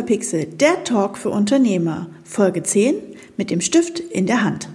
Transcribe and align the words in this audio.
Unverpixelt, 0.00 0.62
der 0.62 0.82
Talk 0.84 1.18
für 1.18 1.28
Unternehmer, 1.28 2.06
Folge 2.24 2.62
10 2.62 2.94
mit 3.36 3.50
dem 3.50 3.60
Stift 3.60 4.00
in 4.00 4.26
der 4.26 4.42
Hand. 4.42 4.70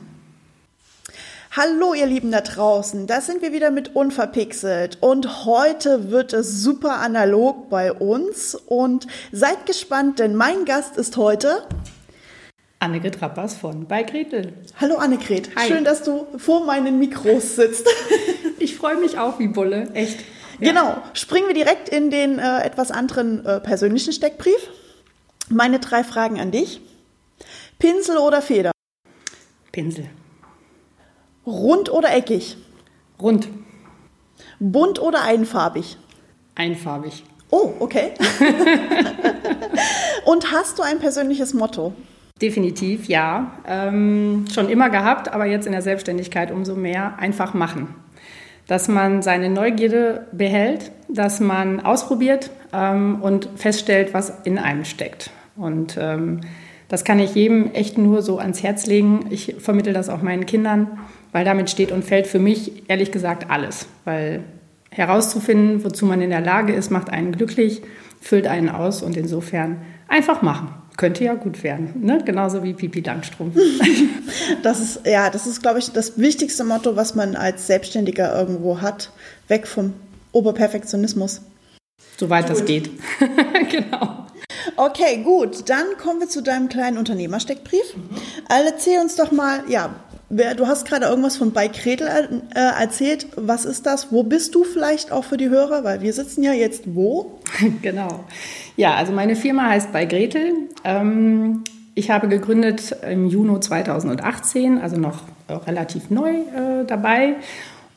Hallo 1.49 1.95
ihr 1.95 2.05
Lieben 2.05 2.31
da 2.31 2.41
draußen, 2.41 3.07
da 3.07 3.21
sind 3.21 3.41
wir 3.41 3.51
wieder 3.51 3.71
mit 3.71 3.95
Unverpixelt 3.95 4.99
und 5.01 5.45
heute 5.45 6.11
wird 6.11 6.33
es 6.33 6.61
super 6.61 6.97
analog 6.99 7.71
bei 7.71 7.91
uns 7.91 8.53
und 8.53 9.07
seid 9.31 9.65
gespannt, 9.65 10.19
denn 10.19 10.35
mein 10.35 10.63
Gast 10.63 10.95
ist 10.95 11.17
heute 11.17 11.67
Annegret 12.77 13.19
Rappers 13.19 13.55
von 13.55 13.87
bei 13.87 14.03
Gretel. 14.03 14.53
Hallo 14.79 14.97
Annegret, 14.97 15.49
Hi. 15.55 15.67
schön, 15.67 15.83
dass 15.83 16.03
du 16.03 16.27
vor 16.37 16.67
meinen 16.67 16.99
Mikros 16.99 17.55
sitzt. 17.55 17.87
ich 18.59 18.75
freue 18.75 18.97
mich 18.97 19.17
auch 19.17 19.39
wie 19.39 19.47
Bulle, 19.47 19.89
echt. 19.95 20.19
Ja. 20.59 20.69
Genau, 20.69 20.97
springen 21.13 21.47
wir 21.47 21.55
direkt 21.55 21.89
in 21.89 22.11
den 22.11 22.37
äh, 22.37 22.61
etwas 22.61 22.91
anderen 22.91 23.43
äh, 23.43 23.59
persönlichen 23.59 24.13
Steckbrief. 24.13 24.69
Meine 25.49 25.79
drei 25.79 26.03
Fragen 26.03 26.39
an 26.39 26.51
dich. 26.51 26.81
Pinsel 27.77 28.17
oder 28.17 28.41
Feder? 28.41 28.71
Pinsel. 29.71 30.09
Rund 31.45 31.91
oder 31.91 32.15
eckig? 32.15 32.57
Rund. 33.21 33.47
Bunt 34.59 34.99
oder 34.99 35.23
einfarbig? 35.23 35.97
Einfarbig. 36.55 37.23
Oh, 37.51 37.73
okay. 37.79 38.13
Und 40.25 40.51
hast 40.51 40.79
du 40.79 40.83
ein 40.83 40.99
persönliches 40.99 41.53
Motto? 41.53 41.93
Definitiv, 42.41 43.07
ja. 43.07 43.51
Ähm, 43.67 44.45
schon 44.51 44.69
immer 44.69 44.89
gehabt, 44.89 45.31
aber 45.31 45.45
jetzt 45.45 45.67
in 45.67 45.71
der 45.71 45.81
Selbstständigkeit 45.81 46.51
umso 46.51 46.75
mehr. 46.75 47.19
Einfach 47.19 47.53
machen. 47.53 47.93
Dass 48.67 48.87
man 48.87 49.21
seine 49.21 49.49
Neugierde 49.49 50.27
behält, 50.31 50.91
dass 51.07 51.39
man 51.39 51.81
ausprobiert 51.81 52.49
ähm, 52.73 53.21
und 53.21 53.47
feststellt, 53.55 54.13
was 54.13 54.33
in 54.43 54.57
einem 54.57 54.85
steckt. 54.85 55.29
Und 55.55 55.97
ähm, 55.99 56.41
das 56.87 57.03
kann 57.03 57.19
ich 57.19 57.35
jedem 57.35 57.73
echt 57.73 57.97
nur 57.97 58.21
so 58.21 58.39
ans 58.39 58.61
Herz 58.61 58.85
legen. 58.85 59.27
Ich 59.29 59.55
vermittle 59.59 59.93
das 59.93 60.09
auch 60.09 60.21
meinen 60.21 60.45
Kindern, 60.45 60.99
weil 61.31 61.45
damit 61.45 61.69
steht 61.69 61.91
und 61.91 62.03
fällt 62.03 62.27
für 62.27 62.39
mich 62.39 62.89
ehrlich 62.89 63.11
gesagt 63.11 63.49
alles. 63.49 63.87
Weil 64.03 64.43
herauszufinden, 64.91 65.83
wozu 65.83 66.05
man 66.05 66.21
in 66.21 66.29
der 66.29 66.41
Lage 66.41 66.73
ist, 66.73 66.91
macht 66.91 67.09
einen 67.09 67.31
glücklich, 67.31 67.81
füllt 68.21 68.47
einen 68.47 68.69
aus 68.69 69.01
und 69.01 69.17
insofern 69.17 69.81
einfach 70.07 70.41
machen. 70.41 70.69
Könnte 70.97 71.25
ja 71.25 71.33
gut 71.33 71.61
werden, 71.63 72.05
ne? 72.05 72.21
genauso 72.25 72.63
wie 72.63 72.73
Pipi 72.73 73.01
Langstrumpf. 73.01 73.57
das 74.63 74.79
ist, 74.79 75.01
ja, 75.05 75.29
das 75.29 75.45
ist, 75.45 75.61
glaube 75.61 75.79
ich, 75.79 75.91
das 75.91 76.17
wichtigste 76.17 76.63
Motto, 76.63 76.95
was 76.95 77.15
man 77.15 77.35
als 77.35 77.67
Selbstständiger 77.67 78.33
irgendwo 78.33 78.81
hat. 78.81 79.11
Weg 79.49 79.67
vom 79.67 79.93
Oberperfektionismus. 80.31 81.41
Soweit 82.17 82.49
das 82.49 82.63
geht. 82.63 82.89
genau. 83.69 84.24
Okay, 84.75 85.21
gut. 85.23 85.69
Dann 85.69 85.85
kommen 86.01 86.19
wir 86.19 86.29
zu 86.29 86.41
deinem 86.41 86.69
kleinen 86.69 86.97
Unternehmersteckbrief. 86.97 87.95
Mhm. 87.95 88.17
Erzähl 88.49 88.99
uns 88.99 89.15
doch 89.15 89.31
mal, 89.31 89.63
ja, 89.67 89.95
du 90.29 90.67
hast 90.67 90.87
gerade 90.87 91.05
irgendwas 91.05 91.37
von 91.37 91.51
bei 91.51 91.67
Kretel 91.67 92.07
äh, 92.07 92.59
erzählt. 92.59 93.27
Was 93.35 93.65
ist 93.65 93.85
das? 93.85 94.11
Wo 94.11 94.23
bist 94.23 94.55
du 94.55 94.63
vielleicht 94.63 95.11
auch 95.11 95.23
für 95.23 95.37
die 95.37 95.49
Hörer? 95.49 95.83
Weil 95.83 96.01
wir 96.01 96.13
sitzen 96.13 96.43
ja 96.43 96.53
jetzt 96.53 96.83
wo? 96.95 97.39
genau. 97.81 98.25
Ja, 98.75 98.95
also 98.95 99.11
meine 99.11 99.35
Firma 99.35 99.69
heißt 99.69 99.91
bei 99.91 100.05
Gretel. 100.05 100.53
Ähm, 100.83 101.63
ich 101.93 102.11
habe 102.11 102.27
gegründet 102.27 102.95
im 103.09 103.27
Juni 103.27 103.59
2018, 103.59 104.79
also 104.79 104.97
noch 104.97 105.21
relativ 105.49 106.09
neu 106.09 106.31
äh, 106.31 106.85
dabei. 106.85 107.35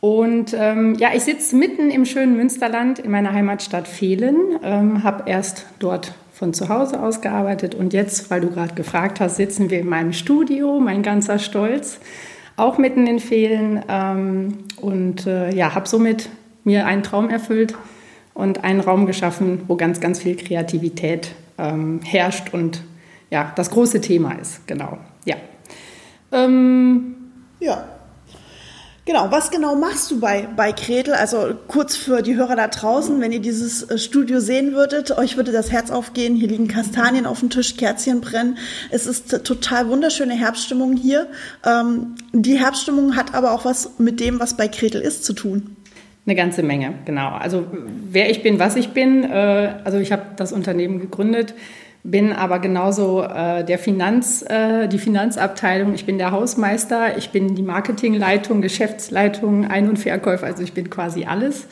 Und 0.01 0.55
ähm, 0.57 0.95
ja, 0.95 1.09
ich 1.15 1.25
sitze 1.25 1.57
mitten 1.57 1.91
im 1.91 2.05
schönen 2.05 2.37
Münsterland 2.37 3.01
in 3.01 3.11
meiner 3.11 3.33
Heimatstadt 3.33 3.89
Fehlen, 3.89 4.37
ähm, 4.63 5.03
habe 5.03 5.29
erst 5.29 5.67
dort 5.81 6.13
von 6.39 6.55
zu 6.55 6.69
Hause 6.69 7.03
aus 7.03 7.21
gearbeitet 7.21 7.75
und 7.75 7.93
jetzt, 7.93 8.31
weil 8.31 8.41
du 8.41 8.49
gerade 8.51 8.75
gefragt 8.75 9.19
hast, 9.19 9.37
sitzen 9.37 9.71
wir 9.71 9.81
in 9.81 9.89
meinem 9.89 10.13
Studio, 10.13 10.79
mein 10.79 11.03
ganzer 11.03 11.41
Stolz, 11.41 11.99
auch 12.57 12.79
mitten 12.79 13.09
in 13.09 13.19
Fehlen. 13.19 13.83
Ähm, 13.89 14.59
und 14.81 15.27
äh, 15.27 15.53
ja, 15.53 15.75
habe 15.75 15.89
somit 15.89 16.29
mir 16.63 16.87
einen 16.87 17.03
Traum 17.03 17.29
erfüllt 17.29 17.75
und 18.35 18.63
einen 18.63 18.79
Raum 18.79 19.07
geschaffen, 19.07 19.63
wo 19.67 19.75
ganz, 19.75 19.99
ganz 19.99 20.21
viel 20.21 20.37
Kreativität 20.37 21.33
ähm, 21.59 22.01
herrscht 22.05 22.55
und 22.55 22.85
ja, 23.31 23.53
das 23.57 23.71
große 23.71 24.01
Thema 24.01 24.33
ist, 24.41 24.65
genau, 24.69 24.97
ja. 25.25 25.35
Ähm, 26.31 27.17
ja, 27.59 27.85
Genau, 29.09 29.31
was 29.31 29.51
genau 29.51 29.75
machst 29.75 30.11
du 30.11 30.21
bei, 30.21 30.47
bei 30.55 30.71
Kretel? 30.71 31.15
Also 31.15 31.55
kurz 31.67 31.97
für 31.97 32.21
die 32.21 32.37
Hörer 32.37 32.57
da 32.57 32.69
draußen, 32.69 33.19
wenn 33.23 33.33
ihr 33.33 33.41
dieses 33.41 33.83
äh, 33.85 33.97
Studio 33.97 34.39
sehen 34.39 34.75
würdet, 34.75 35.17
euch 35.17 35.39
würde 35.39 35.51
das 35.51 35.73
Herz 35.73 35.91
aufgehen. 35.91 36.37
Hier 36.37 36.47
liegen 36.47 36.69
Kastanien 36.69 37.25
auf 37.25 37.41
dem 37.41 37.49
Tisch, 37.49 37.79
Kerzchen 37.79 38.21
brennen. 38.21 38.59
Es 38.91 39.07
ist 39.07 39.47
total 39.47 39.89
wunderschöne 39.89 40.35
Herbststimmung 40.35 40.95
hier. 40.95 41.27
Ähm, 41.65 42.17
die 42.35 42.59
Herbststimmung 42.59 43.17
hat 43.17 43.35
aber 43.35 43.53
auch 43.53 43.65
was 43.65 43.99
mit 43.99 44.21
dem, 44.21 44.41
was 44.41 44.59
bei 44.59 44.69
Kretel 44.69 45.01
ist, 45.01 45.25
zu 45.25 45.33
tun. 45.33 45.75
Eine 46.27 46.35
ganze 46.35 46.63
Menge, 46.63 46.93
genau. 47.07 47.31
Also 47.31 47.65
wer 48.11 48.29
ich 48.29 48.43
bin, 48.43 48.59
was 48.59 48.77
ich 48.77 48.91
bin. 48.91 49.25
Äh, 49.25 49.77
also 49.85 49.97
ich 49.97 50.13
habe 50.13 50.25
das 50.37 50.53
Unternehmen 50.53 51.01
gegründet 51.01 51.55
bin 52.11 52.33
aber 52.33 52.59
genauso 52.59 53.23
äh, 53.23 53.65
der 53.65 53.79
Finanz, 53.79 54.43
äh, 54.49 54.89
die 54.89 54.99
Finanzabteilung. 54.99 55.95
Ich 55.95 56.07
bin 56.07 56.19
der 56.19 56.31
Hausmeister, 56.31 57.19
ich 57.19 57.31
bin 57.31 57.55
die 57.55 57.63
Marketingleitung, 57.63 58.63
Geschäftsleitung, 58.63 59.67
Ein- 59.67 59.89
und 59.89 59.99
Verkäufer, 59.99 60.47
also 60.47 60.63
ich 60.63 60.73
bin 60.73 60.89
quasi 60.89 61.25
alles. 61.25 61.67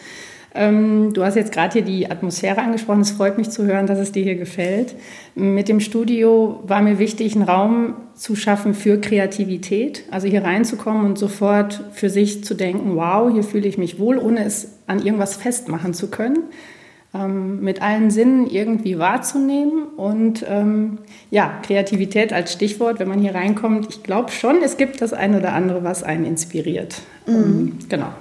Ähm, 0.55 1.13
du 1.13 1.25
hast 1.25 1.37
jetzt 1.37 1.53
gerade 1.53 1.75
hier 1.75 1.83
die 1.83 2.11
Atmosphäre 2.11 2.61
angesprochen. 2.61 3.01
Es 3.01 3.11
freut 3.11 3.39
mich 3.39 3.51
zu 3.51 3.65
hören, 3.65 3.87
dass 3.87 3.99
es 3.99 4.13
dir 4.13 4.23
hier 4.23 4.37
gefällt. 4.37 4.95
Mit 5.35 5.69
dem 5.69 5.81
Studio 5.81 6.63
war 6.67 6.83
mir 6.83 6.99
wichtig, 6.99 7.35
einen 7.35 7.45
Raum 7.45 7.95
zu 8.15 8.37
schaffen 8.37 8.75
für 8.75 9.01
Kreativität, 9.01 10.05
also 10.11 10.29
hier 10.29 10.45
reinzukommen 10.45 11.05
und 11.05 11.19
sofort 11.19 11.83
für 11.93 12.11
sich 12.11 12.45
zu 12.45 12.55
denken, 12.55 12.97
wow, 12.97 13.31
hier 13.33 13.43
fühle 13.43 13.69
ich 13.69 13.79
mich 13.79 13.99
wohl, 13.99 14.19
ohne 14.19 14.45
es 14.45 14.79
an 14.87 15.05
irgendwas 15.05 15.37
festmachen 15.37 15.95
zu 15.95 16.09
können 16.09 16.45
ähm, 17.17 17.61
mit 17.61 17.83
allen 17.83 18.11
Sinnen 18.11 18.47
irgendwie 18.47 18.99
wahrzunehmen. 18.99 19.85
Und 19.97 20.45
ähm, 20.49 20.99
ja, 21.31 21.61
Kreativität 21.63 22.33
als 22.33 22.53
Stichwort, 22.53 22.99
wenn 22.99 23.09
man 23.09 23.21
hier 23.21 23.35
reinkommt, 23.35 23.87
ich 23.89 24.03
glaube 24.03 24.31
schon, 24.33 24.63
es 24.63 24.77
gibt 24.77 25.01
das 25.01 25.13
eine 25.13 25.39
oder 25.39 25.53
andere, 25.53 25.85
was 25.85 26.03
einen 26.03 26.25
inspiriert. 26.25 26.97
Mhm. 27.27 27.35
Ähm, 27.35 27.79
genau. 27.89 28.13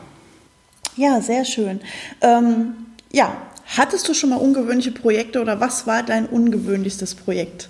Ja, 0.95 1.19
sehr 1.21 1.43
schön. 1.43 1.81
Ähm, 2.21 2.73
ja, 3.11 3.35
hattest 3.77 4.07
du 4.07 4.13
schon 4.13 4.29
mal 4.29 4.37
ungewöhnliche 4.37 4.91
Projekte 4.91 5.41
oder 5.41 5.59
was 5.59 5.87
war 5.87 6.03
dein 6.03 6.25
ungewöhnlichstes 6.25 7.15
Projekt? 7.15 7.69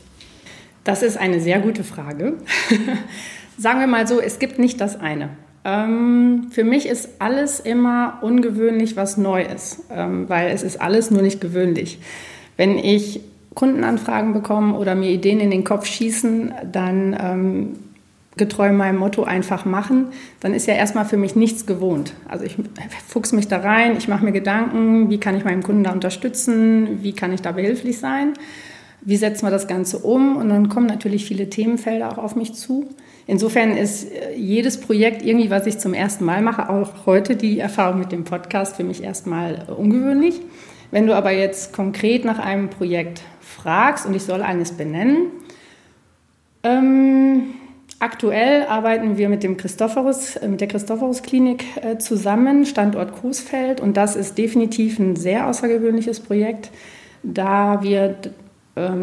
Das 0.83 1.01
ist 1.01 1.17
eine 1.17 1.41
sehr 1.41 1.59
gute 1.59 1.83
Frage. 1.83 2.33
Sagen 3.57 3.79
wir 3.79 3.87
mal 3.87 4.05
so, 4.05 4.19
es 4.19 4.37
gibt 4.37 4.59
nicht 4.59 4.79
das 4.79 4.99
eine. 4.99 5.29
Ähm, 5.65 6.47
für 6.51 6.63
mich 6.63 6.87
ist 6.87 7.09
alles 7.17 7.59
immer 7.59 8.19
ungewöhnlich, 8.21 8.95
was 8.95 9.17
neu 9.17 9.43
ist, 9.43 9.83
ähm, 9.91 10.29
weil 10.29 10.51
es 10.51 10.61
ist 10.61 10.79
alles 10.79 11.09
nur 11.09 11.23
nicht 11.23 11.41
gewöhnlich. 11.41 11.99
Wenn 12.55 12.77
ich 12.77 13.19
Kundenanfragen 13.55 14.33
bekomme 14.33 14.77
oder 14.77 14.93
mir 14.93 15.09
Ideen 15.09 15.39
in 15.39 15.49
den 15.49 15.63
Kopf 15.63 15.87
schießen, 15.87 16.53
dann 16.71 17.17
ähm, 17.19 17.73
getreu 18.37 18.71
meinem 18.73 18.97
Motto 18.97 19.23
einfach 19.23 19.65
machen, 19.65 20.07
dann 20.41 20.53
ist 20.53 20.67
ja 20.67 20.75
erstmal 20.75 21.05
für 21.05 21.17
mich 21.17 21.35
nichts 21.35 21.65
gewohnt. 21.65 22.13
Also 22.27 22.45
ich 22.45 22.57
fuchs 23.07 23.31
mich 23.31 23.47
da 23.47 23.57
rein, 23.57 23.95
ich 23.97 24.07
mache 24.07 24.23
mir 24.23 24.33
Gedanken, 24.33 25.09
wie 25.09 25.19
kann 25.19 25.35
ich 25.35 25.45
meinem 25.45 25.63
Kunden 25.63 25.85
da 25.85 25.91
unterstützen, 25.91 27.01
wie 27.01 27.13
kann 27.13 27.33
ich 27.33 27.41
da 27.41 27.53
behilflich 27.53 27.97
sein, 27.97 28.33
wie 29.01 29.17
setzen 29.17 29.45
wir 29.45 29.51
das 29.51 29.67
Ganze 29.67 29.99
um 29.99 30.35
und 30.35 30.49
dann 30.49 30.69
kommen 30.69 30.87
natürlich 30.87 31.25
viele 31.25 31.49
Themenfelder 31.49 32.11
auch 32.11 32.17
auf 32.17 32.35
mich 32.35 32.53
zu. 32.53 32.89
Insofern 33.27 33.75
ist 33.75 34.11
äh, 34.11 34.35
jedes 34.35 34.79
Projekt 34.79 35.23
irgendwie, 35.23 35.49
was 35.49 35.65
ich 35.65 35.79
zum 35.79 35.93
ersten 35.93 36.25
Mal 36.25 36.41
mache, 36.41 36.69
auch 36.69 37.05
heute 37.05 37.35
die 37.35 37.59
Erfahrung 37.59 37.99
mit 37.99 38.11
dem 38.11 38.23
Podcast 38.23 38.75
für 38.75 38.83
mich 38.83 39.03
erstmal 39.03 39.65
ungewöhnlich. 39.75 40.41
Wenn 40.91 41.07
du 41.07 41.15
aber 41.15 41.31
jetzt 41.31 41.73
konkret 41.73 42.23
nach 42.23 42.39
einem 42.39 42.69
Projekt 42.69 43.21
fragst 43.41 44.05
und 44.05 44.15
ich 44.15 44.23
soll 44.23 44.41
eines 44.41 44.73
benennen, 44.73 45.27
ähm, 46.63 47.55
aktuell 47.99 48.63
arbeiten 48.67 49.17
wir 49.17 49.29
mit, 49.29 49.43
dem 49.43 49.57
Christophorus, 49.57 50.35
äh, 50.35 50.47
mit 50.47 50.61
der 50.61 50.67
Christophorus 50.67 51.23
Klinik 51.23 51.65
äh, 51.81 51.97
zusammen, 51.97 52.65
Standort 52.65 53.19
Coesfeld, 53.19 53.81
und 53.81 53.97
das 53.97 54.15
ist 54.15 54.37
definitiv 54.37 54.99
ein 54.99 55.15
sehr 55.15 55.47
außergewöhnliches 55.47 56.19
Projekt, 56.19 56.69
da 57.23 57.81
wir 57.81 58.15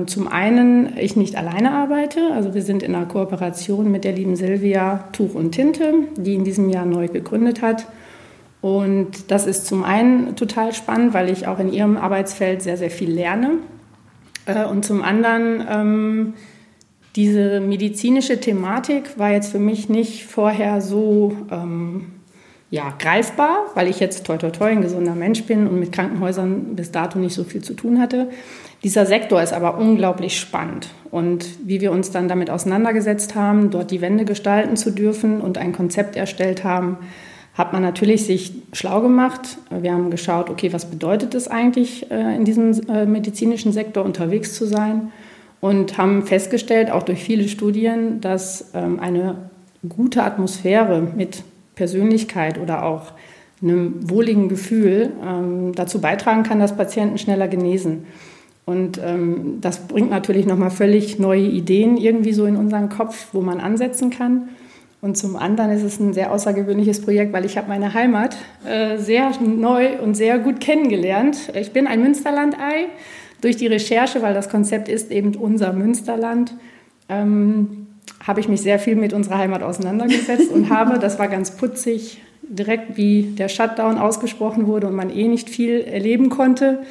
zum 0.07 0.29
einen 0.29 0.99
ich 0.99 1.17
nicht 1.17 1.37
alleine 1.37 1.71
arbeite, 1.73 2.31
also 2.35 2.53
wir 2.53 2.61
sind 2.61 2.83
in 2.83 2.95
einer 2.95 3.07
Kooperation 3.07 3.91
mit 3.91 4.05
der 4.05 4.13
lieben 4.13 4.37
Silvia 4.37 5.05
Tuch 5.13 5.35
und 5.35 5.53
Tinte, 5.53 5.95
die 6.17 6.35
in 6.35 6.45
diesem 6.45 6.69
Jahr 6.69 6.85
neu 6.85 7.09
gegründet 7.09 7.63
hat. 7.63 7.87
Und 8.61 9.31
das 9.31 9.47
ist 9.47 9.67
zum 9.67 9.83
einen 9.83 10.37
total 10.37 10.73
spannend, 10.73 11.15
weil 11.15 11.31
ich 11.31 11.49
auch 11.49 11.59
in 11.59 11.73
ihrem 11.73 11.97
Arbeitsfeld 11.97 12.63
sehr, 12.63 12.77
sehr 12.77 12.91
viel 12.91 13.11
lerne. 13.11 13.59
Äh, 14.47 14.65
und 14.67 14.85
zum 14.85 15.03
anderen, 15.03 15.67
ähm, 15.69 16.35
diese 17.17 17.61
medizinische 17.61 18.41
Thematik 18.41 19.19
war 19.19 19.33
jetzt 19.33 19.51
für 19.51 19.59
mich 19.59 19.89
nicht 19.89 20.25
vorher 20.25 20.81
so, 20.81 21.37
ähm, 21.51 22.13
ja, 22.71 22.95
greifbar, 22.99 23.67
weil 23.75 23.89
ich 23.89 24.01
jetzt 24.01 24.25
toi 24.25 24.39
toi 24.39 24.51
toi 24.51 24.71
ein 24.71 24.81
gesunder 24.81 25.15
Mensch 25.15 25.43
bin 25.45 25.67
und 25.67 25.79
mit 25.79 25.93
Krankenhäusern 25.93 26.75
bis 26.75 26.91
dato 26.91 27.19
nicht 27.19 27.35
so 27.35 27.45
viel 27.45 27.63
zu 27.63 27.75
tun 27.75 28.01
hatte. 28.01 28.31
Dieser 28.85 29.07
Sektor 29.07 29.41
ist 29.41 29.53
aber 29.53 29.79
unglaublich 29.79 30.39
spannend. 30.39 30.89
Und 31.11 31.47
wie 31.65 31.81
wir 31.81 31.93
uns 31.93 32.11
dann 32.11 32.27
damit 32.27 32.51
auseinandergesetzt 32.51 33.35
haben, 33.35 33.71
dort 33.71 33.91
die 33.91 34.01
Wände 34.01 34.25
gestalten 34.25 34.77
zu 34.77 34.91
dürfen 34.91 35.41
und 35.41 35.57
ein 35.57 35.73
Konzept 35.73 36.17
erstellt 36.17 36.65
haben, 36.65 36.99
hat 37.55 37.73
man 37.73 37.83
natürlich 37.83 38.25
sich 38.25 38.53
schlau 38.73 39.01
gemacht. 39.03 39.59
Wir 39.71 39.93
haben 39.93 40.11
geschaut, 40.11 40.49
okay, 40.51 40.73
was 40.73 40.87
bedeutet 40.87 41.35
es 41.35 41.49
eigentlich, 41.49 42.11
äh, 42.11 42.35
in 42.35 42.45
diesem 42.45 42.73
äh, 42.89 43.05
medizinischen 43.05 43.73
Sektor 43.73 44.05
unterwegs 44.05 44.55
zu 44.55 44.67
sein? 44.67 45.13
Und 45.61 45.97
haben 45.97 46.27
festgestellt, 46.27 46.91
auch 46.91 47.05
durch 47.05 47.23
viele 47.23 47.47
Studien, 47.47 48.21
dass 48.21 48.73
ähm, 48.75 48.99
eine 48.99 49.37
gute 49.89 50.25
Atmosphäre 50.25 51.07
mit 51.15 51.45
Persönlichkeit 51.77 52.59
oder 52.59 52.85
auch 52.85 53.13
einem 53.63 54.11
wohligen 54.11 54.49
Gefühl 54.49 55.13
ähm, 55.25 55.73
dazu 55.75 56.01
beitragen 56.01 56.43
kann, 56.43 56.59
dass 56.59 56.77
Patienten 56.77 57.19
schneller 57.19 57.47
genesen. 57.47 58.07
Und 58.65 59.01
ähm, 59.05 59.59
das 59.61 59.89
bringt 59.89 60.11
natürlich 60.11 60.47
nochmal 60.47 60.71
völlig 60.71 61.19
neue 61.19 61.43
Ideen 61.43 61.97
irgendwie 61.97 62.33
so 62.33 62.47
in 62.47 62.57
unseren 62.57 62.89
Kopf, 62.89 63.29
wo 63.33 63.41
man 63.41 63.61
ansetzen 63.61 64.11
kann. 64.11 64.49
Und 65.01 65.17
zum 65.17 65.35
anderen 65.35 65.73
ist 65.73 65.83
es 65.83 65.99
ein 65.99 66.13
sehr 66.13 66.33
außergewöhnliches 66.33 67.03
Projekt, 67.03 67.33
weil 67.33 67.45
ich 67.45 67.59
habe 67.59 67.69
meine 67.69 67.93
Heimat 67.93 68.37
äh, 68.65 68.99
sehr 68.99 69.33
neu 69.41 70.01
und 70.01 70.15
sehr 70.15 70.39
gut 70.39 70.61
kennengelernt. 70.61 71.53
Ich 71.59 71.73
bin 71.73 71.89
ein 71.89 72.01
Münsterlandei 72.01 72.87
durch 73.41 73.57
die 73.57 73.67
Recherche, 73.67 74.23
weil 74.23 74.33
das 74.33 74.49
Konzept 74.49 74.89
ist 74.89 75.11
eben 75.11 75.35
unser 75.35 75.73
Münsterland. 75.73 76.55
Ähm, 77.09 77.89
habe 78.25 78.39
ich 78.39 78.49
mich 78.49 78.63
sehr 78.63 78.79
viel 78.79 78.95
mit 78.95 79.13
unserer 79.13 79.39
Heimat 79.39 79.65
auseinandergesetzt 79.65 80.53
und 80.53 80.71
habe, 80.71 81.01
das 81.01 81.19
war 81.19 81.27
ganz 81.27 81.57
putzig, 81.57 82.23
direkt 82.43 82.97
wie 82.97 83.35
der 83.37 83.49
Shutdown 83.49 83.99
ausgesprochen 83.99 84.69
wurde 84.69 84.87
und 84.87 84.95
man 84.95 85.11
eh 85.11 85.27
nicht 85.27 85.51
viel 85.51 85.81
erleben 85.81 86.29
konnte, 86.29 86.85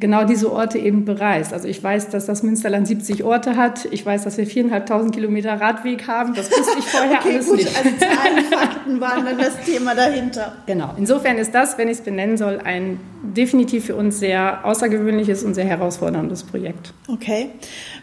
genau 0.00 0.24
diese 0.24 0.50
Orte 0.50 0.78
eben 0.78 1.04
bereist. 1.04 1.52
Also 1.52 1.68
ich 1.68 1.82
weiß, 1.82 2.08
dass 2.08 2.26
das 2.26 2.42
Münsterland 2.42 2.86
70 2.86 3.22
Orte 3.22 3.56
hat. 3.56 3.86
Ich 3.90 4.04
weiß, 4.04 4.24
dass 4.24 4.38
wir 4.38 4.46
viereinhalbtausend 4.46 5.14
Kilometer 5.14 5.60
Radweg 5.60 6.08
haben. 6.08 6.34
Das 6.34 6.50
wusste 6.50 6.78
ich 6.78 6.86
vorher 6.86 7.18
okay, 7.20 7.34
alles 7.34 7.46
gut. 7.46 7.58
nicht. 7.58 7.76
Also 7.76 7.90
Zahlen, 7.98 8.44
Fakten 8.50 9.00
waren 9.00 9.24
dann 9.26 9.38
das 9.38 9.60
Thema 9.60 9.94
dahinter. 9.94 10.56
Genau. 10.66 10.94
Insofern 10.96 11.36
ist 11.36 11.54
das, 11.54 11.76
wenn 11.78 11.88
ich 11.88 11.98
es 11.98 12.04
benennen 12.04 12.38
soll, 12.38 12.58
ein 12.64 12.98
definitiv 13.22 13.84
für 13.84 13.94
uns 13.94 14.18
sehr 14.18 14.64
außergewöhnliches 14.64 15.44
und 15.44 15.54
sehr 15.54 15.66
herausforderndes 15.66 16.44
Projekt. 16.44 16.94
Okay. 17.06 17.50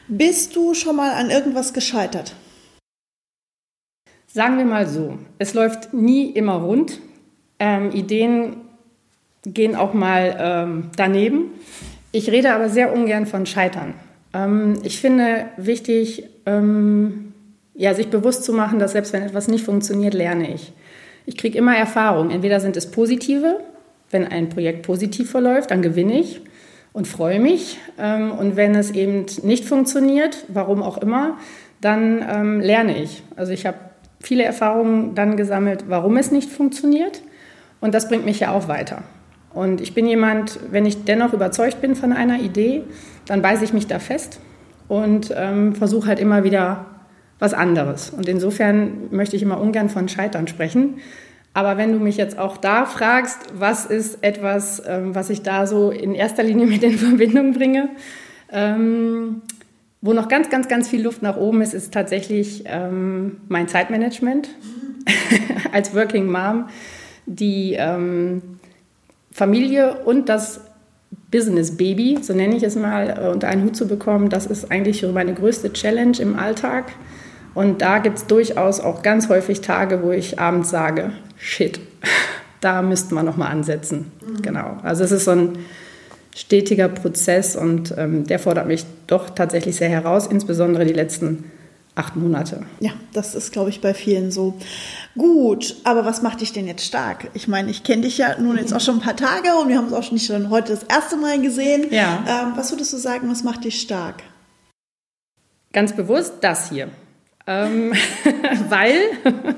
Bist 0.07 0.55
du 0.55 0.73
schon 0.75 0.95
mal 0.95 1.11
an 1.11 1.31
irgendwas 1.31 1.73
gescheitert? 1.73 2.35
Sagen 4.27 4.57
wir 4.57 4.65
mal 4.65 4.87
so, 4.87 5.17
es 5.39 5.55
läuft 5.55 5.93
nie 5.93 6.29
immer 6.29 6.57
rund. 6.57 6.99
Ähm, 7.59 7.89
Ideen 7.91 8.66
gehen 9.45 9.75
auch 9.75 9.93
mal 9.93 10.35
ähm, 10.39 10.83
daneben. 10.95 11.51
Ich 12.11 12.29
rede 12.31 12.53
aber 12.53 12.69
sehr 12.69 12.93
ungern 12.93 13.25
von 13.25 13.45
Scheitern. 13.45 13.93
Ähm, 14.33 14.75
ich 14.83 14.99
finde 14.99 15.45
wichtig, 15.57 16.23
ähm, 16.45 17.33
ja, 17.73 17.93
sich 17.93 18.09
bewusst 18.09 18.43
zu 18.43 18.53
machen, 18.53 18.79
dass 18.79 18.93
selbst 18.93 19.13
wenn 19.13 19.23
etwas 19.23 19.47
nicht 19.47 19.63
funktioniert, 19.63 20.13
lerne 20.13 20.53
ich. 20.53 20.73
Ich 21.25 21.37
kriege 21.37 21.57
immer 21.57 21.75
Erfahrung. 21.75 22.31
Entweder 22.31 22.59
sind 22.59 22.77
es 22.77 22.89
positive, 22.89 23.59
wenn 24.09 24.25
ein 24.25 24.49
Projekt 24.49 24.83
positiv 24.83 25.29
verläuft, 25.29 25.71
dann 25.71 25.81
gewinne 25.81 26.19
ich 26.19 26.41
und 26.93 27.07
freue 27.07 27.39
mich. 27.39 27.77
Ähm, 27.99 28.31
und 28.31 28.55
wenn 28.55 28.73
es 28.75 28.91
eben 28.91 29.25
nicht 29.43 29.65
funktioniert, 29.65 30.45
warum 30.47 30.81
auch 30.81 30.97
immer, 30.97 31.37
dann 31.81 32.25
ähm, 32.27 32.59
lerne 32.59 33.01
ich. 33.01 33.21
Also 33.35 33.51
ich 33.51 33.65
habe 33.65 33.77
viele 34.19 34.43
Erfahrungen 34.43 35.13
dann 35.13 35.37
gesammelt, 35.37 35.85
warum 35.87 36.17
es 36.17 36.31
nicht 36.31 36.49
funktioniert. 36.49 37.21
Und 37.81 37.93
das 37.93 38.07
bringt 38.07 38.25
mich 38.25 38.39
ja 38.39 38.51
auch 38.51 38.67
weiter. 38.67 39.03
Und 39.57 39.81
ich 39.81 39.95
bin 39.95 40.05
jemand, 40.05 40.59
wenn 40.69 40.85
ich 40.85 41.05
dennoch 41.05 41.33
überzeugt 41.33 41.81
bin 41.81 41.95
von 41.95 42.13
einer 42.13 42.39
Idee, 42.39 42.83
dann 43.25 43.41
beiße 43.41 43.63
ich 43.63 43.73
mich 43.73 43.87
da 43.87 43.97
fest 43.97 44.39
und 44.87 45.33
ähm, 45.35 45.73
versuche 45.73 46.09
halt 46.09 46.19
immer 46.19 46.43
wieder 46.43 46.85
was 47.39 47.55
anderes. 47.55 48.11
Und 48.11 48.27
insofern 48.27 49.09
möchte 49.09 49.35
ich 49.35 49.41
immer 49.41 49.59
ungern 49.59 49.89
von 49.89 50.09
Scheitern 50.09 50.47
sprechen. 50.47 50.99
Aber 51.55 51.75
wenn 51.75 51.91
du 51.91 51.97
mich 51.97 52.17
jetzt 52.17 52.37
auch 52.37 52.57
da 52.57 52.85
fragst, 52.85 53.39
was 53.55 53.87
ist 53.87 54.23
etwas, 54.23 54.79
ähm, 54.85 55.15
was 55.15 55.31
ich 55.31 55.41
da 55.41 55.65
so 55.65 55.89
in 55.89 56.13
erster 56.13 56.43
Linie 56.43 56.67
mit 56.67 56.83
in 56.83 56.95
Verbindung 56.99 57.53
bringe, 57.53 57.89
ähm, 58.51 59.41
wo 60.01 60.13
noch 60.13 60.27
ganz, 60.27 60.51
ganz, 60.51 60.67
ganz 60.67 60.87
viel 60.87 61.01
Luft 61.01 61.23
nach 61.23 61.35
oben 61.35 61.63
ist, 61.63 61.73
ist 61.73 61.91
tatsächlich 61.91 62.65
ähm, 62.67 63.37
mein 63.47 63.67
Zeitmanagement 63.67 64.49
als 65.71 65.95
Working 65.95 66.31
Mom, 66.31 66.67
die 67.25 67.73
ähm, 67.73 68.43
Familie 69.37 69.93
und 70.03 70.29
das 70.29 70.61
Business 71.29 71.77
Baby, 71.77 72.17
so 72.23 72.33
nenne 72.33 72.55
ich 72.55 72.63
es 72.63 72.75
mal, 72.75 73.09
äh, 73.21 73.27
unter 73.29 73.47
einen 73.47 73.65
Hut 73.65 73.75
zu 73.75 73.87
bekommen. 73.87 74.29
Das 74.29 74.47
ist 74.47 74.71
eigentlich 74.71 75.05
meine 75.13 75.35
größte 75.35 75.71
Challenge 75.73 76.17
im 76.19 76.39
Alltag. 76.39 76.85
Und 77.53 77.83
da 77.83 77.99
gibt 77.99 78.17
es 78.17 78.25
durchaus 78.25 78.79
auch 78.79 79.03
ganz 79.03 79.29
häufig 79.29 79.61
Tage, 79.61 80.01
wo 80.01 80.11
ich 80.11 80.39
abends 80.39 80.71
sage, 80.71 81.11
shit, 81.37 81.79
da 82.61 82.81
müssten 82.81 83.13
wir 83.13 83.21
nochmal 83.21 83.51
ansetzen. 83.51 84.11
Mhm. 84.25 84.41
Genau. 84.41 84.77
Also 84.81 85.03
es 85.03 85.11
ist 85.11 85.25
so 85.25 85.31
ein 85.31 85.59
stetiger 86.35 86.89
Prozess 86.89 87.55
und 87.55 87.93
ähm, 87.95 88.25
der 88.25 88.39
fordert 88.39 88.65
mich 88.65 88.85
doch 89.05 89.29
tatsächlich 89.29 89.75
sehr 89.75 89.89
heraus, 89.89 90.25
insbesondere 90.25 90.83
die 90.83 90.93
letzten 90.93 91.51
acht 91.93 92.15
Monate. 92.15 92.61
Ja, 92.79 92.91
das 93.13 93.35
ist, 93.35 93.51
glaube 93.51 93.69
ich, 93.69 93.81
bei 93.81 93.93
vielen 93.93 94.31
so. 94.31 94.55
Gut, 95.17 95.75
aber 95.83 96.05
was 96.05 96.21
macht 96.21 96.41
dich 96.41 96.53
denn 96.53 96.67
jetzt 96.67 96.85
stark? 96.85 97.29
Ich 97.33 97.47
meine, 97.47 97.71
ich 97.71 97.83
kenne 97.83 98.03
dich 98.03 98.19
ja 98.19 98.39
nun 98.39 98.57
jetzt 98.57 98.73
auch 98.73 98.79
schon 98.79 98.97
ein 98.97 99.01
paar 99.01 99.15
Tage 99.15 99.55
und 99.55 99.67
wir 99.67 99.77
haben 99.77 99.85
uns 99.85 99.93
auch 99.93 100.11
nicht 100.11 100.27
schon 100.27 100.51
heute 100.51 100.73
das 100.73 100.83
erste 100.83 101.17
Mal 101.17 101.41
gesehen. 101.41 101.87
Ja. 101.89 102.23
Ähm, 102.27 102.53
was 102.55 102.71
würdest 102.71 102.93
du 102.93 102.97
sagen, 102.97 103.29
was 103.29 103.43
macht 103.43 103.63
dich 103.63 103.81
stark? 103.81 104.21
Ganz 105.73 105.95
bewusst 105.95 106.35
das 106.41 106.69
hier. 106.69 106.89
Ähm, 107.47 107.93
weil 108.69 108.95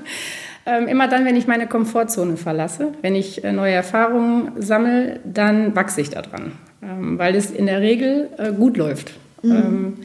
ähm, 0.66 0.88
immer 0.88 1.10
dann, 1.10 1.26
wenn 1.26 1.36
ich 1.36 1.48
meine 1.48 1.68
Komfortzone 1.68 2.38
verlasse, 2.38 2.94
wenn 3.02 3.16
ich 3.16 3.44
äh, 3.44 3.52
neue 3.52 3.74
Erfahrungen 3.74 4.62
sammle, 4.62 5.20
dann 5.26 5.76
wachse 5.76 6.00
ich 6.00 6.10
daran, 6.10 6.54
ähm, 6.82 7.18
weil 7.20 7.36
es 7.36 7.52
in 7.52 7.66
der 7.66 7.82
Regel 7.82 8.30
äh, 8.38 8.54
gut 8.54 8.78
läuft. 8.78 9.14
Mhm. 9.42 9.52
Ähm, 9.52 9.98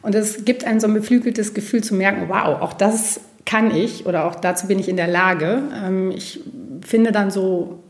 und 0.00 0.14
es 0.14 0.44
gibt 0.44 0.64
ein 0.64 0.80
so 0.80 0.86
ein 0.86 0.94
beflügeltes 0.94 1.52
Gefühl 1.52 1.82
zu 1.82 1.94
merken, 1.94 2.28
wow, 2.28 2.60
auch 2.60 2.72
das 2.72 3.20
kann 3.46 3.74
ich 3.74 4.06
oder 4.06 4.24
auch 4.24 4.36
dazu 4.36 4.66
bin 4.66 4.78
ich 4.78 4.88
in 4.88 4.96
der 4.96 5.08
Lage. 5.08 5.62
Ähm, 5.84 6.10
ich 6.10 6.40
finde 6.84 7.12
dann 7.12 7.30
so 7.30 7.80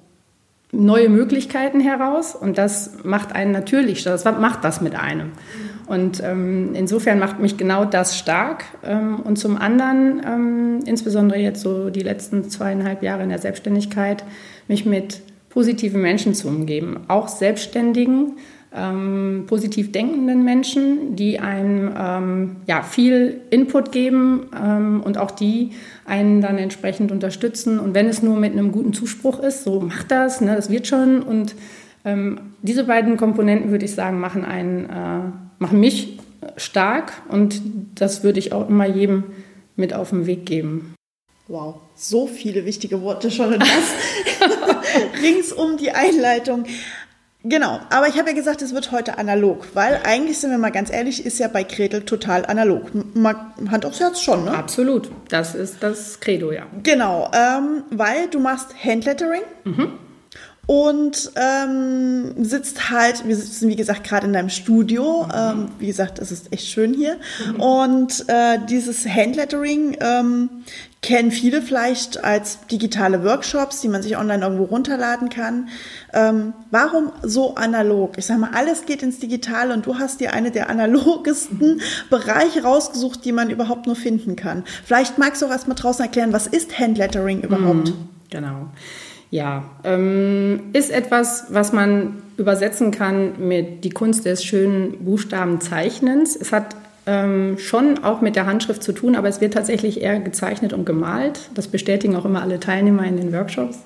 neue 0.73 1.09
Möglichkeiten 1.09 1.81
heraus 1.81 2.35
und 2.35 2.59
das 2.59 3.05
macht 3.05 3.33
einen 3.35 3.53
natürlich, 3.53 4.03
das 4.03 4.25
macht 4.25 4.65
was 4.65 4.81
mit 4.81 4.99
einem. 4.99 5.31
Und 5.87 6.23
ähm, 6.25 6.71
insofern 6.75 7.19
macht 7.19 7.39
mich 7.39 7.57
genau 7.57 7.85
das 7.85 8.19
stark. 8.19 8.65
Ähm, 8.83 9.21
und 9.21 9.39
zum 9.39 9.57
anderen, 9.57 10.83
insbesondere 10.87 11.39
jetzt 11.39 11.61
so 11.61 11.91
die 11.91 12.01
letzten 12.01 12.49
zweieinhalb 12.49 13.03
Jahre 13.03 13.23
in 13.23 13.29
der 13.29 13.39
Selbstständigkeit, 13.39 14.25
mich 14.67 14.87
mit 14.87 15.21
positiven 15.51 16.03
Menschen 16.03 16.35
zu 16.35 16.49
umgeben, 16.49 17.05
auch 17.07 17.29
Selbstständigen, 17.29 18.39
ähm, 18.75 19.45
positiv 19.47 19.93
denkenden 19.93 20.45
Menschen, 20.45 21.17
die 21.17 21.39
einem 21.39 21.95
ähm, 21.97 22.57
ja, 22.67 22.83
viel 22.83 23.41
Input 23.51 23.93
geben 23.93 24.47
ähm, 24.61 25.03
und 25.03 25.17
auch 25.19 25.31
die 25.31 25.71
einen 26.05 26.41
dann 26.41 26.59
entsprechend 26.59 27.13
unterstützen. 27.13 27.79
Und 27.79 27.95
wenn 27.95 28.09
es 28.09 28.23
nur 28.23 28.37
mit 28.37 28.53
einem 28.53 28.73
guten 28.73 28.93
Zuspruch 28.93 29.39
ist, 29.41 29.65
so 29.65 29.81
macht 29.81 30.11
das, 30.11 30.41
ne, 30.41 30.57
das 30.57 30.71
wird 30.71 30.87
schon. 30.87 31.23
Und 31.23 31.55
ähm, 32.05 32.41
diese 32.63 32.85
beiden 32.85 33.17
Komponenten, 33.17 33.71
würde 33.71 33.85
ich 33.85 33.95
sagen, 33.95 34.19
machen 34.21 34.45
einen 34.45 34.85
äh, 34.87 35.21
machen 35.59 35.81
mich 35.81 36.19
stark 36.57 37.13
und 37.29 37.61
das 37.95 38.23
würde 38.23 38.39
ich 38.39 38.53
auch 38.53 38.69
immer 38.69 38.87
jedem 38.87 39.25
mit 39.77 39.95
auf 39.95 40.11
den 40.11 40.27
Weg 40.27 40.47
geben. 40.47 40.95
Wow, 41.47 41.77
so 41.95 42.27
viele 42.27 42.65
wichtige 42.65 43.03
Worte 43.03 43.31
schon 43.31 43.53
in 43.53 43.61
das 43.61 43.69
rings 45.23 45.53
um 45.53 45.77
die 45.77 45.91
Einleitung. 45.91 46.65
Genau, 47.47 47.79
aber 47.91 48.09
ich 48.09 48.19
habe 48.19 48.31
ja 48.31 48.35
gesagt, 48.35 48.63
es 48.63 48.73
wird 48.73 48.91
heute 48.91 49.19
analog, 49.19 49.67
weil 49.75 50.01
eigentlich 50.05 50.39
sind 50.39 50.51
wir 50.51 50.57
mal 50.57 50.71
ganz 50.71 50.91
ehrlich, 50.91 51.27
ist 51.27 51.39
ja 51.39 51.49
bei 51.49 51.63
Gretel 51.63 52.03
total 52.03 52.47
analog. 52.47 52.91
Man, 53.15 53.37
Hand 53.71 53.85
aufs 53.85 54.01
Herz 54.01 54.21
schon, 54.21 54.47
ne? 54.47 54.53
Absolut, 54.53 55.11
das 55.29 55.55
ist 55.55 55.83
das 55.83 56.21
Credo, 56.21 56.53
ja. 56.53 56.67
Genau, 56.83 57.31
ähm, 57.35 57.85
weil 57.91 58.29
du 58.29 58.41
machst 58.41 58.69
Handlettering. 58.83 59.43
Mhm 59.65 59.99
und 60.67 61.31
ähm, 61.37 62.43
sitzt 62.43 62.91
halt, 62.91 63.27
wir 63.27 63.37
sitzen 63.37 63.69
wie 63.69 63.77
gesagt 63.77 64.05
gerade 64.05 64.27
in 64.27 64.33
deinem 64.33 64.49
Studio, 64.49 65.29
ähm, 65.35 65.69
wie 65.79 65.87
gesagt, 65.87 66.19
es 66.19 66.33
ist 66.33 66.53
echt 66.53 66.69
schön 66.69 66.95
hier 66.95 67.19
mhm. 67.53 67.61
und 67.61 68.25
äh, 68.29 68.59
dieses 68.69 69.07
Handlettering 69.07 69.97
ähm, 70.01 70.49
kennen 71.05 71.31
viele 71.31 71.61
vielleicht 71.61 72.25
als 72.25 72.67
digitale 72.67 73.23
Workshops, 73.25 73.83
die 73.83 73.89
man 73.89 74.03
sich 74.03 74.17
online 74.17 74.43
irgendwo 74.43 74.65
runterladen 74.65 75.29
kann. 75.29 75.69
Ähm, 76.15 76.55
warum 76.71 77.13
so 77.23 77.57
analog? 77.57 78.17
Ich 78.17 78.25
sage 78.25 78.41
mal, 78.41 78.53
alles 78.55 78.87
geht 78.87 79.03
ins 79.03 79.19
Digitale 79.19 79.75
und 79.75 79.85
du 79.85 79.99
hast 79.99 80.21
dir 80.21 80.33
eine 80.33 80.51
der 80.51 80.71
analogesten 80.71 81.83
Bereiche 82.11 82.63
rausgesucht, 82.63 83.23
die 83.27 83.33
man 83.33 83.51
überhaupt 83.51 83.87
nur 83.87 83.97
finden 83.97 84.35
kann. 84.35 84.65
Vielleicht 84.83 85.19
magst 85.19 85.43
du 85.43 85.47
auch 85.47 85.51
erstmal 85.51 85.77
draußen 85.77 86.03
erklären, 86.03 86.33
was 86.33 86.47
ist 86.47 86.79
Handlettering 86.79 87.43
überhaupt? 87.43 87.89
Mhm, 87.89 88.09
genau. 88.31 88.69
Ja, 89.31 89.65
ähm, 89.85 90.71
ist 90.73 90.91
etwas, 90.91 91.49
was 91.51 91.75
man 91.75 92.23
übersetzen 92.39 92.93
kann 92.93 93.47
mit 93.47 93.85
die 93.85 93.91
Kunst 93.91 94.25
des 94.25 94.43
schönen 94.43 95.05
Buchstabenzeichnens. 95.05 96.35
Es 96.35 96.51
hat 96.51 96.77
ähm, 97.07 97.59
schon 97.59 98.03
auch 98.03 98.21
mit 98.21 98.37
der 98.37 98.47
Handschrift 98.47 98.83
zu 98.83 98.93
tun, 98.93 99.15
aber 99.17 99.29
es 99.29 99.41
wird 99.41 99.55
tatsächlich 99.55 100.01
eher 100.01 100.21
gezeichnet 100.21 100.73
und 100.73 100.87
gemalt. 100.87 101.51
Das 101.55 101.69
bestätigen 101.69 102.17
auch 102.17 102.25
immer 102.25 102.43
alle 102.43 102.61
Teilnehmer 102.61 103.05
in 103.05 103.17
den 103.17 103.33
Workshops. 103.33 103.79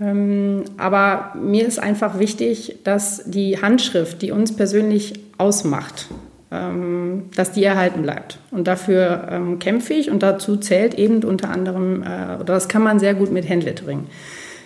Ähm, 0.00 0.64
aber 0.76 1.32
mir 1.40 1.66
ist 1.66 1.78
einfach 1.78 2.18
wichtig, 2.18 2.78
dass 2.84 3.22
die 3.24 3.62
Handschrift, 3.62 4.20
die 4.20 4.30
uns 4.30 4.54
persönlich 4.54 5.14
ausmacht, 5.38 6.08
ähm, 6.50 7.24
dass 7.34 7.52
die 7.52 7.64
erhalten 7.64 8.02
bleibt. 8.02 8.38
Und 8.50 8.68
dafür 8.68 9.28
ähm, 9.30 9.58
kämpfe 9.58 9.94
ich 9.94 10.10
und 10.10 10.22
dazu 10.22 10.58
zählt 10.58 10.94
eben 10.94 11.24
unter 11.24 11.48
anderem, 11.48 12.02
äh, 12.02 12.34
oder 12.36 12.54
das 12.54 12.68
kann 12.68 12.82
man 12.82 12.98
sehr 12.98 13.14
gut 13.14 13.32
mit 13.32 13.48
Handlettering. 13.48 14.04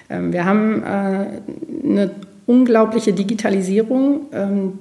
Ähm, 0.08 0.32
wir 0.32 0.44
haben 0.44 0.82
äh, 0.82 0.86
eine 1.84 2.10
unglaubliche 2.46 3.12
Digitalisierung, 3.12 4.22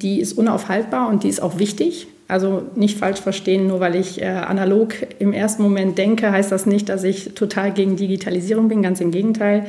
die 0.02 0.22
ist 0.22 0.34
unaufhaltbar 0.34 1.08
und 1.08 1.22
die 1.22 1.30
ist 1.30 1.40
auch 1.40 1.60
wichtig. 1.60 2.08
Also 2.30 2.64
nicht 2.76 2.98
falsch 2.98 3.20
verstehen, 3.20 3.68
nur 3.68 3.82
weil 3.82 3.96
ich 3.96 4.22
äh, 4.22 4.28
analog 4.28 4.94
im 5.20 5.34
ersten 5.34 5.64
Moment 5.64 5.98
denke, 5.98 6.32
heißt 6.32 6.52
das 6.52 6.66
nicht, 6.66 6.88
dass 6.88 7.04
ich 7.04 7.34
total 7.34 7.72
gegen 7.74 7.98
Digitalisierung 7.98 8.70
bin, 8.70 8.82
ganz 8.82 9.02
im 9.02 9.12
Gegenteil. 9.12 9.66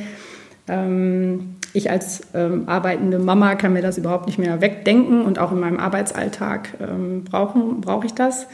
Ich 1.73 1.89
als 1.91 2.21
ähm, 2.33 2.63
arbeitende 2.67 3.19
Mama 3.19 3.55
kann 3.55 3.73
mir 3.73 3.81
das 3.81 3.97
überhaupt 3.97 4.27
nicht 4.27 4.37
mehr 4.37 4.61
wegdenken 4.61 5.23
und 5.23 5.37
auch 5.39 5.51
in 5.51 5.59
meinem 5.59 5.79
Arbeitsalltag 5.79 6.69
ähm, 6.79 7.25
brauche 7.25 8.05
ich 8.05 8.13
das. 8.13 8.47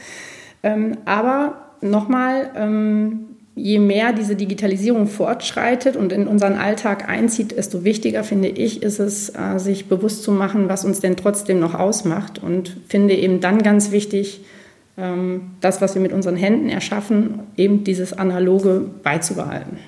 aber 1.04 1.58
nochmal, 1.82 2.50
je 3.58 3.78
mehr 3.78 4.12
diese 4.12 4.36
Digitalisierung 4.36 5.06
fortschreitet 5.06 5.96
und 5.96 6.12
in 6.12 6.26
unseren 6.26 6.54
Alltag 6.54 7.08
einzieht, 7.08 7.56
desto 7.56 7.84
wichtiger 7.84 8.24
finde 8.24 8.48
ich, 8.48 8.82
ist 8.82 8.98
es, 8.98 9.30
äh, 9.30 9.58
sich 9.58 9.86
bewusst 9.86 10.22
zu 10.22 10.32
machen, 10.32 10.68
was 10.68 10.84
uns 10.84 11.00
denn 11.00 11.16
trotzdem 11.16 11.60
noch 11.60 11.74
ausmacht. 11.74 12.42
Und 12.42 12.76
finde 12.88 13.14
eben 13.14 13.40
dann 13.40 13.62
ganz 13.62 13.90
wichtig, 13.90 14.40
ähm, 14.96 15.52
das, 15.60 15.80
was 15.80 15.94
wir 15.94 16.02
mit 16.02 16.12
unseren 16.12 16.36
Händen 16.36 16.68
erschaffen, 16.68 17.40
eben 17.56 17.84
dieses 17.84 18.12
Analoge 18.12 18.84
beizubehalten. 19.02 19.78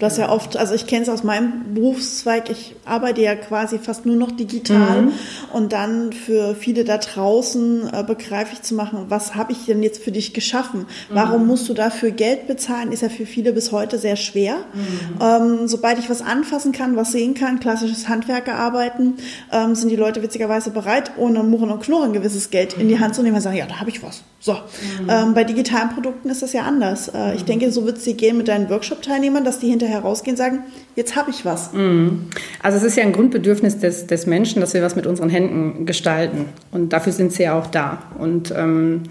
Das 0.00 0.16
ja 0.16 0.30
oft, 0.30 0.56
also 0.56 0.74
ich 0.74 0.86
kenne 0.86 1.02
es 1.02 1.08
aus 1.10 1.22
meinem 1.22 1.74
Berufszweig, 1.74 2.48
ich 2.50 2.74
arbeite 2.86 3.20
ja 3.20 3.34
quasi 3.34 3.78
fast 3.78 4.06
nur 4.06 4.16
noch 4.16 4.32
digital 4.32 5.02
mhm. 5.02 5.12
und 5.52 5.74
dann 5.74 6.14
für 6.14 6.54
viele 6.54 6.84
da 6.84 6.96
draußen 6.96 7.88
äh, 7.92 8.02
begreiflich 8.02 8.62
zu 8.62 8.74
machen, 8.74 9.04
was 9.08 9.34
habe 9.34 9.52
ich 9.52 9.66
denn 9.66 9.82
jetzt 9.82 10.02
für 10.02 10.10
dich 10.10 10.32
geschaffen? 10.32 10.86
Warum 11.10 11.42
mhm. 11.42 11.48
musst 11.48 11.68
du 11.68 11.74
dafür 11.74 12.12
Geld 12.12 12.46
bezahlen? 12.46 12.92
Ist 12.92 13.02
ja 13.02 13.10
für 13.10 13.26
viele 13.26 13.52
bis 13.52 13.72
heute 13.72 13.98
sehr 13.98 14.16
schwer. 14.16 14.56
Mhm. 14.72 15.20
Ähm, 15.20 15.68
sobald 15.68 15.98
ich 15.98 16.08
was 16.08 16.22
anfassen 16.22 16.72
kann, 16.72 16.96
was 16.96 17.12
sehen 17.12 17.34
kann, 17.34 17.60
klassisches 17.60 18.08
Handwerkerarbeiten, 18.08 19.18
ähm, 19.52 19.74
sind 19.74 19.90
die 19.90 19.96
Leute 19.96 20.22
witzigerweise 20.22 20.70
bereit, 20.70 21.12
ohne 21.18 21.42
Murren 21.42 21.70
und 21.70 21.82
Knurren 21.82 22.14
gewisses 22.14 22.48
Geld 22.48 22.72
in 22.72 22.88
die 22.88 22.98
Hand 22.98 23.14
zu 23.14 23.22
nehmen 23.22 23.36
und 23.36 23.42
sagen, 23.42 23.58
ja, 23.58 23.66
da 23.66 23.80
habe 23.80 23.90
ich 23.90 24.02
was. 24.02 24.22
So. 24.38 24.54
Mhm. 24.54 25.10
Ähm, 25.10 25.34
bei 25.34 25.44
digitalen 25.44 25.90
Produkten 25.90 26.30
ist 26.30 26.40
das 26.40 26.54
ja 26.54 26.62
anders. 26.62 27.08
Äh, 27.08 27.34
ich 27.34 27.42
mhm. 27.42 27.46
denke, 27.46 27.70
so 27.70 27.84
wird 27.84 27.98
es 27.98 28.04
dir 28.04 28.14
gehen 28.14 28.38
mit 28.38 28.48
deinen 28.48 28.70
Workshop-Teilnehmern, 28.70 29.44
dass 29.44 29.58
die 29.58 29.68
hinterher 29.68 29.89
rausgehen 29.98 30.34
und 30.34 30.38
sagen, 30.38 30.60
jetzt 30.96 31.16
habe 31.16 31.30
ich 31.30 31.44
was. 31.44 31.72
Mhm. 31.72 32.26
Also 32.62 32.78
es 32.78 32.84
ist 32.84 32.96
ja 32.96 33.02
ein 33.02 33.12
Grundbedürfnis 33.12 33.78
des, 33.78 34.06
des 34.06 34.26
Menschen, 34.26 34.60
dass 34.60 34.74
wir 34.74 34.82
was 34.82 34.96
mit 34.96 35.06
unseren 35.06 35.28
Händen 35.28 35.86
gestalten. 35.86 36.46
Und 36.70 36.92
dafür 36.92 37.12
sind 37.12 37.32
sie 37.32 37.42
ja 37.42 37.58
auch 37.58 37.66
da. 37.66 38.02
Und 38.18 38.54
ähm, 38.56 39.02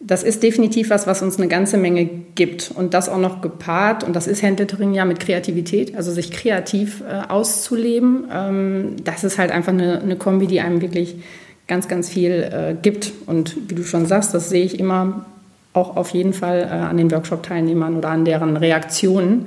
das 0.00 0.22
ist 0.22 0.42
definitiv 0.42 0.90
was, 0.90 1.06
was 1.06 1.22
uns 1.22 1.38
eine 1.38 1.48
ganze 1.48 1.78
Menge 1.78 2.08
gibt. 2.34 2.70
Und 2.74 2.94
das 2.94 3.08
auch 3.08 3.18
noch 3.18 3.40
gepaart, 3.40 4.04
und 4.04 4.14
das 4.14 4.26
ist 4.26 4.42
Handlettering 4.42 4.92
ja 4.92 5.04
mit 5.04 5.20
Kreativität, 5.20 5.96
also 5.96 6.12
sich 6.12 6.30
kreativ 6.30 7.02
äh, 7.02 7.28
auszuleben. 7.28 8.24
Ähm, 8.32 8.96
das 9.04 9.24
ist 9.24 9.38
halt 9.38 9.50
einfach 9.50 9.72
eine, 9.72 10.00
eine 10.00 10.16
Kombi, 10.16 10.46
die 10.46 10.60
einem 10.60 10.80
wirklich 10.80 11.16
ganz, 11.66 11.88
ganz 11.88 12.08
viel 12.08 12.32
äh, 12.32 12.76
gibt. 12.80 13.12
Und 13.26 13.56
wie 13.68 13.74
du 13.74 13.84
schon 13.84 14.06
sagst, 14.06 14.34
das 14.34 14.48
sehe 14.48 14.64
ich 14.64 14.78
immer 14.78 15.26
auch 15.72 15.96
auf 15.96 16.10
jeden 16.10 16.32
Fall 16.32 16.62
äh, 16.62 16.74
an 16.74 16.96
den 16.96 17.10
Workshop-Teilnehmern 17.10 17.96
oder 17.96 18.08
an 18.10 18.24
deren 18.24 18.56
Reaktionen, 18.56 19.46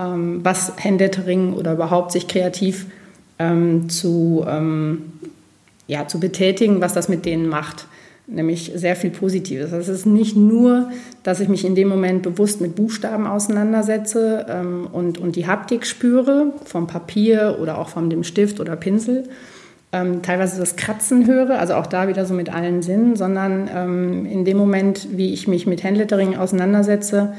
ähm, 0.00 0.40
was 0.42 0.72
Handlettering 0.82 1.52
oder 1.52 1.74
überhaupt 1.74 2.12
sich 2.12 2.26
kreativ 2.26 2.86
ähm, 3.38 3.88
zu, 3.88 4.44
ähm, 4.48 5.12
ja, 5.86 6.08
zu 6.08 6.18
betätigen, 6.20 6.80
was 6.80 6.94
das 6.94 7.08
mit 7.08 7.26
denen 7.26 7.48
macht. 7.48 7.86
Nämlich 8.26 8.70
sehr 8.76 8.94
viel 8.94 9.10
Positives. 9.10 9.72
Es 9.72 9.88
ist 9.88 10.06
nicht 10.06 10.36
nur, 10.36 10.90
dass 11.24 11.40
ich 11.40 11.48
mich 11.48 11.64
in 11.64 11.74
dem 11.74 11.88
Moment 11.88 12.22
bewusst 12.22 12.60
mit 12.60 12.76
Buchstaben 12.76 13.26
auseinandersetze 13.26 14.46
ähm, 14.48 14.86
und, 14.92 15.18
und 15.18 15.34
die 15.34 15.48
Haptik 15.48 15.84
spüre, 15.84 16.52
vom 16.64 16.86
Papier 16.86 17.58
oder 17.60 17.78
auch 17.78 17.88
von 17.88 18.08
dem 18.08 18.22
Stift 18.22 18.60
oder 18.60 18.76
Pinsel, 18.76 19.24
ähm, 19.92 20.22
teilweise 20.22 20.60
das 20.60 20.76
Kratzen 20.76 21.26
höre, 21.26 21.58
also 21.58 21.74
auch 21.74 21.86
da 21.86 22.06
wieder 22.06 22.24
so 22.24 22.34
mit 22.34 22.54
allen 22.54 22.82
Sinnen, 22.82 23.16
sondern 23.16 23.68
ähm, 23.74 24.26
in 24.26 24.44
dem 24.44 24.56
Moment, 24.56 25.08
wie 25.10 25.32
ich 25.32 25.48
mich 25.48 25.66
mit 25.66 25.82
Handlettering 25.82 26.36
auseinandersetze, 26.36 27.32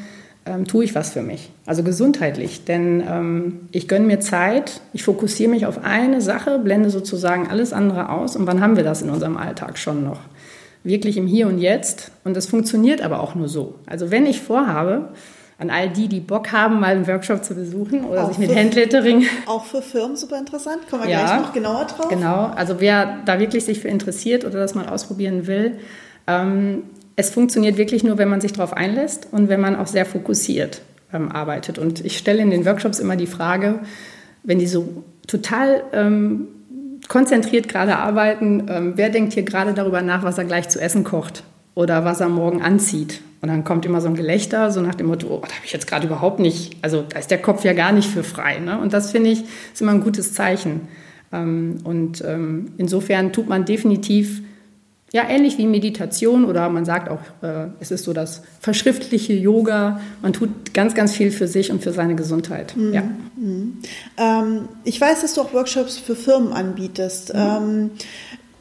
ähm, 0.45 0.65
tue 0.67 0.83
ich 0.83 0.95
was 0.95 1.11
für 1.11 1.21
mich, 1.21 1.51
also 1.65 1.83
gesundheitlich. 1.83 2.65
Denn 2.65 3.03
ähm, 3.07 3.59
ich 3.71 3.87
gönne 3.87 4.05
mir 4.05 4.19
Zeit, 4.19 4.81
ich 4.93 5.03
fokussiere 5.03 5.49
mich 5.49 5.65
auf 5.65 5.83
eine 5.83 6.21
Sache, 6.21 6.59
blende 6.59 6.89
sozusagen 6.89 7.47
alles 7.47 7.73
andere 7.73 8.09
aus. 8.09 8.35
Und 8.35 8.47
wann 8.47 8.61
haben 8.61 8.75
wir 8.75 8.83
das 8.83 9.01
in 9.01 9.09
unserem 9.09 9.37
Alltag 9.37 9.77
schon 9.77 10.03
noch? 10.03 10.19
Wirklich 10.83 11.17
im 11.17 11.27
Hier 11.27 11.47
und 11.47 11.59
Jetzt. 11.59 12.11
Und 12.23 12.35
das 12.35 12.47
funktioniert 12.47 13.01
aber 13.01 13.21
auch 13.21 13.35
nur 13.35 13.47
so. 13.47 13.75
Also 13.85 14.09
wenn 14.09 14.25
ich 14.25 14.41
vorhabe, 14.41 15.09
an 15.61 15.69
all 15.69 15.89
die, 15.89 16.07
die 16.07 16.21
Bock 16.21 16.51
haben, 16.51 16.79
mal 16.79 16.95
einen 16.95 17.05
Workshop 17.05 17.43
zu 17.43 17.53
besuchen 17.53 18.03
oder 18.03 18.23
auch 18.23 18.29
sich 18.29 18.39
mit 18.39 18.49
für, 18.49 18.57
Handlettering. 18.57 19.27
Auch 19.45 19.63
für 19.63 19.83
Firmen 19.83 20.17
super 20.17 20.39
interessant. 20.39 20.89
Kommen 20.89 21.03
wir 21.03 21.11
ja, 21.11 21.23
gleich 21.23 21.41
noch 21.41 21.53
genauer 21.53 21.85
drauf. 21.85 22.09
Genau, 22.09 22.45
also 22.55 22.79
wer 22.79 23.19
da 23.25 23.39
wirklich 23.39 23.63
sich 23.63 23.79
für 23.79 23.87
interessiert 23.87 24.43
oder 24.43 24.57
das 24.57 24.73
mal 24.73 24.89
ausprobieren 24.89 25.45
will, 25.45 25.77
ähm, 26.25 26.81
es 27.21 27.29
funktioniert 27.29 27.77
wirklich 27.77 28.03
nur, 28.03 28.17
wenn 28.17 28.29
man 28.29 28.41
sich 28.41 28.51
darauf 28.51 28.73
einlässt 28.73 29.27
und 29.31 29.47
wenn 29.47 29.61
man 29.61 29.75
auch 29.75 29.87
sehr 29.87 30.05
fokussiert 30.05 30.81
ähm, 31.13 31.31
arbeitet. 31.31 31.77
Und 31.77 32.03
ich 32.03 32.17
stelle 32.17 32.41
in 32.41 32.49
den 32.49 32.65
Workshops 32.65 32.99
immer 32.99 33.15
die 33.15 33.27
Frage, 33.27 33.79
wenn 34.43 34.59
die 34.59 34.67
so 34.67 35.03
total 35.27 35.83
ähm, 35.93 36.47
konzentriert 37.07 37.69
gerade 37.69 37.97
arbeiten, 37.97 38.65
ähm, 38.69 38.93
wer 38.95 39.09
denkt 39.09 39.33
hier 39.33 39.43
gerade 39.43 39.73
darüber 39.73 40.01
nach, 40.01 40.23
was 40.23 40.37
er 40.37 40.45
gleich 40.45 40.69
zu 40.69 40.81
essen 40.81 41.03
kocht 41.03 41.43
oder 41.75 42.03
was 42.05 42.21
er 42.21 42.29
morgen 42.29 42.61
anzieht? 42.61 43.21
Und 43.41 43.49
dann 43.49 43.63
kommt 43.63 43.85
immer 43.85 44.01
so 44.01 44.07
ein 44.07 44.15
Gelächter, 44.15 44.71
so 44.71 44.81
nach 44.81 44.95
dem 44.95 45.07
Motto, 45.07 45.27
oh, 45.27 45.41
da 45.41 45.53
habe 45.55 45.65
ich 45.65 45.73
jetzt 45.73 45.87
gerade 45.87 46.07
überhaupt 46.07 46.39
nicht, 46.39 46.77
also 46.81 47.03
da 47.07 47.19
ist 47.19 47.31
der 47.31 47.41
Kopf 47.41 47.63
ja 47.63 47.73
gar 47.73 47.91
nicht 47.91 48.09
für 48.09 48.23
frei. 48.23 48.59
Ne? 48.59 48.79
Und 48.79 48.93
das 48.93 49.11
finde 49.11 49.29
ich 49.29 49.43
ist 49.73 49.81
immer 49.81 49.91
ein 49.91 50.03
gutes 50.03 50.33
Zeichen. 50.33 50.87
Ähm, 51.31 51.77
und 51.83 52.23
ähm, 52.25 52.73
insofern 52.77 53.31
tut 53.31 53.47
man 53.47 53.65
definitiv, 53.65 54.41
ja, 55.13 55.27
ähnlich 55.27 55.57
wie 55.57 55.67
Meditation 55.67 56.45
oder 56.45 56.69
man 56.69 56.85
sagt 56.85 57.09
auch, 57.09 57.19
äh, 57.41 57.67
es 57.81 57.91
ist 57.91 58.05
so 58.05 58.13
das 58.13 58.43
verschriftliche 58.61 59.33
Yoga. 59.33 59.99
Man 60.21 60.31
tut 60.31 60.73
ganz, 60.73 60.95
ganz 60.95 61.13
viel 61.13 61.31
für 61.31 61.47
sich 61.47 61.69
und 61.69 61.83
für 61.83 61.91
seine 61.91 62.15
Gesundheit. 62.15 62.77
Mhm. 62.77 62.93
Ja. 62.93 63.03
Mhm. 63.35 63.77
Ähm, 64.17 64.69
ich 64.85 65.01
weiß, 65.01 65.21
dass 65.21 65.33
du 65.33 65.41
auch 65.41 65.53
Workshops 65.53 65.97
für 65.97 66.15
Firmen 66.15 66.53
anbietest. 66.53 67.33
Mhm. 67.33 67.39
Ähm, 67.39 67.91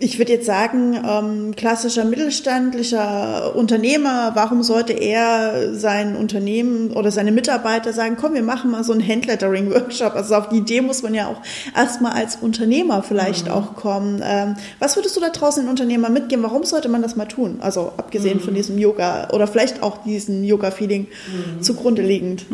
ich 0.02 0.18
würde 0.18 0.32
jetzt 0.32 0.46
sagen, 0.46 0.98
ähm, 1.06 1.54
klassischer 1.56 2.06
mittelständlicher 2.06 3.54
Unternehmer, 3.54 4.32
warum 4.34 4.62
sollte 4.62 4.94
er 4.94 5.74
sein 5.74 6.16
Unternehmen 6.16 6.92
oder 6.92 7.10
seine 7.10 7.32
Mitarbeiter 7.32 7.92
sagen, 7.92 8.16
komm, 8.18 8.32
wir 8.32 8.42
machen 8.42 8.70
mal 8.70 8.82
so 8.82 8.94
einen 8.94 9.06
Handlettering-Workshop. 9.06 10.14
Also 10.14 10.36
auf 10.36 10.48
die 10.48 10.56
Idee 10.56 10.80
muss 10.80 11.02
man 11.02 11.12
ja 11.12 11.28
auch 11.28 11.42
erstmal 11.76 12.12
als 12.12 12.36
Unternehmer 12.36 13.02
vielleicht 13.02 13.46
mhm. 13.46 13.52
auch 13.52 13.76
kommen. 13.76 14.22
Ähm, 14.24 14.56
was 14.78 14.96
würdest 14.96 15.18
du 15.18 15.20
da 15.20 15.28
draußen 15.28 15.64
den 15.64 15.68
Unternehmern 15.68 16.14
mitgeben? 16.14 16.42
Warum 16.42 16.64
sollte 16.64 16.88
man 16.88 17.02
das 17.02 17.14
mal 17.16 17.26
tun? 17.26 17.58
Also 17.60 17.92
abgesehen 17.98 18.38
mhm. 18.38 18.42
von 18.42 18.54
diesem 18.54 18.78
Yoga 18.78 19.28
oder 19.32 19.46
vielleicht 19.46 19.82
auch 19.82 20.02
diesem 20.04 20.44
Yoga-Feeling 20.44 21.08
mhm. 21.08 21.62
zugrunde 21.62 22.00
liegend. 22.00 22.46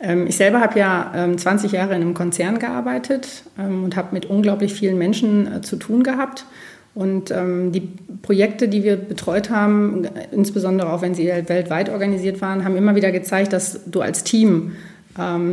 Ähm, 0.00 0.26
ich 0.26 0.36
selber 0.36 0.60
habe 0.60 0.78
ja 0.78 1.28
20 1.36 1.72
ähm, 1.72 1.76
Jahre 1.76 1.94
in 1.94 2.02
einem 2.02 2.14
Konzern 2.14 2.58
gearbeitet 2.58 3.44
ähm, 3.58 3.84
und 3.84 3.96
habe 3.96 4.08
mit 4.12 4.26
unglaublich 4.26 4.72
vielen 4.72 4.98
Menschen 4.98 5.52
äh, 5.52 5.60
zu 5.60 5.76
tun 5.76 6.02
gehabt. 6.02 6.46
Und 6.92 7.32
die 7.32 7.88
Projekte, 8.20 8.66
die 8.66 8.82
wir 8.82 8.96
betreut 8.96 9.48
haben, 9.48 10.08
insbesondere 10.32 10.92
auch 10.92 11.02
wenn 11.02 11.14
sie 11.14 11.28
weltweit 11.28 11.88
organisiert 11.88 12.42
waren, 12.42 12.64
haben 12.64 12.76
immer 12.76 12.96
wieder 12.96 13.12
gezeigt, 13.12 13.52
dass 13.52 13.84
du 13.86 14.00
als 14.00 14.24
Team 14.24 14.72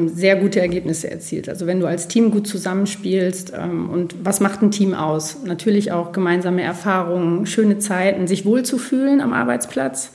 sehr 0.07 0.35
gute 0.35 0.59
Ergebnisse 0.59 1.11
erzielst. 1.11 1.47
Also 1.47 1.67
wenn 1.67 1.79
du 1.79 1.85
als 1.85 2.07
Team 2.07 2.31
gut 2.31 2.47
zusammenspielst 2.47 3.53
und 3.53 4.15
was 4.23 4.39
macht 4.39 4.63
ein 4.63 4.71
Team 4.71 4.95
aus? 4.95 5.37
Natürlich 5.45 5.91
auch 5.91 6.11
gemeinsame 6.11 6.63
Erfahrungen, 6.63 7.45
schöne 7.45 7.77
Zeiten, 7.77 8.25
sich 8.25 8.43
wohlzufühlen 8.43 9.21
am 9.21 9.31
Arbeitsplatz. 9.31 10.11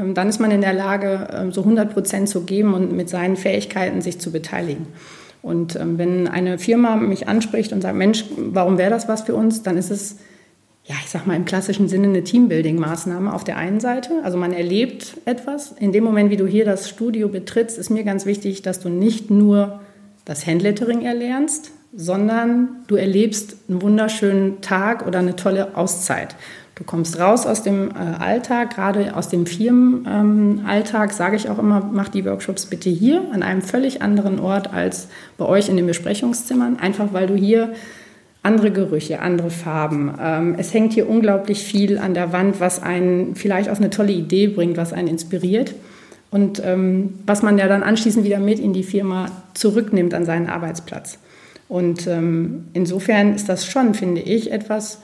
Ähm, 0.00 0.14
dann 0.14 0.28
ist 0.28 0.40
man 0.40 0.50
in 0.50 0.60
der 0.60 0.72
Lage, 0.72 1.28
ähm, 1.32 1.52
so 1.52 1.62
100 1.62 1.92
Prozent 1.92 2.28
zu 2.28 2.42
geben 2.42 2.74
und 2.74 2.92
mit 2.92 3.08
seinen 3.08 3.36
Fähigkeiten 3.36 4.00
sich 4.00 4.18
zu 4.18 4.30
beteiligen. 4.32 4.86
Und 5.42 5.76
ähm, 5.76 5.98
wenn 5.98 6.28
eine 6.28 6.58
Firma 6.58 6.96
mich 6.96 7.28
anspricht 7.28 7.72
und 7.72 7.80
sagt, 7.82 7.96
Mensch, 7.96 8.24
warum 8.36 8.78
wäre 8.78 8.90
das 8.90 9.08
was 9.08 9.22
für 9.22 9.34
uns, 9.34 9.62
dann 9.62 9.76
ist 9.76 9.90
es, 9.90 10.16
ja, 10.84 10.96
ich 11.04 11.10
sag 11.10 11.26
mal 11.26 11.36
im 11.36 11.44
klassischen 11.44 11.88
Sinne 11.88 12.08
eine 12.08 12.22
Teambuilding-Maßnahme 12.22 13.32
auf 13.32 13.44
der 13.44 13.56
einen 13.56 13.78
Seite. 13.80 14.10
Also 14.24 14.38
man 14.38 14.52
erlebt 14.52 15.16
etwas. 15.24 15.72
In 15.78 15.92
dem 15.92 16.04
Moment, 16.04 16.30
wie 16.30 16.36
du 16.36 16.46
hier 16.46 16.64
das 16.64 16.88
Studio 16.88 17.28
betrittst, 17.28 17.78
ist 17.78 17.90
mir 17.90 18.02
ganz 18.02 18.26
wichtig, 18.26 18.62
dass 18.62 18.80
du 18.80 18.88
nicht 18.88 19.30
nur 19.30 19.80
das 20.24 20.46
Handlettering 20.46 21.02
erlernst, 21.02 21.70
sondern 21.94 22.84
du 22.88 22.96
erlebst 22.96 23.56
einen 23.68 23.80
wunderschönen 23.82 24.60
Tag 24.60 25.06
oder 25.06 25.20
eine 25.20 25.36
tolle 25.36 25.76
Auszeit. 25.76 26.34
Du 26.76 26.84
kommst 26.84 27.18
raus 27.18 27.46
aus 27.46 27.62
dem 27.62 27.90
äh, 27.90 27.94
Alltag, 27.94 28.74
gerade 28.74 29.16
aus 29.16 29.30
dem 29.30 29.46
Firmenalltag, 29.46 31.10
sage 31.14 31.34
ich 31.34 31.48
auch 31.48 31.58
immer, 31.58 31.88
mach 31.90 32.10
die 32.10 32.26
Workshops 32.26 32.66
bitte 32.66 32.90
hier 32.90 33.22
an 33.32 33.42
einem 33.42 33.62
völlig 33.62 34.02
anderen 34.02 34.38
Ort 34.38 34.74
als 34.74 35.08
bei 35.38 35.46
euch 35.46 35.70
in 35.70 35.76
den 35.76 35.86
Besprechungszimmern, 35.86 36.78
einfach 36.78 37.14
weil 37.14 37.28
du 37.28 37.34
hier 37.34 37.72
andere 38.42 38.70
Gerüche, 38.72 39.20
andere 39.20 39.48
Farben. 39.48 40.14
Ähm, 40.20 40.54
es 40.58 40.74
hängt 40.74 40.92
hier 40.92 41.08
unglaublich 41.08 41.64
viel 41.64 41.96
an 41.96 42.12
der 42.12 42.34
Wand, 42.34 42.60
was 42.60 42.82
einen 42.82 43.36
vielleicht 43.36 43.70
auf 43.70 43.78
eine 43.78 43.88
tolle 43.88 44.12
Idee 44.12 44.48
bringt, 44.48 44.76
was 44.76 44.92
einen 44.92 45.08
inspiriert 45.08 45.74
und 46.30 46.62
ähm, 46.62 47.14
was 47.24 47.42
man 47.42 47.56
ja 47.56 47.68
dann 47.68 47.84
anschließend 47.84 48.26
wieder 48.26 48.38
mit 48.38 48.58
in 48.58 48.74
die 48.74 48.82
Firma 48.82 49.30
zurücknimmt 49.54 50.12
an 50.12 50.26
seinen 50.26 50.50
Arbeitsplatz. 50.50 51.18
Und 51.68 52.06
ähm, 52.06 52.66
insofern 52.74 53.34
ist 53.34 53.48
das 53.48 53.66
schon, 53.66 53.94
finde 53.94 54.20
ich, 54.20 54.52
etwas, 54.52 55.00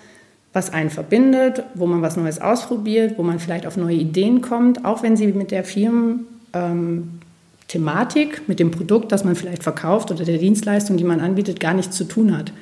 was 0.53 0.73
einen 0.73 0.91
verbindet, 0.91 1.63
wo 1.75 1.87
man 1.87 2.03
was 2.03 2.17
Neues 2.17 2.41
ausprobiert, 2.41 3.17
wo 3.17 3.23
man 3.23 3.39
vielleicht 3.39 3.67
auf 3.67 3.77
neue 3.77 3.97
Ideen 3.97 4.43
kommt, 4.43 4.85
auch 4.85 5.03
wenn 5.03 5.17
sie 5.17 5.29
mit 5.29 5.51
der 5.51 5.65
Firmenthematik, 5.65 8.39
ähm, 8.39 8.45
mit 8.47 8.61
dem 8.61 8.71
Produkt, 8.71 9.13
das 9.13 9.25
man 9.25 9.35
vielleicht 9.35 9.63
verkauft 9.63 10.11
oder 10.11 10.25
der 10.25 10.39
Dienstleistung, 10.39 10.99
die 10.99 11.05
man 11.05 11.21
anbietet, 11.21 11.59
gar 11.59 11.75
nichts 11.75 11.97
zu 11.97 12.05
tun 12.05 12.37
hat. 12.37 12.53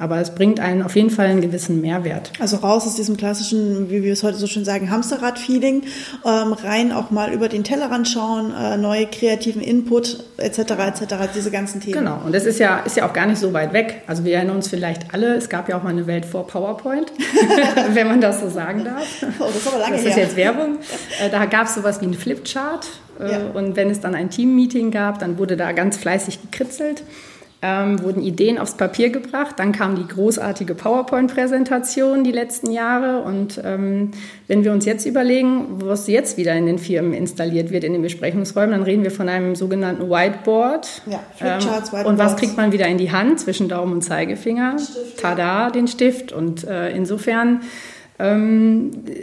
Aber 0.00 0.18
es 0.18 0.34
bringt 0.34 0.60
einen 0.60 0.82
auf 0.82 0.96
jeden 0.96 1.10
Fall 1.10 1.26
einen 1.26 1.42
gewissen 1.42 1.82
Mehrwert. 1.82 2.32
Also 2.40 2.56
raus 2.56 2.86
aus 2.86 2.96
diesem 2.96 3.18
klassischen, 3.18 3.90
wie 3.90 4.02
wir 4.02 4.14
es 4.14 4.22
heute 4.22 4.38
so 4.38 4.46
schön 4.46 4.64
sagen, 4.64 4.90
Hamsterrad-Feeling, 4.90 5.82
ähm, 6.24 6.52
rein 6.54 6.90
auch 6.90 7.10
mal 7.10 7.34
über 7.34 7.50
den 7.50 7.64
Tellerrand 7.64 8.08
schauen, 8.08 8.54
äh, 8.54 8.78
neue 8.78 9.06
kreativen 9.06 9.60
Input 9.60 10.24
etc. 10.38 10.58
etc. 10.58 11.14
diese 11.34 11.50
ganzen 11.50 11.82
Themen. 11.82 11.98
Genau. 11.98 12.18
Und 12.24 12.34
das 12.34 12.46
ist 12.46 12.58
ja 12.58 12.78
ist 12.78 12.96
ja 12.96 13.06
auch 13.06 13.12
gar 13.12 13.26
nicht 13.26 13.38
so 13.38 13.52
weit 13.52 13.74
weg. 13.74 14.02
Also 14.06 14.24
wir 14.24 14.36
erinnern 14.36 14.56
uns 14.56 14.68
vielleicht 14.68 15.12
alle, 15.12 15.34
es 15.34 15.50
gab 15.50 15.68
ja 15.68 15.76
auch 15.76 15.82
mal 15.82 15.90
eine 15.90 16.06
Welt 16.06 16.24
vor 16.24 16.46
PowerPoint, 16.46 17.12
wenn 17.92 18.08
man 18.08 18.22
das 18.22 18.40
so 18.40 18.48
sagen 18.48 18.84
darf. 18.84 19.04
Oh, 19.38 19.44
das 19.44 19.56
ist 19.56 19.68
aber 19.68 19.80
lange 19.80 19.96
Das 19.96 20.06
ist 20.06 20.16
her. 20.16 20.24
jetzt 20.24 20.36
Werbung. 20.36 20.78
Äh, 21.22 21.28
da 21.28 21.44
gab 21.44 21.66
es 21.66 21.74
sowas 21.74 22.00
wie 22.00 22.06
einen 22.06 22.14
Flipchart. 22.14 22.86
Äh, 23.20 23.32
ja. 23.32 23.38
Und 23.52 23.76
wenn 23.76 23.90
es 23.90 24.00
dann 24.00 24.14
ein 24.14 24.30
Team-Meeting 24.30 24.90
gab, 24.92 25.18
dann 25.18 25.36
wurde 25.36 25.58
da 25.58 25.72
ganz 25.72 25.98
fleißig 25.98 26.40
gekritzelt 26.40 27.02
ähm, 27.62 28.02
wurden 28.02 28.22
Ideen 28.22 28.58
aufs 28.58 28.74
Papier 28.74 29.10
gebracht. 29.10 29.58
Dann 29.58 29.72
kam 29.72 29.94
die 29.94 30.06
großartige 30.06 30.74
PowerPoint-Präsentation 30.74 32.24
die 32.24 32.32
letzten 32.32 32.70
Jahre. 32.70 33.22
Und 33.22 33.60
ähm, 33.62 34.12
wenn 34.46 34.64
wir 34.64 34.72
uns 34.72 34.86
jetzt 34.86 35.04
überlegen, 35.04 35.80
was 35.82 36.06
jetzt 36.06 36.38
wieder 36.38 36.54
in 36.54 36.66
den 36.66 36.78
Firmen 36.78 37.12
installiert 37.12 37.70
wird 37.70 37.84
in 37.84 37.92
den 37.92 38.02
Besprechungsräumen, 38.02 38.70
dann 38.70 38.82
reden 38.82 39.02
wir 39.04 39.10
von 39.10 39.28
einem 39.28 39.54
sogenannten 39.56 40.08
Whiteboard. 40.08 41.02
Ja, 41.06 41.20
Flipcharts, 41.36 41.92
ähm, 41.92 42.06
Und 42.06 42.18
was 42.18 42.36
kriegt 42.36 42.56
man 42.56 42.72
wieder 42.72 42.86
in 42.86 42.96
die 42.96 43.12
Hand 43.12 43.40
zwischen 43.40 43.68
Daumen 43.68 43.92
und 43.92 44.02
Zeigefinger? 44.02 44.78
Stift, 44.78 45.20
Tada, 45.20 45.70
den 45.70 45.86
Stift. 45.86 46.32
Und 46.32 46.64
äh, 46.64 46.90
insofern 46.90 47.60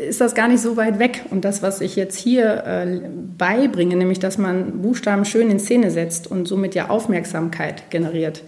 ist 0.07 0.21
das 0.21 0.33
gar 0.33 0.47
nicht 0.47 0.61
so 0.61 0.77
weit 0.77 0.99
weg. 0.99 1.25
Und 1.29 1.45
das, 1.45 1.61
was 1.61 1.81
ich 1.81 1.95
jetzt 1.95 2.17
hier 2.17 2.63
äh, 2.65 3.01
beibringe, 3.37 3.95
nämlich 3.95 4.19
dass 4.19 4.37
man 4.37 4.81
Buchstaben 4.81 5.25
schön 5.25 5.49
in 5.49 5.59
Szene 5.59 5.91
setzt 5.91 6.29
und 6.29 6.47
somit 6.47 6.73
ja 6.75 6.89
Aufmerksamkeit 6.89 7.89
generiert, 7.91 8.43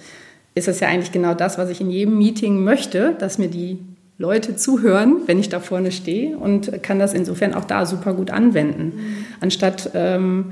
ist 0.55 0.67
das 0.67 0.79
ja 0.79 0.87
eigentlich 0.87 1.11
genau 1.11 1.33
das, 1.33 1.57
was 1.57 1.69
ich 1.69 1.81
in 1.81 1.91
jedem 1.91 2.17
Meeting 2.17 2.63
möchte, 2.63 3.15
dass 3.19 3.37
mir 3.37 3.49
die 3.49 3.79
Leute 4.17 4.55
zuhören, 4.55 5.21
wenn 5.27 5.39
ich 5.39 5.49
da 5.49 5.59
vorne 5.59 5.91
stehe 5.91 6.37
und 6.37 6.83
kann 6.83 6.99
das 6.99 7.13
insofern 7.13 7.53
auch 7.53 7.65
da 7.65 7.85
super 7.85 8.13
gut 8.13 8.31
anwenden. 8.31 8.83
Mhm. 8.83 9.25
Anstatt 9.39 9.91
ähm, 9.93 10.51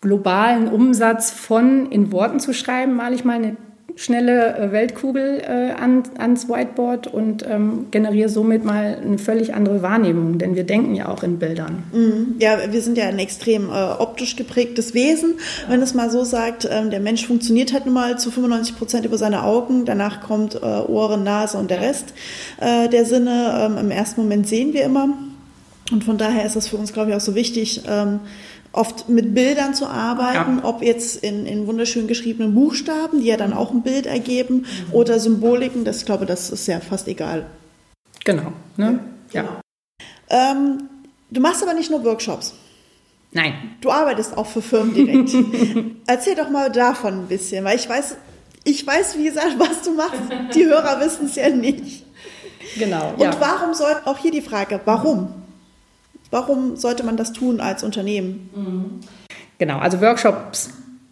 globalen 0.00 0.68
Umsatz 0.68 1.30
von 1.30 1.90
in 1.90 2.12
Worten 2.12 2.38
zu 2.38 2.52
schreiben, 2.52 2.94
male 2.94 3.14
ich 3.14 3.24
mal 3.24 3.36
eine 3.36 3.56
schnelle 3.96 4.56
äh, 4.56 4.72
Weltkugel 4.72 5.40
äh, 5.40 5.72
an, 5.72 6.02
ans 6.18 6.48
Whiteboard 6.48 7.06
und 7.06 7.44
ähm, 7.48 7.86
generiere 7.90 8.28
somit 8.28 8.64
mal 8.64 8.98
eine 9.02 9.18
völlig 9.18 9.54
andere 9.54 9.82
Wahrnehmung, 9.82 10.38
denn 10.38 10.54
wir 10.54 10.64
denken 10.64 10.94
ja 10.94 11.08
auch 11.08 11.22
in 11.22 11.38
Bildern. 11.38 11.82
Mhm. 11.92 12.36
Ja, 12.38 12.58
wir 12.70 12.82
sind 12.82 12.98
ja 12.98 13.06
ein 13.06 13.18
extrem 13.18 13.70
äh, 13.70 13.72
optisch 13.72 14.36
geprägtes 14.36 14.92
Wesen, 14.92 15.34
wenn 15.68 15.80
es 15.80 15.94
mal 15.94 16.10
so 16.10 16.24
sagt, 16.24 16.68
ähm, 16.70 16.90
der 16.90 17.00
Mensch 17.00 17.26
funktioniert 17.26 17.72
halt 17.72 17.86
nun 17.86 17.94
mal 17.94 18.18
zu 18.18 18.30
95 18.30 18.76
Prozent 18.76 19.06
über 19.06 19.16
seine 19.16 19.42
Augen, 19.42 19.86
danach 19.86 20.20
kommt 20.20 20.54
äh, 20.56 20.58
Ohren, 20.58 21.24
Nase 21.24 21.56
und 21.56 21.70
der 21.70 21.80
Rest 21.80 22.12
äh, 22.60 22.88
der 22.88 23.06
Sinne. 23.06 23.60
Ähm, 23.62 23.78
Im 23.78 23.90
ersten 23.90 24.20
Moment 24.20 24.46
sehen 24.46 24.74
wir 24.74 24.84
immer 24.84 25.08
und 25.92 26.02
von 26.02 26.18
daher 26.18 26.44
ist 26.44 26.56
es 26.56 26.68
für 26.68 26.76
uns, 26.76 26.92
glaube 26.92 27.10
ich, 27.10 27.16
auch 27.16 27.20
so 27.20 27.34
wichtig, 27.34 27.82
ähm, 27.88 28.20
oft 28.76 29.08
mit 29.08 29.34
Bildern 29.34 29.74
zu 29.74 29.86
arbeiten, 29.86 30.58
ja. 30.58 30.64
ob 30.64 30.82
jetzt 30.82 31.22
in, 31.22 31.46
in 31.46 31.66
wunderschön 31.66 32.06
geschriebenen 32.06 32.54
Buchstaben, 32.54 33.20
die 33.20 33.26
ja 33.26 33.36
dann 33.36 33.52
auch 33.52 33.70
ein 33.70 33.82
Bild 33.82 34.06
ergeben, 34.06 34.58
mhm. 34.58 34.92
oder 34.92 35.18
Symboliken, 35.18 35.84
das 35.84 35.98
ich 35.98 36.06
glaube, 36.06 36.26
das 36.26 36.50
ist 36.50 36.66
ja 36.66 36.80
fast 36.80 37.08
egal. 37.08 37.46
Genau, 38.24 38.52
ne? 38.76 39.00
ja. 39.32 39.42
Genau. 39.42 39.60
Ähm, 40.28 40.88
du 41.30 41.40
machst 41.40 41.62
aber 41.62 41.74
nicht 41.74 41.90
nur 41.90 42.04
Workshops. 42.04 42.54
Nein. 43.32 43.54
Du 43.80 43.90
arbeitest 43.90 44.36
auch 44.36 44.46
für 44.46 44.62
Firmen 44.62 44.94
direkt. 44.94 45.30
Erzähl 46.06 46.34
doch 46.34 46.50
mal 46.50 46.70
davon 46.70 47.20
ein 47.20 47.26
bisschen, 47.26 47.64
weil 47.64 47.76
ich 47.76 47.88
weiß, 47.88 48.16
ich 48.64 48.86
weiß, 48.86 49.16
wie 49.18 49.24
gesagt, 49.24 49.56
was 49.58 49.82
du 49.82 49.94
machst. 49.94 50.20
Die 50.54 50.64
Hörer 50.64 51.00
wissen 51.00 51.26
es 51.26 51.36
ja 51.36 51.48
nicht. 51.50 52.04
Genau. 52.78 53.12
Und 53.12 53.20
ja. 53.20 53.36
warum 53.38 53.74
soll, 53.74 53.94
auch 54.04 54.18
hier 54.18 54.30
die 54.30 54.42
Frage, 54.42 54.80
warum? 54.84 55.28
Warum 56.30 56.76
sollte 56.76 57.04
man 57.04 57.16
das 57.16 57.32
tun 57.32 57.60
als 57.60 57.82
Unternehmen? 57.82 59.00
Genau, 59.58 59.78
also 59.78 60.00
Workshops 60.00 60.70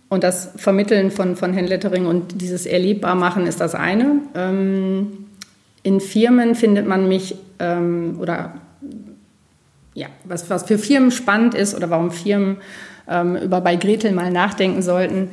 und 0.08 0.24
das 0.24 0.50
Vermitteln 0.56 1.10
von, 1.10 1.36
von 1.36 1.54
Handlettering 1.54 2.06
und 2.06 2.40
dieses 2.40 2.66
erlebbar 2.66 3.14
machen 3.14 3.46
ist 3.46 3.60
das 3.60 3.74
eine. 3.74 4.20
Ähm, 4.34 5.26
in 5.82 6.00
Firmen 6.00 6.54
findet 6.54 6.86
man 6.86 7.08
mich 7.08 7.36
ähm, 7.58 8.16
oder 8.20 8.54
ja, 9.94 10.08
was, 10.24 10.50
was 10.50 10.64
für 10.64 10.78
Firmen 10.78 11.10
spannend 11.10 11.54
ist 11.54 11.74
oder 11.74 11.90
warum 11.90 12.10
Firmen 12.10 12.58
ähm, 13.08 13.36
über 13.36 13.60
bei 13.60 13.76
Gretel 13.76 14.12
mal 14.12 14.30
nachdenken 14.30 14.82
sollten, 14.82 15.30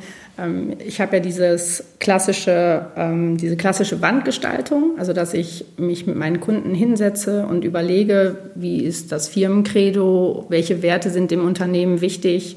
ich 0.78 1.00
habe 1.00 1.16
ja 1.16 1.22
dieses 1.22 1.84
klassische, 2.00 2.86
ähm, 2.96 3.36
diese 3.36 3.56
klassische 3.56 4.00
Wandgestaltung, 4.00 4.98
also 4.98 5.12
dass 5.12 5.34
ich 5.34 5.66
mich 5.76 6.06
mit 6.06 6.16
meinen 6.16 6.40
Kunden 6.40 6.74
hinsetze 6.74 7.46
und 7.46 7.64
überlege, 7.64 8.36
wie 8.54 8.82
ist 8.82 9.12
das 9.12 9.28
Firmencredo, 9.28 10.46
welche 10.48 10.82
Werte 10.82 11.10
sind 11.10 11.30
dem 11.30 11.44
Unternehmen 11.44 12.00
wichtig. 12.00 12.56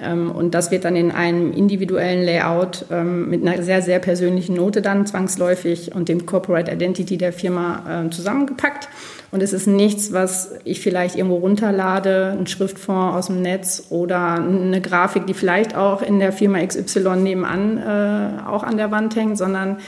Ähm, 0.00 0.30
und 0.30 0.54
das 0.54 0.70
wird 0.70 0.86
dann 0.86 0.96
in 0.96 1.10
einem 1.10 1.52
individuellen 1.52 2.24
Layout 2.24 2.86
mit 2.90 3.46
einer 3.46 3.62
sehr, 3.62 3.82
sehr 3.82 3.98
persönlichen 3.98 4.56
Note 4.56 4.80
dann 4.80 5.06
zwangsläufig 5.06 5.94
und 5.94 6.08
dem 6.08 6.24
Corporate 6.24 6.72
Identity 6.72 7.18
der 7.18 7.34
Firma 7.34 8.08
zusammengepackt. 8.10 8.88
Und 9.32 9.42
es 9.42 9.52
ist 9.52 9.66
nichts, 9.66 10.12
was 10.12 10.52
ich 10.64 10.80
vielleicht 10.80 11.14
irgendwo 11.14 11.36
runterlade, 11.36 12.36
ein 12.36 12.46
Schriftfond 12.48 13.14
aus 13.14 13.26
dem 13.28 13.42
Netz 13.42 13.86
oder 13.90 14.34
eine 14.34 14.80
Grafik, 14.80 15.26
die 15.26 15.34
vielleicht 15.34 15.76
auch 15.76 16.02
in 16.02 16.18
der 16.18 16.32
Firma 16.32 16.64
XY 16.64 17.16
nebenan 17.16 17.78
äh, 17.78 18.42
auch 18.48 18.64
an 18.64 18.76
der 18.76 18.90
Wand 18.90 19.14
hängt, 19.14 19.38
sondern 19.38 19.78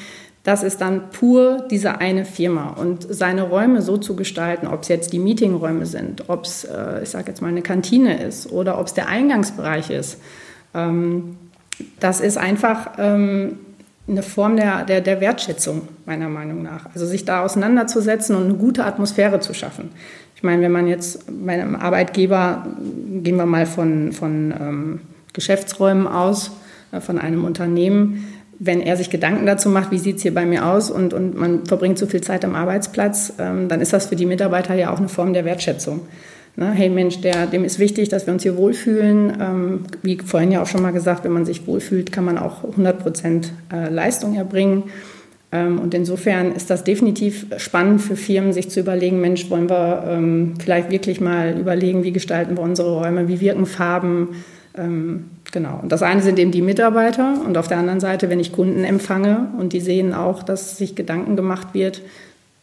das 0.44 0.62
ist 0.62 0.81
dann 0.81 1.11
pur 1.11 1.66
diese 1.70 1.98
eine 1.98 2.24
Firma. 2.24 2.70
Und 2.70 3.07
seine 3.09 3.42
Räume 3.42 3.83
so 3.83 3.96
zu 3.96 4.16
gestalten, 4.16 4.66
ob 4.66 4.83
es 4.83 4.88
jetzt 4.88 5.12
die 5.12 5.18
Meetingräume 5.18 5.87
sind, 5.87 6.28
ob 6.28 6.44
es, 6.44 6.64
äh, 6.64 7.02
ich 7.02 7.11
sage 7.11 7.28
jetzt 7.28 7.42
mal, 7.42 7.48
eine 7.48 7.62
Kantine 7.62 8.22
ist 8.22 8.50
oder 8.50 8.78
ob 8.78 8.87
es 8.87 8.94
der 8.94 9.09
Eingangsbereich 9.09 9.90
ist, 9.90 10.18
ähm, 10.74 11.37
das 11.98 12.20
ist 12.20 12.38
einfach 12.38 12.92
ähm, 12.98 13.59
eine 14.09 14.23
Form 14.23 14.57
der, 14.57 14.85
der, 14.85 15.01
der 15.01 15.21
Wertschätzung, 15.21 15.88
meiner 16.07 16.29
Meinung 16.29 16.62
nach. 16.62 16.87
Also 16.93 17.07
sich 17.07 17.25
da 17.25 17.45
auseinanderzusetzen 17.45 18.35
und 18.35 18.45
eine 18.45 18.55
gute 18.55 18.85
Atmosphäre 18.85 19.41
zu 19.41 19.55
schaffen. 19.55 19.91
Ich 20.35 20.43
meine, 20.43 20.62
wenn 20.62 20.73
man 20.73 20.88
jetzt 20.88 21.25
bei 21.45 21.53
einem 21.53 21.77
Arbeitgeber, 21.77 22.67
gehen 23.23 23.37
wir 23.37 23.47
mal 23.47 23.67
von, 23.67 24.12
von 24.12 24.53
ähm, 24.61 25.01
Geschäftsräumen 25.33 26.09
aus, 26.09 26.51
äh, 26.91 27.01
von 27.01 27.19
einem 27.19 27.45
Unternehmen, 27.45 28.27
wenn 28.59 28.81
er 28.81 28.97
sich 28.97 29.11
Gedanken 29.11 29.47
dazu 29.47 29.69
macht, 29.69 29.91
wie 29.91 29.99
sieht 29.99 30.17
es 30.17 30.23
hier 30.23 30.35
bei 30.35 30.47
mir 30.47 30.67
aus 30.67 30.91
und, 30.91 31.15
und 31.15 31.37
man 31.37 31.67
verbringt 31.67 31.99
so 31.99 32.07
viel 32.07 32.21
Zeit 32.21 32.45
am 32.45 32.55
Arbeitsplatz, 32.55 33.33
ähm, 33.38 33.69
dann 33.69 33.81
ist 33.81 33.93
das 33.93 34.07
für 34.07 34.17
die 34.17 34.27
Mitarbeiter 34.27 34.75
ja 34.75 34.93
auch 34.93 34.99
eine 34.99 35.09
Form 35.09 35.33
der 35.33 35.45
Wertschätzung. 35.45 36.01
Ne? 36.57 36.71
Hey 36.71 36.91
Mensch, 36.91 37.21
der, 37.21 37.47
dem 37.47 37.65
ist 37.65 37.79
wichtig, 37.79 38.09
dass 38.09 38.27
wir 38.27 38.35
uns 38.35 38.43
hier 38.43 38.57
wohlfühlen. 38.57 39.38
Ähm, 39.41 39.81
wie 40.03 40.19
vorhin 40.19 40.53
ja 40.53 40.62
auch 40.62 40.67
schon 40.67 40.83
mal 40.83 40.93
gesagt, 40.93 41.25
wenn 41.25 41.33
man 41.33 41.45
sich 41.45 41.67
wohlfühlt, 41.67 42.12
kann 42.12 42.25
man 42.25 42.38
auch 42.38 42.65
100 42.65 42.99
Prozent 42.99 43.53
äh, 43.73 43.88
Leistung 43.88 44.37
erbringen. 44.37 44.85
Ähm, 45.51 45.79
und 45.79 45.95
insofern 45.95 46.53
ist 46.53 46.71
das 46.71 46.85
definitiv 46.85 47.47
spannend 47.57 48.03
für 48.03 48.17
Firmen, 48.17 48.53
sich 48.53 48.69
zu 48.71 48.81
überlegen, 48.81 49.21
Mensch, 49.21 49.51
wollen 49.51 49.69
wir 49.69 50.05
ähm, 50.09 50.55
vielleicht 50.59 50.91
wirklich 50.91 51.21
mal 51.21 51.59
überlegen, 51.59 52.05
wie 52.05 52.12
gestalten 52.12 52.57
wir 52.57 52.62
unsere 52.62 52.99
Räume, 52.99 53.29
wie 53.29 53.41
wirken 53.41 53.67
Farben. 53.67 54.29
Ähm, 54.77 55.27
genau. 55.53 55.79
Und 55.83 55.93
das 55.93 56.03
eine 56.03 56.23
sind 56.23 56.38
eben 56.38 56.51
die 56.51 56.62
Mitarbeiter 56.62 57.41
und 57.47 57.59
auf 57.59 57.69
der 57.69 57.79
anderen 57.79 58.01
Seite, 58.01 58.31
wenn 58.31 58.41
ich 58.41 58.53
Kunden 58.53 58.85
empfange 58.85 59.49
und 59.59 59.75
die 59.75 59.81
sehen 59.81 60.15
auch, 60.15 60.43
dass 60.43 60.79
sich 60.79 60.95
Gedanken 60.95 61.37
gemacht 61.37 61.69
wird, 61.73 62.03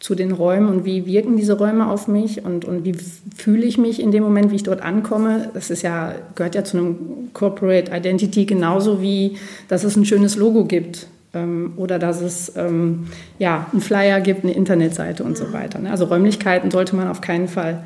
zu 0.00 0.14
den 0.14 0.32
Räumen 0.32 0.68
und 0.68 0.86
wie 0.86 1.04
wirken 1.04 1.36
diese 1.36 1.58
Räume 1.58 1.90
auf 1.90 2.08
mich 2.08 2.42
und, 2.42 2.64
und 2.64 2.86
wie 2.86 2.94
fühle 3.36 3.64
ich 3.64 3.76
mich 3.76 4.00
in 4.00 4.10
dem 4.10 4.22
Moment, 4.22 4.50
wie 4.50 4.56
ich 4.56 4.62
dort 4.62 4.80
ankomme. 4.80 5.50
Das 5.52 5.70
ist 5.70 5.82
ja, 5.82 6.14
gehört 6.34 6.54
ja 6.54 6.64
zu 6.64 6.78
einem 6.78 6.96
Corporate 7.34 7.94
Identity 7.94 8.46
genauso 8.46 9.02
wie, 9.02 9.36
dass 9.68 9.84
es 9.84 9.96
ein 9.96 10.06
schönes 10.06 10.36
Logo 10.36 10.64
gibt 10.64 11.06
ähm, 11.34 11.74
oder 11.76 11.98
dass 11.98 12.22
es 12.22 12.56
ähm, 12.56 13.08
ja, 13.38 13.66
einen 13.72 13.82
Flyer 13.82 14.22
gibt, 14.22 14.42
eine 14.42 14.54
Internetseite 14.54 15.22
und 15.22 15.36
so 15.36 15.44
mhm. 15.44 15.52
weiter. 15.52 15.78
Ne? 15.78 15.90
Also 15.90 16.06
Räumlichkeiten 16.06 16.70
sollte 16.70 16.96
man 16.96 17.06
auf 17.06 17.20
keinen 17.20 17.46
Fall 17.46 17.84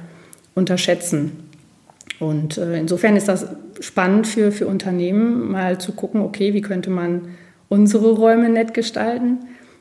unterschätzen. 0.54 1.32
Und 2.20 2.58
äh, 2.58 2.78
insofern 2.78 3.16
ist 3.16 3.26
das 3.26 3.48
spannend 3.80 4.28
für, 4.28 4.52
für 4.52 4.68
Unternehmen, 4.68 5.50
mal 5.50 5.78
zu 5.78 5.90
gucken, 5.90 6.20
okay, 6.20 6.54
wie 6.54 6.60
könnte 6.60 6.90
man 6.90 7.22
unsere 7.68 8.12
Räume 8.12 8.48
nett 8.50 8.72
gestalten. 8.72 9.38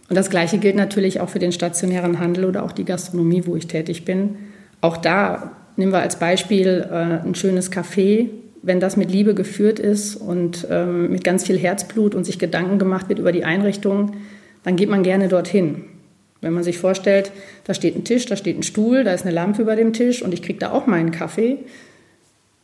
Und 0.10 0.16
das 0.16 0.30
Gleiche 0.30 0.58
gilt 0.58 0.76
natürlich 0.76 1.20
auch 1.20 1.30
für 1.30 1.40
den 1.40 1.52
stationären 1.52 2.20
Handel 2.20 2.46
oder 2.46 2.64
auch 2.64 2.72
die 2.72 2.86
Gastronomie, 2.86 3.44
wo 3.46 3.56
ich 3.56 3.68
tätig 3.68 4.06
bin. 4.06 4.36
Auch 4.82 4.98
da 4.98 5.52
nehmen 5.78 5.92
wir 5.92 6.02
als 6.02 6.20
Beispiel 6.20 6.86
äh, 6.90 7.26
ein 7.26 7.36
schönes 7.36 7.72
Café. 7.72 8.30
Wenn 8.62 8.80
das 8.80 8.98
mit 8.98 9.12
Liebe 9.12 9.34
geführt 9.34 9.80
ist 9.80 10.16
und 10.16 10.68
ähm, 10.70 11.12
mit 11.12 11.24
ganz 11.24 11.46
viel 11.46 11.58
Herzblut 11.58 12.16
und 12.16 12.26
sich 12.26 12.40
Gedanken 12.40 12.80
gemacht 12.80 13.10
wird 13.10 13.20
über 13.20 13.32
die 13.32 13.44
Einrichtung, 13.44 14.14
dann 14.64 14.76
geht 14.76 14.90
man 14.90 15.04
gerne 15.04 15.28
dorthin. 15.28 15.84
Wenn 16.42 16.54
man 16.54 16.64
sich 16.64 16.78
vorstellt, 16.78 17.32
da 17.64 17.74
steht 17.74 17.96
ein 17.96 18.04
Tisch, 18.04 18.26
da 18.26 18.36
steht 18.36 18.58
ein 18.58 18.64
Stuhl, 18.64 19.04
da 19.04 19.14
ist 19.14 19.26
eine 19.26 19.34
Lampe 19.34 19.62
über 19.62 19.76
dem 19.76 19.94
Tisch 19.94 20.22
und 20.22 20.34
ich 20.34 20.42
kriege 20.42 20.60
da 20.60 20.72
auch 20.72 20.88
meinen 20.88 21.12
Kaffee, 21.12 21.60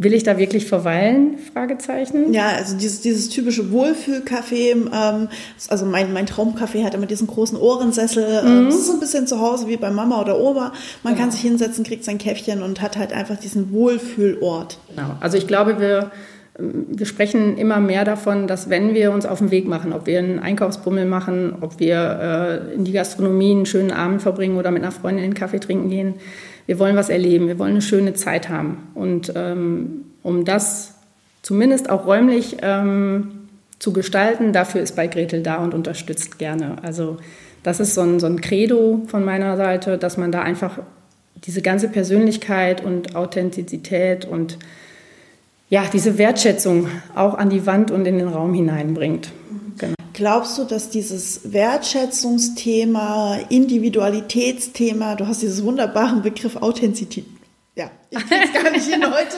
Will 0.02 0.14
ich 0.14 0.24
da 0.24 0.38
wirklich 0.38 0.66
verweilen? 0.66 1.38
Fragezeichen. 1.52 2.34
Ja, 2.34 2.52
also 2.58 2.78
dieses, 2.78 3.02
dieses 3.02 3.28
typische 3.28 3.70
Wohlfühlcafé, 3.70 4.72
ähm, 4.72 5.28
also 5.68 5.86
mein, 5.86 6.14
mein 6.14 6.26
Traumcafé 6.26 6.86
hat 6.86 6.94
immer 6.94 7.06
diesen 7.06 7.28
großen 7.28 7.58
Ohrensessel. 7.58 8.44
Ähm, 8.46 8.62
mhm. 8.62 8.68
Es 8.68 8.76
ist 8.76 8.88
so 8.88 8.94
ein 8.94 9.02
bisschen 9.02 9.28
zu 9.28 9.42
Hause 9.42 9.68
wie 9.68 9.76
bei 9.76 9.92
Mama 9.92 10.22
oder 10.22 10.40
Oma. 10.40 10.72
Man 11.04 11.16
genau. 11.16 11.26
kann 11.26 11.32
sich 11.32 11.42
hinsetzen, 11.42 11.84
kriegt 11.84 12.06
sein 12.06 12.18
Käffchen 12.18 12.64
und 12.64 12.82
hat 12.82 12.96
halt 12.96 13.12
einfach 13.12 13.36
diesen 13.36 13.74
Wohlfühlort. 13.74 14.78
Genau. 14.96 15.18
Also 15.20 15.36
ich 15.36 15.48
glaube, 15.48 15.82
wir, 15.82 16.12
wir 16.58 17.06
sprechen 17.06 17.58
immer 17.58 17.82
mehr 17.82 18.06
davon, 18.06 18.48
dass 18.48 18.70
wenn 18.70 18.94
wir 18.94 19.12
uns 19.12 19.26
auf 19.26 19.40
den 19.40 19.52
Weg 19.52 19.68
machen, 19.68 19.92
ob 19.92 20.08
wir 20.08 20.20
einen 20.20 20.40
Einkaufsbummel 20.40 21.08
machen, 21.08 21.58
ob 21.60 21.82
wir 21.82 22.70
äh, 22.72 22.74
in 22.74 22.86
die 22.86 22.94
Gastronomie 22.94 23.52
einen 23.52 23.66
schönen 23.66 23.92
Abend 23.92 24.22
verbringen 24.22 24.56
oder 24.56 24.72
mit 24.72 24.82
einer 24.82 24.94
Freundin 24.94 25.26
einen 25.26 25.34
Kaffee 25.34 25.60
trinken 25.60 25.90
gehen, 25.90 26.14
wir 26.70 26.78
wollen 26.78 26.96
was 26.96 27.10
erleben, 27.10 27.48
wir 27.48 27.58
wollen 27.58 27.72
eine 27.72 27.82
schöne 27.82 28.14
Zeit 28.14 28.48
haben. 28.48 28.90
Und 28.94 29.34
ähm, 29.36 30.06
um 30.22 30.46
das 30.46 30.94
zumindest 31.42 31.90
auch 31.90 32.06
räumlich 32.06 32.58
ähm, 32.62 33.50
zu 33.80 33.92
gestalten, 33.92 34.54
dafür 34.54 34.80
ist 34.80 34.96
bei 34.96 35.08
Gretel 35.08 35.42
da 35.42 35.56
und 35.56 35.74
unterstützt 35.74 36.38
gerne. 36.38 36.76
Also 36.84 37.18
das 37.64 37.80
ist 37.80 37.96
so 37.96 38.02
ein, 38.02 38.20
so 38.20 38.28
ein 38.28 38.40
Credo 38.40 39.02
von 39.08 39.26
meiner 39.26 39.58
Seite, 39.58 39.98
dass 39.98 40.18
man 40.18 40.32
da 40.32 40.44
einfach 40.44 40.78
diese 41.44 41.64
ganze 41.64 41.88
Persönlichkeit 41.88 42.86
und 42.86 43.16
Authentizität 43.16 44.26
und 44.26 44.60
ja, 45.72 45.86
diese 45.92 46.20
Wertschätzung 46.20 46.88
auch 47.16 47.34
an 47.34 47.50
die 47.50 47.66
Wand 47.66 47.90
und 47.90 48.06
in 48.06 48.20
den 48.20 48.28
Raum 48.28 48.54
hineinbringt. 48.54 49.32
Glaubst 50.20 50.58
du, 50.58 50.66
dass 50.66 50.90
dieses 50.90 51.54
Wertschätzungsthema, 51.54 53.40
Individualitätsthema, 53.48 55.16
du 55.16 55.26
hast 55.26 55.42
diesen 55.42 55.64
wunderbaren 55.64 56.22
Begriff 56.22 56.58
Authentizität, 56.58 57.24
ja, 57.76 57.90
ich 58.10 58.20
kriege 58.28 58.42
es 58.44 58.52
gar 58.52 58.70
nicht 58.70 58.86
hin 58.86 59.02
heute. 59.02 59.38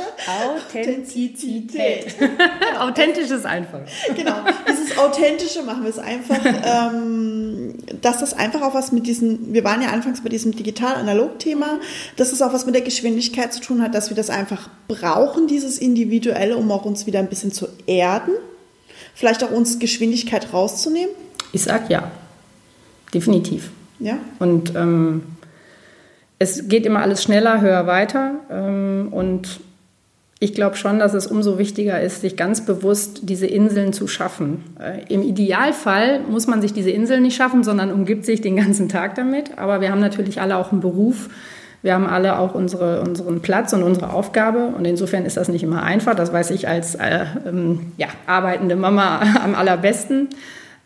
Authentizität. 0.55 2.17
genau. 2.17 2.79
Authentisch 2.79 3.29
ist 3.29 3.45
einfach. 3.45 3.81
Genau, 4.15 4.37
dieses 4.67 4.97
Authentische 4.97 5.61
machen 5.61 5.83
wir 5.83 5.91
es 5.91 5.99
einfach, 5.99 6.39
ähm, 6.95 7.75
dass 8.01 8.17
das 8.17 8.33
einfach 8.33 8.63
auch 8.63 8.73
was 8.73 8.91
mit 8.91 9.05
diesem, 9.05 9.53
wir 9.53 9.63
waren 9.63 9.83
ja 9.83 9.89
anfangs 9.89 10.23
bei 10.23 10.29
diesem 10.29 10.55
digital-analog-Thema, 10.55 11.79
dass 12.15 12.31
es 12.31 12.41
auch 12.41 12.53
was 12.53 12.65
mit 12.65 12.73
der 12.73 12.81
Geschwindigkeit 12.81 13.53
zu 13.53 13.59
tun 13.61 13.83
hat, 13.83 13.93
dass 13.93 14.09
wir 14.09 14.17
das 14.17 14.31
einfach 14.31 14.67
brauchen, 14.87 15.45
dieses 15.45 15.77
Individuelle, 15.77 16.57
um 16.57 16.71
auch 16.71 16.85
uns 16.85 17.05
wieder 17.05 17.19
ein 17.19 17.29
bisschen 17.29 17.51
zu 17.51 17.67
erden 17.85 18.31
vielleicht 19.13 19.43
auch 19.43 19.51
uns 19.51 19.79
Geschwindigkeit 19.79 20.53
rauszunehmen? 20.53 21.13
Ich 21.53 21.63
sage 21.63 21.85
ja, 21.89 22.11
definitiv. 23.13 23.71
Ja. 23.99 24.17
Und 24.39 24.73
ähm, 24.75 25.23
es 26.39 26.67
geht 26.67 26.85
immer 26.85 27.01
alles 27.01 27.21
schneller, 27.21 27.61
höher, 27.61 27.85
weiter. 27.87 28.35
Ähm, 28.49 29.09
und 29.11 29.59
ich 30.39 30.55
glaube 30.55 30.75
schon, 30.75 30.97
dass 30.97 31.13
es 31.13 31.27
umso 31.27 31.59
wichtiger 31.59 32.01
ist, 32.01 32.21
sich 32.21 32.35
ganz 32.35 32.65
bewusst 32.65 33.19
diese 33.23 33.45
Inseln 33.45 33.93
zu 33.93 34.07
schaffen. 34.07 34.63
Äh, 34.79 35.13
Im 35.13 35.21
Idealfall 35.21 36.21
muss 36.21 36.47
man 36.47 36.61
sich 36.61 36.73
diese 36.73 36.89
Inseln 36.89 37.21
nicht 37.21 37.35
schaffen, 37.35 37.63
sondern 37.63 37.91
umgibt 37.91 38.25
sich 38.25 38.41
den 38.41 38.55
ganzen 38.55 38.89
Tag 38.89 39.13
damit. 39.13 39.59
Aber 39.59 39.81
wir 39.81 39.91
haben 39.91 40.01
natürlich 40.01 40.41
alle 40.41 40.57
auch 40.57 40.71
einen 40.71 40.81
Beruf, 40.81 41.29
wir 41.81 41.93
haben 41.93 42.05
alle 42.05 42.37
auch 42.37 42.53
unsere, 42.53 43.01
unseren 43.01 43.41
Platz 43.41 43.73
und 43.73 43.83
unsere 43.83 44.13
Aufgabe 44.13 44.67
und 44.77 44.85
insofern 44.85 45.25
ist 45.25 45.37
das 45.37 45.47
nicht 45.47 45.63
immer 45.63 45.83
einfach. 45.83 46.15
Das 46.15 46.31
weiß 46.31 46.51
ich 46.51 46.67
als 46.67 46.95
äh, 46.95 47.25
ähm, 47.47 47.91
ja, 47.97 48.07
arbeitende 48.27 48.75
Mama 48.75 49.21
am 49.43 49.55
allerbesten. 49.55 50.29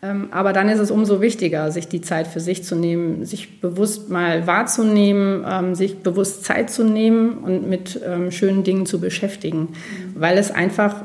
Ähm, 0.02 0.28
aber 0.30 0.52
dann 0.52 0.68
ist 0.68 0.78
es 0.78 0.90
umso 0.90 1.20
wichtiger, 1.20 1.70
sich 1.70 1.88
die 1.88 2.00
Zeit 2.00 2.26
für 2.26 2.40
sich 2.40 2.64
zu 2.64 2.76
nehmen, 2.76 3.24
sich 3.24 3.60
bewusst 3.60 4.10
mal 4.10 4.46
wahrzunehmen, 4.46 5.44
ähm, 5.50 5.74
sich 5.74 5.98
bewusst 5.98 6.44
Zeit 6.44 6.70
zu 6.70 6.84
nehmen 6.84 7.38
und 7.38 7.68
mit 7.68 8.00
ähm, 8.06 8.30
schönen 8.30 8.62
Dingen 8.62 8.86
zu 8.86 9.00
beschäftigen, 9.00 9.60
mhm. 9.60 10.14
weil 10.14 10.38
es 10.38 10.50
einfach 10.50 10.96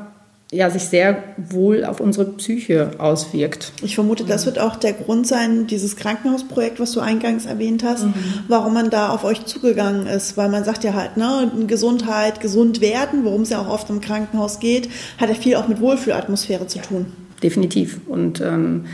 ja, 0.52 0.68
sich 0.68 0.84
sehr 0.84 1.24
wohl 1.38 1.82
auf 1.82 1.98
unsere 1.98 2.26
Psyche 2.26 2.90
auswirkt. 2.98 3.72
Ich 3.80 3.94
vermute, 3.94 4.24
das 4.24 4.44
wird 4.44 4.58
auch 4.58 4.76
der 4.76 4.92
Grund 4.92 5.26
sein, 5.26 5.66
dieses 5.66 5.96
Krankenhausprojekt, 5.96 6.78
was 6.78 6.92
du 6.92 7.00
eingangs 7.00 7.46
erwähnt 7.46 7.82
hast, 7.82 8.04
mhm. 8.04 8.14
warum 8.48 8.74
man 8.74 8.90
da 8.90 9.08
auf 9.08 9.24
euch 9.24 9.46
zugegangen 9.46 10.06
ist. 10.06 10.36
Weil 10.36 10.50
man 10.50 10.62
sagt 10.64 10.84
ja 10.84 10.92
halt, 10.92 11.16
ne, 11.16 11.50
Gesundheit, 11.66 12.40
gesund 12.40 12.82
werden, 12.82 13.24
worum 13.24 13.42
es 13.42 13.48
ja 13.48 13.62
auch 13.62 13.70
oft 13.70 13.88
im 13.88 14.02
Krankenhaus 14.02 14.60
geht, 14.60 14.90
hat 15.16 15.30
ja 15.30 15.34
viel 15.34 15.56
auch 15.56 15.68
mit 15.68 15.80
Wohlfühlatmosphäre 15.80 16.66
zu 16.66 16.80
tun. 16.80 17.06
Definitiv. 17.42 18.00
Und 18.06 18.42
ähm, 18.42 18.84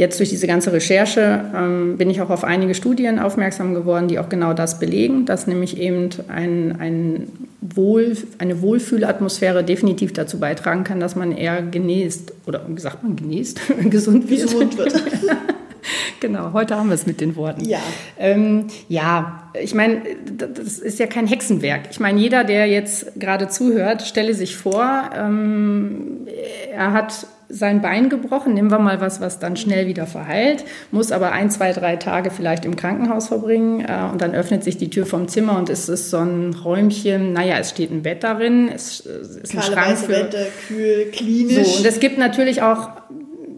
Jetzt 0.00 0.18
durch 0.18 0.30
diese 0.30 0.46
ganze 0.46 0.72
Recherche 0.72 1.44
ähm, 1.54 1.98
bin 1.98 2.08
ich 2.08 2.22
auch 2.22 2.30
auf 2.30 2.42
einige 2.42 2.74
Studien 2.74 3.18
aufmerksam 3.18 3.74
geworden, 3.74 4.08
die 4.08 4.18
auch 4.18 4.30
genau 4.30 4.54
das 4.54 4.78
belegen, 4.78 5.26
dass 5.26 5.46
nämlich 5.46 5.76
eben 5.76 6.08
ein, 6.28 6.80
ein 6.80 7.28
Wohl, 7.60 8.16
eine 8.38 8.62
Wohlfühlatmosphäre 8.62 9.62
definitiv 9.62 10.14
dazu 10.14 10.40
beitragen 10.40 10.84
kann, 10.84 11.00
dass 11.00 11.16
man 11.16 11.32
eher 11.32 11.60
genäst 11.60 12.32
oder 12.46 12.62
sagt 12.76 13.02
man 13.02 13.14
genäst, 13.14 13.60
gesund 13.90 14.30
wird. 14.30 14.40
Gesund 14.40 14.78
wird. 14.78 14.94
genau, 16.20 16.54
heute 16.54 16.76
haben 16.76 16.88
wir 16.88 16.94
es 16.94 17.06
mit 17.06 17.20
den 17.20 17.36
Worten. 17.36 17.66
Ja. 17.66 17.80
Ähm, 18.18 18.68
ja, 18.88 19.50
ich 19.60 19.74
meine, 19.74 20.00
das 20.34 20.78
ist 20.78 20.98
ja 20.98 21.08
kein 21.08 21.26
Hexenwerk. 21.26 21.88
Ich 21.90 22.00
meine, 22.00 22.18
jeder, 22.18 22.44
der 22.44 22.68
jetzt 22.68 23.20
gerade 23.20 23.48
zuhört, 23.48 24.00
stelle 24.00 24.32
sich 24.32 24.56
vor, 24.56 25.10
ähm, 25.14 26.26
er 26.72 26.94
hat 26.94 27.26
sein 27.50 27.82
Bein 27.82 28.08
gebrochen, 28.08 28.54
nehmen 28.54 28.70
wir 28.70 28.78
mal 28.78 29.00
was, 29.00 29.20
was 29.20 29.38
dann 29.38 29.56
schnell 29.56 29.86
wieder 29.86 30.06
verheilt, 30.06 30.64
muss 30.90 31.12
aber 31.12 31.32
ein, 31.32 31.50
zwei, 31.50 31.72
drei 31.72 31.96
Tage 31.96 32.30
vielleicht 32.30 32.64
im 32.64 32.76
Krankenhaus 32.76 33.28
verbringen 33.28 33.80
äh, 33.80 34.10
und 34.10 34.20
dann 34.20 34.34
öffnet 34.34 34.64
sich 34.64 34.78
die 34.78 34.90
Tür 34.90 35.06
vom 35.06 35.28
Zimmer 35.28 35.58
und 35.58 35.68
es 35.70 35.88
ist 35.88 36.10
so 36.10 36.18
ein 36.18 36.54
Räumchen, 36.54 37.32
naja, 37.32 37.58
es 37.58 37.70
steht 37.70 37.90
ein 37.90 38.02
Bett 38.02 38.22
darin, 38.24 38.68
es, 38.68 39.04
es 39.04 39.36
ist 39.36 39.54
ein 39.54 39.62
Schrank 39.62 39.98
für... 39.98 40.08
Wette, 40.08 40.46
kühl, 40.68 41.06
klinisch. 41.12 41.66
So, 41.66 41.78
und 41.78 41.86
es 41.86 42.00
gibt 42.00 42.18
natürlich 42.18 42.62
auch 42.62 42.88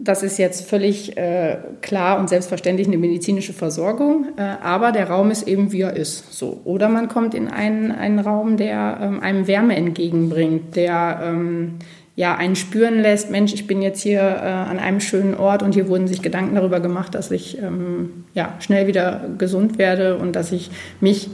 das 0.03 0.21
ist 0.21 0.37
jetzt 0.37 0.69
völlig 0.69 1.17
äh, 1.17 1.57
klar 1.81 2.19
und 2.19 2.27
selbstverständlich 2.27 2.87
eine 2.87 2.97
medizinische 2.97 3.53
Versorgung, 3.53 4.27
äh, 4.37 4.41
aber 4.61 4.91
der 4.91 5.09
Raum 5.09 5.31
ist 5.31 5.47
eben 5.47 5.71
wie 5.71 5.81
er 5.81 5.95
ist. 5.95 6.33
So. 6.33 6.59
Oder 6.65 6.89
man 6.89 7.07
kommt 7.07 7.33
in 7.33 7.47
einen, 7.47 7.91
einen 7.91 8.19
Raum, 8.19 8.57
der 8.57 8.99
ähm, 9.01 9.21
einem 9.21 9.47
Wärme 9.47 9.75
entgegenbringt, 9.75 10.75
der 10.75 11.21
ähm, 11.23 11.79
ja, 12.15 12.35
einen 12.35 12.55
spüren 12.55 12.99
lässt, 12.99 13.31
Mensch, 13.31 13.53
ich 13.53 13.65
bin 13.65 13.81
jetzt 13.81 14.01
hier 14.01 14.19
äh, 14.19 14.23
an 14.23 14.77
einem 14.77 14.99
schönen 14.99 15.33
Ort 15.33 15.63
und 15.63 15.73
hier 15.73 15.87
wurden 15.87 16.07
sich 16.07 16.21
Gedanken 16.21 16.55
darüber 16.55 16.79
gemacht, 16.79 17.15
dass 17.15 17.31
ich 17.31 17.57
ähm, 17.57 18.25
ja, 18.35 18.53
schnell 18.59 18.85
wieder 18.85 19.21
gesund 19.37 19.79
werde 19.79 20.17
und 20.17 20.35
dass 20.35 20.51
ich 20.51 20.69
mich, 21.01 21.31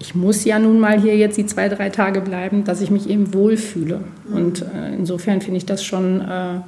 ich 0.00 0.16
muss 0.16 0.44
ja 0.44 0.58
nun 0.58 0.80
mal 0.80 1.00
hier 1.00 1.16
jetzt 1.16 1.36
die 1.36 1.46
zwei, 1.46 1.68
drei 1.68 1.90
Tage 1.90 2.20
bleiben, 2.20 2.64
dass 2.64 2.80
ich 2.80 2.90
mich 2.90 3.08
eben 3.08 3.32
wohlfühle. 3.32 4.00
Mhm. 4.28 4.36
Und 4.36 4.62
äh, 4.62 4.94
insofern 4.96 5.40
finde 5.40 5.58
ich 5.58 5.66
das 5.66 5.84
schon 5.84 6.20
äh, 6.20 6.60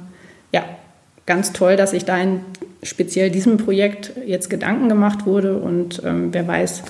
ja, 0.53 0.63
ganz 1.25 1.51
toll, 1.51 1.75
dass 1.75 1.91
sich 1.91 2.05
da 2.05 2.17
in 2.21 2.39
speziell 2.83 3.31
diesem 3.31 3.57
Projekt 3.57 4.13
jetzt 4.25 4.49
Gedanken 4.49 4.87
gemacht 4.87 5.25
wurde 5.25 5.57
und 5.57 6.01
ähm, 6.05 6.29
wer 6.31 6.47
weiß, 6.47 6.83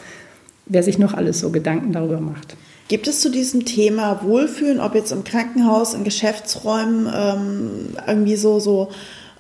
wer 0.68 0.84
sich 0.84 1.00
noch 1.00 1.16
alles 1.16 1.40
so 1.40 1.50
Gedanken 1.50 1.92
darüber 1.92 2.22
macht. 2.22 2.56
Gibt 2.92 3.08
es 3.08 3.22
zu 3.22 3.32
diesem 3.32 3.64
Thema 3.64 4.22
Wohlfühlen, 4.22 4.82
ob 4.82 4.96
jetzt 4.96 5.14
im 5.14 5.24
Krankenhaus, 5.24 5.94
in 5.94 6.04
Geschäftsräumen, 6.04 7.10
ähm, 7.16 7.96
irgendwie 8.06 8.36
so, 8.36 8.60
so 8.60 8.90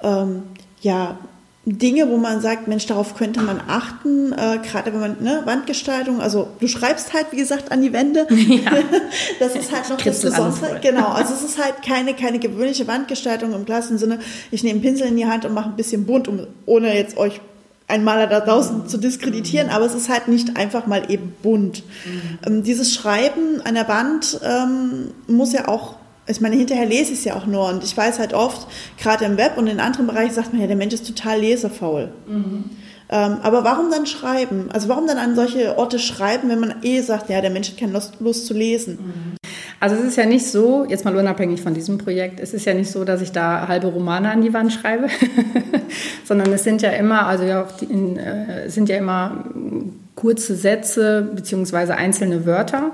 ähm, 0.02 0.44
ja, 0.80 1.18
Dinge, 1.66 2.08
wo 2.08 2.16
man 2.16 2.40
sagt, 2.40 2.70
Mensch, 2.70 2.86
darauf 2.86 3.14
könnte 3.18 3.42
man 3.42 3.60
achten, 3.68 4.32
äh, 4.32 4.60
gerade 4.64 4.94
wenn 4.94 5.02
man, 5.02 5.18
ne, 5.20 5.42
Wandgestaltung, 5.44 6.22
also 6.22 6.48
du 6.62 6.70
schreibst 6.70 7.12
halt, 7.12 7.26
wie 7.32 7.36
gesagt, 7.36 7.74
an 7.74 7.82
die 7.82 7.92
Wände. 7.92 8.26
Ja. 8.32 8.72
das 9.42 9.58
ist 9.58 9.70
halt 9.70 9.90
noch 9.90 9.98
das 9.98 10.22
Besondere. 10.22 10.80
Genau, 10.82 11.10
also 11.10 11.34
es 11.34 11.44
ist 11.44 11.62
halt 11.62 11.84
keine, 11.86 12.14
keine 12.14 12.40
gewöhnliche 12.40 12.88
Wandgestaltung 12.88 13.54
im 13.54 13.66
klassischen 13.66 13.98
Sinne, 13.98 14.20
ich 14.52 14.64
nehme 14.64 14.76
einen 14.76 14.82
Pinsel 14.82 15.08
in 15.08 15.18
die 15.18 15.26
Hand 15.26 15.44
und 15.44 15.54
mache 15.54 15.68
ein 15.68 15.76
bisschen 15.76 16.06
bunt, 16.06 16.30
um, 16.30 16.48
ohne 16.66 16.96
jetzt 16.96 17.18
euch 17.18 17.42
einen 17.91 18.04
Maler 18.04 18.27
da 18.27 18.39
draußen 18.39 18.88
zu 18.88 18.97
diskreditieren, 18.97 19.69
aber 19.69 19.86
es 19.86 19.93
ist 19.93 20.10
halt 20.10 20.27
nicht 20.27 20.58
einfach 20.58 20.88
mal 20.88 21.12
eben 21.12 21.36
bunt. 21.41 21.84
Mhm. 22.06 22.39
Ähm, 22.45 22.63
dieses 22.63 22.93
Schreiben 22.93 23.62
an 23.63 23.75
der 23.75 23.88
Wand 23.88 24.39
ähm, 24.43 25.12
muss 25.27 25.54
ja 25.54 25.67
auch 25.67 25.95
ich 26.27 26.39
meine, 26.39 26.56
hinterher 26.56 26.86
lese 26.86 27.12
ich 27.12 27.19
es 27.19 27.25
ja 27.25 27.36
auch 27.36 27.45
nur 27.45 27.67
und 27.67 27.84
ich 27.84 27.97
weiß 27.97 28.19
halt 28.19 28.34
oft, 28.34 28.67
gerade 28.97 29.25
im 29.25 29.38
Web 29.38 29.58
und 29.58 29.67
in 29.67 29.80
anderen 29.80 30.08
Bereichen 30.08 30.34
sagt 30.34 30.54
man 30.54 30.62
ja, 30.62 30.67
der 30.67 30.75
Mensch 30.75 30.93
ist 30.93 31.06
total 31.06 31.39
lesefaul. 31.39 32.13
Mhm. 32.27 32.63
Ähm, 33.10 33.38
aber 33.43 33.63
warum 33.65 33.91
dann 33.91 34.06
schreiben? 34.06 34.69
Also 34.71 34.88
warum 34.88 35.06
dann 35.06 35.17
an 35.17 35.36
solche 35.36 35.77
Orte 35.77 35.99
schreiben, 35.99 36.47
wenn 36.49 36.60
man 36.60 36.75
eh 36.84 37.01
sagt, 37.01 37.30
ja, 37.30 37.41
der 37.41 37.49
Mensch 37.49 37.69
hat 37.69 37.77
keine 37.77 37.91
Lust, 37.91 38.13
Lust 38.19 38.45
zu 38.45 38.54
lesen? 38.54 38.99
Mhm. 39.01 39.51
Also 39.82 39.96
es 39.96 40.04
ist 40.04 40.15
ja 40.15 40.28
nicht 40.28 40.46
so, 40.46 40.86
jetzt 40.88 41.06
mal 41.06 41.15
unabhängig 41.15 41.60
von 41.60 41.74
diesem 41.74 41.98
Projekt, 41.98 42.39
es 42.39 42.54
ist 42.54 42.65
ja 42.65 42.76
nicht 42.76 42.91
so, 42.91 43.04
dass 43.04 43.20
ich 43.20 43.32
da 43.32 43.67
halbe 43.67 43.88
Romane 43.88 44.30
an 44.30 44.44
die 44.44 44.54
Wand 44.54 44.72
schreibe, 44.72 45.08
sondern 46.24 46.54
es 46.54 46.63
sind 46.63 46.84
ja 46.84 46.91
immer, 46.91 47.26
also 47.26 47.46
ja, 47.46 47.67
in, 47.89 48.15
äh, 48.15 48.70
sind 48.70 48.89
ja 48.89 48.98
immer 48.98 49.44
kurze 50.13 50.56
Sätze 50.56 51.28
beziehungsweise 51.36 51.96
einzelne 51.96 52.46
Wörter. 52.46 52.91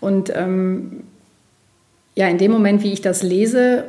Und 0.00 0.34
ähm, 0.34 1.04
ja, 2.16 2.26
in 2.26 2.38
dem 2.38 2.50
Moment, 2.50 2.82
wie 2.82 2.92
ich 2.92 3.00
das 3.00 3.22
lese, 3.22 3.84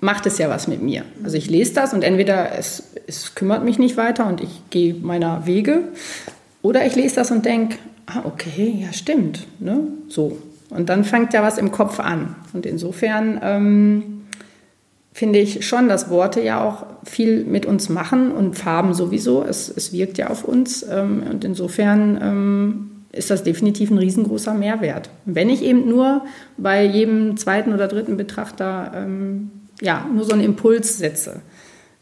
macht 0.00 0.24
es 0.24 0.38
ja 0.38 0.48
was 0.48 0.68
mit 0.68 0.80
mir. 0.80 1.04
Also 1.22 1.36
ich 1.36 1.50
lese 1.50 1.74
das 1.74 1.92
und 1.92 2.04
entweder 2.04 2.58
es, 2.58 2.84
es 3.06 3.34
kümmert 3.34 3.64
mich 3.64 3.78
nicht 3.78 3.98
weiter 3.98 4.26
und 4.28 4.40
ich 4.40 4.62
gehe 4.70 4.94
meiner 4.94 5.44
Wege 5.44 5.80
oder 6.62 6.86
ich 6.86 6.96
lese 6.96 7.16
das 7.16 7.30
und 7.30 7.44
denke, 7.44 7.76
ah, 8.06 8.22
okay, 8.24 8.78
ja, 8.80 8.94
stimmt. 8.94 9.46
Ne? 9.60 9.88
So. 10.08 10.38
Und 10.74 10.88
dann 10.88 11.04
fängt 11.04 11.32
ja 11.32 11.42
was 11.42 11.58
im 11.58 11.70
Kopf 11.70 12.00
an. 12.00 12.34
Und 12.52 12.66
insofern 12.66 13.40
ähm, 13.42 14.22
finde 15.12 15.38
ich 15.38 15.66
schon, 15.66 15.88
dass 15.88 16.10
Worte 16.10 16.40
ja 16.40 16.64
auch 16.64 16.86
viel 17.04 17.44
mit 17.44 17.66
uns 17.66 17.88
machen 17.88 18.32
und 18.32 18.56
Farben 18.56 18.94
sowieso. 18.94 19.44
Es, 19.44 19.72
es 19.74 19.92
wirkt 19.92 20.18
ja 20.18 20.30
auf 20.30 20.44
uns. 20.44 20.82
Ähm, 20.88 21.22
und 21.30 21.44
insofern 21.44 22.18
ähm, 22.22 22.90
ist 23.12 23.30
das 23.30 23.42
definitiv 23.42 23.90
ein 23.90 23.98
riesengroßer 23.98 24.54
Mehrwert. 24.54 25.10
Wenn 25.26 25.50
ich 25.50 25.62
eben 25.62 25.88
nur 25.88 26.24
bei 26.56 26.84
jedem 26.84 27.36
zweiten 27.36 27.74
oder 27.74 27.88
dritten 27.88 28.16
Betrachter 28.16 28.92
ähm, 28.94 29.50
ja, 29.82 30.06
nur 30.12 30.24
so 30.24 30.32
einen 30.32 30.42
Impuls 30.44 30.98
setze, 30.98 31.42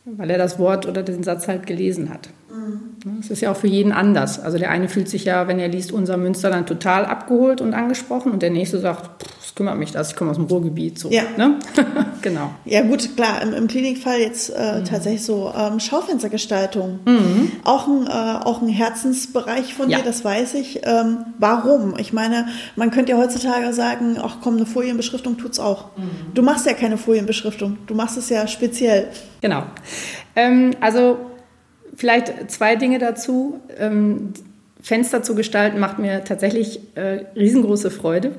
weil 0.05 0.31
er 0.31 0.39
das 0.39 0.59
Wort 0.59 0.87
oder 0.87 1.03
den 1.03 1.23
Satz 1.23 1.49
halt 1.49 1.67
gelesen 1.67 2.11
hat. 2.11 2.29
Mhm. 2.51 2.90
Es 3.21 3.31
ist 3.31 3.41
ja 3.41 3.53
auch 3.53 3.57
für 3.57 3.67
jeden 3.67 3.93
anders. 3.93 4.39
Also 4.39 4.59
der 4.59 4.71
eine 4.71 4.89
fühlt 4.89 5.09
sich 5.09 5.25
ja, 5.25 5.49
wenn 5.49 5.59
er 5.59 5.69
liest 5.69 5.93
unser 5.93 6.17
Münster, 6.17 6.51
dann 6.51 6.67
total 6.67 7.07
abgeholt 7.07 7.61
und 7.61 7.73
angesprochen 7.73 8.33
und 8.33 8.43
der 8.43 8.51
nächste 8.51 8.79
sagt, 8.79 9.25
es 9.43 9.55
kümmert 9.55 9.79
mich 9.79 9.91
das, 9.91 10.11
ich 10.11 10.17
komme 10.17 10.31
aus 10.31 10.37
dem 10.37 10.47
Ruhrgebiet. 10.47 10.99
So, 10.99 11.11
ja. 11.11 11.23
Ne? 11.37 11.59
genau. 12.23 12.51
Ja 12.65 12.83
gut, 12.83 13.17
klar, 13.17 13.41
im, 13.43 13.55
im 13.55 13.69
Klinikfall 13.69 14.21
jetzt 14.21 14.51
äh, 14.51 14.81
mhm. 14.81 14.85
tatsächlich 14.85 15.25
so 15.25 15.53
ähm, 15.57 15.81
Schaufenstergestaltung. 15.81 17.01
Mhm. 17.07 17.53
Auch, 17.65 17.89
ein, 17.89 18.07
äh, 18.07 18.45
auch 18.45 18.61
ein 18.61 18.69
Herzensbereich 18.69 19.73
von 19.73 19.89
ja. 19.89 19.99
dir, 19.99 20.05
das 20.05 20.25
weiß 20.25 20.55
ich. 20.55 20.81
Ähm, 20.85 21.25
warum? 21.39 21.95
Ich 21.99 22.13
meine, 22.13 22.49
man 22.77 22.91
könnte 22.91 23.13
ja 23.13 23.19
heutzutage 23.19 23.73
sagen, 23.73 24.19
ach 24.23 24.37
komm, 24.43 24.57
eine 24.57 24.67
Folienbeschriftung 24.67 25.39
tut's 25.39 25.59
auch. 25.59 25.97
Mhm. 25.97 26.35
Du 26.35 26.43
machst 26.43 26.67
ja 26.67 26.75
keine 26.75 26.99
Folienbeschriftung, 26.99 27.79
du 27.87 27.95
machst 27.95 28.19
es 28.19 28.29
ja 28.29 28.47
speziell. 28.47 29.09
Genau. 29.41 29.63
Ähm, 30.37 30.73
also 30.81 31.30
vielleicht 31.95 32.51
zwei 32.51 32.77
Dinge 32.77 32.99
dazu. 32.99 33.61
Ähm, 33.79 34.33
Fenster 34.83 35.23
zu 35.23 35.35
gestalten 35.35 35.79
macht 35.79 35.99
mir 35.99 36.25
tatsächlich 36.25 36.81
äh, 36.95 37.25
riesengroße 37.37 37.91
Freude. 37.91 38.33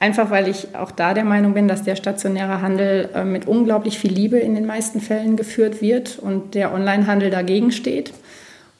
Einfach 0.00 0.30
weil 0.30 0.48
ich 0.48 0.74
auch 0.74 0.90
da 0.90 1.14
der 1.14 1.24
Meinung 1.24 1.54
bin, 1.54 1.68
dass 1.68 1.84
der 1.84 1.96
stationäre 1.96 2.60
Handel 2.60 3.08
äh, 3.14 3.24
mit 3.24 3.46
unglaublich 3.46 3.98
viel 3.98 4.12
Liebe 4.12 4.38
in 4.38 4.54
den 4.54 4.66
meisten 4.66 5.00
Fällen 5.00 5.36
geführt 5.36 5.80
wird 5.80 6.18
und 6.18 6.54
der 6.54 6.74
Onlinehandel 6.74 7.30
dagegen 7.30 7.70
steht. 7.70 8.12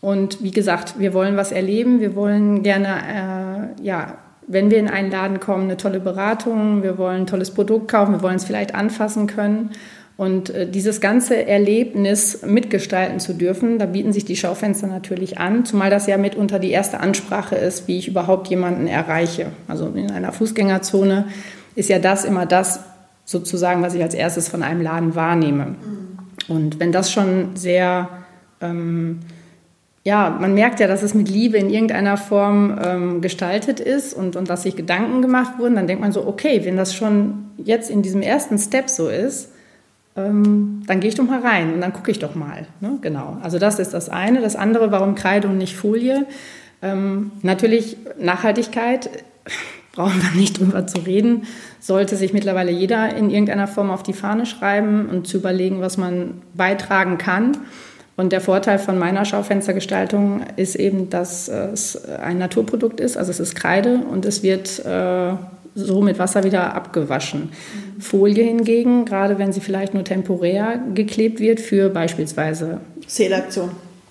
Und 0.00 0.42
wie 0.42 0.50
gesagt, 0.50 0.98
wir 0.98 1.14
wollen 1.14 1.36
was 1.36 1.50
erleben. 1.50 2.00
Wir 2.00 2.14
wollen 2.14 2.62
gerne, 2.62 3.68
äh, 3.78 3.82
ja, 3.82 4.18
wenn 4.46 4.70
wir 4.70 4.78
in 4.78 4.88
einen 4.88 5.10
Laden 5.10 5.40
kommen, 5.40 5.64
eine 5.64 5.78
tolle 5.78 6.00
Beratung. 6.00 6.82
Wir 6.82 6.98
wollen 6.98 7.22
ein 7.22 7.26
tolles 7.26 7.52
Produkt 7.52 7.88
kaufen. 7.88 8.12
Wir 8.12 8.22
wollen 8.22 8.36
es 8.36 8.44
vielleicht 8.44 8.74
anfassen 8.74 9.26
können. 9.26 9.70
Und 10.16 10.50
äh, 10.50 10.70
dieses 10.70 11.00
ganze 11.00 11.44
Erlebnis 11.46 12.42
mitgestalten 12.42 13.18
zu 13.18 13.34
dürfen, 13.34 13.78
da 13.78 13.86
bieten 13.86 14.12
sich 14.12 14.24
die 14.24 14.36
Schaufenster 14.36 14.86
natürlich 14.86 15.38
an, 15.38 15.64
zumal 15.64 15.90
das 15.90 16.06
ja 16.06 16.16
mitunter 16.18 16.60
die 16.60 16.70
erste 16.70 17.00
Ansprache 17.00 17.56
ist, 17.56 17.88
wie 17.88 17.98
ich 17.98 18.06
überhaupt 18.06 18.46
jemanden 18.48 18.86
erreiche. 18.86 19.46
Also 19.66 19.86
in 19.88 20.12
einer 20.12 20.32
Fußgängerzone 20.32 21.26
ist 21.74 21.88
ja 21.88 21.98
das 21.98 22.24
immer 22.24 22.46
das 22.46 22.80
sozusagen, 23.24 23.82
was 23.82 23.94
ich 23.94 24.02
als 24.02 24.14
erstes 24.14 24.48
von 24.48 24.62
einem 24.62 24.82
Laden 24.82 25.16
wahrnehme. 25.16 25.74
Und 26.46 26.78
wenn 26.78 26.92
das 26.92 27.10
schon 27.10 27.56
sehr, 27.56 28.08
ähm, 28.60 29.20
ja, 30.04 30.36
man 30.38 30.54
merkt 30.54 30.78
ja, 30.78 30.86
dass 30.86 31.02
es 31.02 31.14
mit 31.14 31.28
Liebe 31.28 31.56
in 31.56 31.70
irgendeiner 31.70 32.18
Form 32.18 32.78
ähm, 32.80 33.20
gestaltet 33.20 33.80
ist 33.80 34.14
und, 34.14 34.36
und 34.36 34.48
dass 34.48 34.62
sich 34.62 34.76
Gedanken 34.76 35.22
gemacht 35.22 35.58
wurden, 35.58 35.74
dann 35.74 35.88
denkt 35.88 36.02
man 36.02 36.12
so, 36.12 36.24
okay, 36.24 36.60
wenn 36.64 36.76
das 36.76 36.94
schon 36.94 37.46
jetzt 37.56 37.90
in 37.90 38.02
diesem 38.02 38.22
ersten 38.22 38.58
Step 38.58 38.88
so 38.90 39.08
ist, 39.08 39.50
ähm, 40.16 40.82
dann 40.86 41.00
gehe 41.00 41.08
ich 41.08 41.16
doch 41.16 41.24
mal 41.24 41.40
rein 41.40 41.74
und 41.74 41.80
dann 41.80 41.92
gucke 41.92 42.10
ich 42.10 42.18
doch 42.18 42.34
mal. 42.34 42.66
Ne? 42.80 42.98
Genau. 43.00 43.38
Also 43.42 43.58
das 43.58 43.78
ist 43.78 43.94
das 43.94 44.08
eine. 44.08 44.40
Das 44.40 44.54
andere, 44.54 44.92
warum 44.92 45.14
Kreide 45.14 45.48
und 45.48 45.58
nicht 45.58 45.76
Folie? 45.76 46.26
Ähm, 46.82 47.32
natürlich 47.42 47.96
Nachhaltigkeit, 48.18 49.10
brauchen 49.92 50.22
wir 50.22 50.40
nicht 50.40 50.58
drüber 50.58 50.86
zu 50.86 50.98
reden, 50.98 51.44
sollte 51.80 52.16
sich 52.16 52.32
mittlerweile 52.32 52.70
jeder 52.70 53.14
in 53.14 53.30
irgendeiner 53.30 53.68
Form 53.68 53.90
auf 53.90 54.02
die 54.02 54.12
Fahne 54.12 54.46
schreiben 54.46 55.08
und 55.08 55.26
zu 55.26 55.38
überlegen, 55.38 55.80
was 55.80 55.96
man 55.96 56.42
beitragen 56.54 57.18
kann. 57.18 57.56
Und 58.16 58.32
der 58.32 58.40
Vorteil 58.40 58.78
von 58.78 58.98
meiner 58.98 59.24
Schaufenstergestaltung 59.24 60.42
ist 60.56 60.76
eben, 60.76 61.10
dass 61.10 61.48
es 61.48 62.04
ein 62.08 62.38
Naturprodukt 62.38 63.00
ist, 63.00 63.16
also 63.16 63.30
es 63.32 63.40
ist 63.40 63.56
Kreide 63.56 63.98
und 64.08 64.24
es 64.24 64.44
wird 64.44 64.84
äh, 64.84 65.32
so 65.74 66.00
mit 66.00 66.18
Wasser 66.18 66.44
wieder 66.44 66.74
abgewaschen. 66.74 67.50
Folie 67.98 68.44
hingegen, 68.44 69.04
gerade 69.04 69.38
wenn 69.38 69.52
sie 69.52 69.60
vielleicht 69.60 69.94
nur 69.94 70.04
temporär 70.04 70.80
geklebt 70.94 71.40
wird 71.40 71.60
für 71.60 71.88
beispielsweise 71.88 72.80
Zählaktion, 73.06 73.70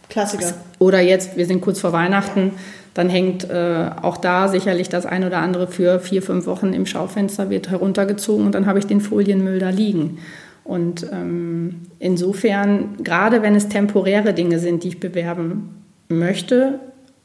Klassiker. 0.09 0.53
Oder 0.79 0.99
jetzt, 0.99 1.37
wir 1.37 1.45
sind 1.45 1.61
kurz 1.61 1.79
vor 1.79 1.93
Weihnachten, 1.93 2.51
dann 2.93 3.09
hängt 3.09 3.49
äh, 3.49 3.89
auch 4.01 4.17
da 4.17 4.47
sicherlich 4.47 4.89
das 4.89 5.05
ein 5.05 5.23
oder 5.23 5.39
andere 5.39 5.67
für 5.67 5.99
vier, 5.99 6.21
fünf 6.21 6.45
Wochen 6.45 6.73
im 6.73 6.85
Schaufenster, 6.85 7.49
wird 7.49 7.69
heruntergezogen 7.69 8.45
und 8.45 8.53
dann 8.53 8.65
habe 8.65 8.79
ich 8.79 8.85
den 8.85 9.01
Folienmüll 9.01 9.59
da 9.59 9.69
liegen. 9.69 10.19
Und 10.63 11.07
ähm, 11.11 11.81
insofern, 11.99 12.97
gerade 13.03 13.41
wenn 13.41 13.55
es 13.55 13.67
temporäre 13.67 14.33
Dinge 14.33 14.59
sind, 14.59 14.83
die 14.83 14.89
ich 14.89 14.99
bewerben 14.99 15.83
möchte, 16.07 16.79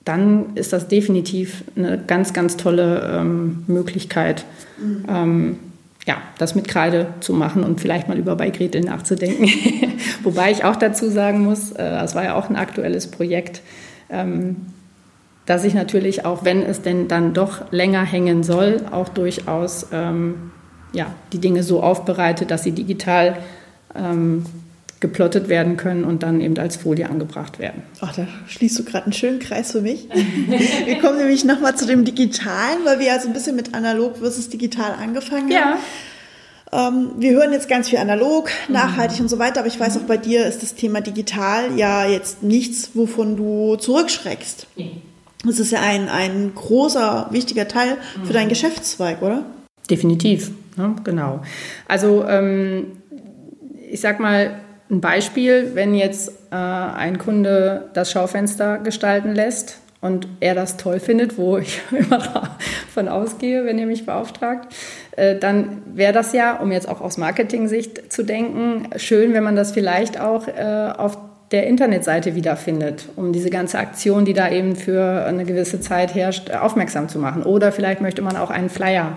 dann 0.08 0.54
ist 0.54 0.72
das 0.72 0.88
definitiv 0.88 1.64
eine 1.76 1.98
ganz, 1.98 2.32
ganz 2.32 2.56
tolle 2.56 3.18
ähm, 3.20 3.64
Möglichkeit, 3.66 4.46
mhm. 4.78 5.04
ähm, 5.08 5.58
ja, 6.06 6.16
das 6.38 6.54
mit 6.54 6.66
Kreide 6.66 7.08
zu 7.20 7.34
machen 7.34 7.62
und 7.62 7.82
vielleicht 7.82 8.08
mal 8.08 8.16
über 8.16 8.34
bei 8.34 8.48
Gretel 8.48 8.80
nachzudenken. 8.80 9.46
Wobei 10.22 10.50
ich 10.50 10.64
auch 10.64 10.76
dazu 10.76 11.10
sagen 11.10 11.44
muss, 11.44 11.72
äh, 11.72 11.90
das 11.90 12.14
war 12.14 12.24
ja 12.24 12.34
auch 12.34 12.48
ein 12.48 12.56
aktuelles 12.56 13.08
Projekt, 13.08 13.60
ähm, 14.08 14.56
dass 15.44 15.64
ich 15.64 15.74
natürlich 15.74 16.24
auch, 16.24 16.44
wenn 16.44 16.62
es 16.62 16.80
denn 16.80 17.08
dann 17.08 17.34
doch 17.34 17.70
länger 17.70 18.02
hängen 18.02 18.42
soll, 18.42 18.80
auch 18.90 19.10
durchaus 19.10 19.88
ähm, 19.92 20.52
ja, 20.94 21.06
die 21.34 21.38
Dinge 21.38 21.62
so 21.62 21.82
aufbereite, 21.82 22.46
dass 22.46 22.62
sie 22.62 22.72
digital 22.72 23.36
ähm, 23.94 24.46
geplottet 25.00 25.48
werden 25.48 25.76
können 25.76 26.04
und 26.04 26.22
dann 26.22 26.40
eben 26.40 26.58
als 26.58 26.76
Folie 26.76 27.08
angebracht 27.08 27.58
werden. 27.58 27.82
Ach, 28.00 28.14
da 28.14 28.26
schließt 28.48 28.78
du 28.78 28.84
gerade 28.84 29.04
einen 29.04 29.12
schönen 29.12 29.38
Kreis 29.38 29.72
für 29.72 29.80
mich. 29.80 30.08
wir 30.86 30.98
kommen 30.98 31.18
nämlich 31.18 31.44
nochmal 31.44 31.76
zu 31.76 31.86
dem 31.86 32.04
Digitalen, 32.04 32.84
weil 32.84 32.98
wir 32.98 33.06
ja 33.06 33.20
so 33.20 33.28
ein 33.28 33.32
bisschen 33.32 33.54
mit 33.54 33.74
analog 33.74 34.18
versus 34.18 34.48
digital 34.48 34.94
angefangen 35.00 35.50
ja. 35.50 35.60
haben. 35.60 35.78
Ähm, 36.70 37.10
wir 37.18 37.32
hören 37.32 37.52
jetzt 37.52 37.68
ganz 37.68 37.88
viel 37.88 37.98
analog, 37.98 38.50
nachhaltig 38.68 39.18
mhm. 39.18 39.24
und 39.24 39.28
so 39.28 39.38
weiter, 39.38 39.60
aber 39.60 39.68
ich 39.68 39.78
weiß 39.78 39.96
auch 39.98 40.02
bei 40.02 40.16
dir 40.16 40.46
ist 40.46 40.62
das 40.62 40.74
Thema 40.74 41.00
digital 41.00 41.76
ja 41.76 42.06
jetzt 42.06 42.42
nichts, 42.42 42.90
wovon 42.94 43.36
du 43.36 43.76
zurückschreckst. 43.76 44.66
Das 45.44 45.60
ist 45.60 45.70
ja 45.70 45.80
ein, 45.80 46.08
ein 46.08 46.52
großer, 46.54 47.28
wichtiger 47.30 47.68
Teil 47.68 47.96
mhm. 48.16 48.26
für 48.26 48.32
deinen 48.32 48.48
Geschäftszweig, 48.48 49.22
oder? 49.22 49.44
Definitiv, 49.88 50.50
ja, 50.76 50.94
genau. 51.04 51.40
Also 51.86 52.24
ähm, 52.26 52.98
ich 53.90 54.00
sag 54.00 54.20
mal, 54.20 54.60
ein 54.90 55.00
Beispiel, 55.00 55.72
wenn 55.74 55.94
jetzt 55.94 56.30
äh, 56.50 56.54
ein 56.54 57.18
Kunde 57.18 57.90
das 57.92 58.10
Schaufenster 58.10 58.78
gestalten 58.78 59.34
lässt 59.34 59.78
und 60.00 60.28
er 60.40 60.54
das 60.54 60.76
toll 60.76 61.00
findet, 61.00 61.36
wo 61.38 61.58
ich 61.58 61.80
immer 61.90 62.18
davon 62.18 63.08
ausgehe, 63.08 63.64
wenn 63.64 63.78
ihr 63.78 63.86
mich 63.86 64.06
beauftragt, 64.06 64.72
äh, 65.16 65.36
dann 65.36 65.82
wäre 65.94 66.12
das 66.12 66.32
ja, 66.32 66.56
um 66.56 66.72
jetzt 66.72 66.88
auch 66.88 67.00
aus 67.00 67.18
Marketing-Sicht 67.18 68.12
zu 68.12 68.22
denken, 68.22 68.88
schön, 68.96 69.34
wenn 69.34 69.44
man 69.44 69.56
das 69.56 69.72
vielleicht 69.72 70.20
auch 70.20 70.48
äh, 70.48 70.92
auf 70.96 71.18
der 71.50 71.66
Internetseite 71.66 72.34
wiederfindet, 72.34 73.08
um 73.16 73.32
diese 73.32 73.48
ganze 73.50 73.78
Aktion, 73.78 74.24
die 74.24 74.34
da 74.34 74.50
eben 74.50 74.76
für 74.76 75.24
eine 75.24 75.44
gewisse 75.44 75.80
Zeit 75.80 76.14
herrscht, 76.14 76.50
aufmerksam 76.50 77.08
zu 77.08 77.18
machen. 77.18 77.42
Oder 77.42 77.72
vielleicht 77.72 78.02
möchte 78.02 78.20
man 78.20 78.36
auch 78.36 78.50
einen 78.50 78.68
Flyer 78.68 79.16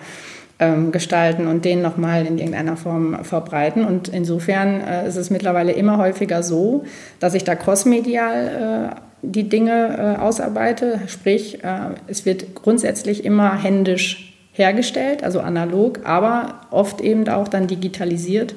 ähm, 0.62 0.92
gestalten 0.92 1.48
und 1.48 1.66
den 1.66 1.82
nochmal 1.82 2.26
in 2.26 2.38
irgendeiner 2.38 2.78
Form 2.78 3.26
verbreiten. 3.26 3.84
Und 3.84 4.08
insofern 4.08 4.80
äh, 4.80 5.08
ist 5.08 5.18
es 5.18 5.32
mittlerweile 5.32 5.72
immer 5.72 5.98
häufiger 5.98 6.44
so, 6.44 6.86
dass 7.20 7.34
ich 7.34 7.44
da 7.44 7.56
crossmedial 7.56 8.92
äh, 8.94 8.96
die 9.24 9.50
Dinge 9.50 9.98
äh, 9.98 10.22
ausarbeite. 10.22 11.00
Sprich, 11.08 11.64
äh, 11.64 11.96
es 12.06 12.28
wird 12.28 12.54
grundsätzlich 12.54 13.26
immer 13.26 13.62
händisch 13.62 14.38
hergestellt, 14.54 15.24
also 15.24 15.40
analog, 15.40 16.02
aber 16.04 16.62
oft 16.70 17.02
eben 17.02 17.28
auch 17.28 17.48
dann 17.48 17.66
digitalisiert, 17.66 18.54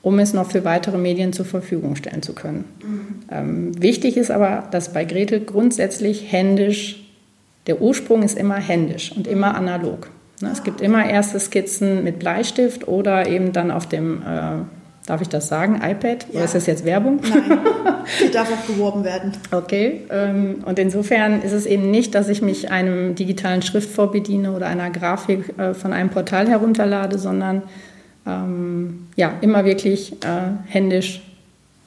um 0.00 0.18
es 0.20 0.32
noch 0.32 0.50
für 0.50 0.64
weitere 0.64 0.96
Medien 0.96 1.34
zur 1.34 1.44
Verfügung 1.44 1.94
stellen 1.96 2.22
zu 2.22 2.32
können. 2.32 2.64
Mhm. 2.82 3.06
Ähm, 3.30 3.82
wichtig 3.82 4.16
ist 4.16 4.30
aber, 4.30 4.64
dass 4.70 4.94
bei 4.94 5.04
Gretel 5.04 5.40
grundsätzlich 5.40 6.32
händisch, 6.32 7.04
der 7.66 7.82
Ursprung 7.82 8.22
ist 8.22 8.38
immer 8.38 8.56
händisch 8.56 9.12
und 9.14 9.26
immer 9.26 9.54
analog. 9.56 10.08
Ne, 10.44 10.50
es 10.52 10.62
gibt 10.62 10.80
immer 10.80 11.08
erste 11.08 11.40
Skizzen 11.40 12.04
mit 12.04 12.18
Bleistift 12.18 12.86
oder 12.86 13.26
eben 13.26 13.52
dann 13.52 13.70
auf 13.70 13.86
dem 13.86 14.22
äh, 14.22 14.62
Darf 15.06 15.20
ich 15.20 15.28
das 15.28 15.48
sagen? 15.48 15.82
iPad? 15.84 16.26
Ja. 16.30 16.36
Oder 16.36 16.44
ist 16.44 16.54
das 16.54 16.66
jetzt 16.66 16.86
Werbung? 16.86 17.20
Nein, 17.28 17.58
die 18.22 18.30
darf 18.30 18.50
auch 18.50 18.66
geworben 18.66 19.04
werden. 19.04 19.32
Okay. 19.50 20.00
Ähm, 20.10 20.64
und 20.64 20.78
insofern 20.78 21.42
ist 21.42 21.52
es 21.52 21.66
eben 21.66 21.90
nicht, 21.90 22.14
dass 22.14 22.30
ich 22.30 22.40
mich 22.40 22.70
einem 22.70 23.14
digitalen 23.14 23.60
Schriftform 23.60 24.12
bediene 24.12 24.52
oder 24.52 24.66
einer 24.66 24.88
Grafik 24.88 25.58
äh, 25.58 25.74
von 25.74 25.92
einem 25.92 26.08
Portal 26.08 26.48
herunterlade, 26.48 27.18
sondern 27.18 27.62
ähm, 28.26 29.08
ja, 29.14 29.34
immer 29.42 29.66
wirklich 29.66 30.14
äh, 30.24 30.52
händisch 30.68 31.20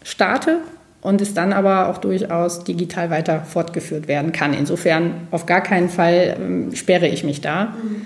starte 0.03 0.59
und 1.01 1.19
es 1.19 1.33
dann 1.33 1.53
aber 1.53 1.89
auch 1.89 1.97
durchaus 1.97 2.63
digital 2.65 3.09
weiter 3.09 3.41
fortgeführt 3.41 4.07
werden 4.07 4.31
kann. 4.31 4.53
Insofern 4.53 5.27
auf 5.31 5.47
gar 5.47 5.61
keinen 5.61 5.89
Fall 5.89 6.37
ähm, 6.39 6.75
sperre 6.75 7.07
ich 7.07 7.23
mich 7.23 7.41
da. 7.41 7.73
Mhm. 7.81 8.05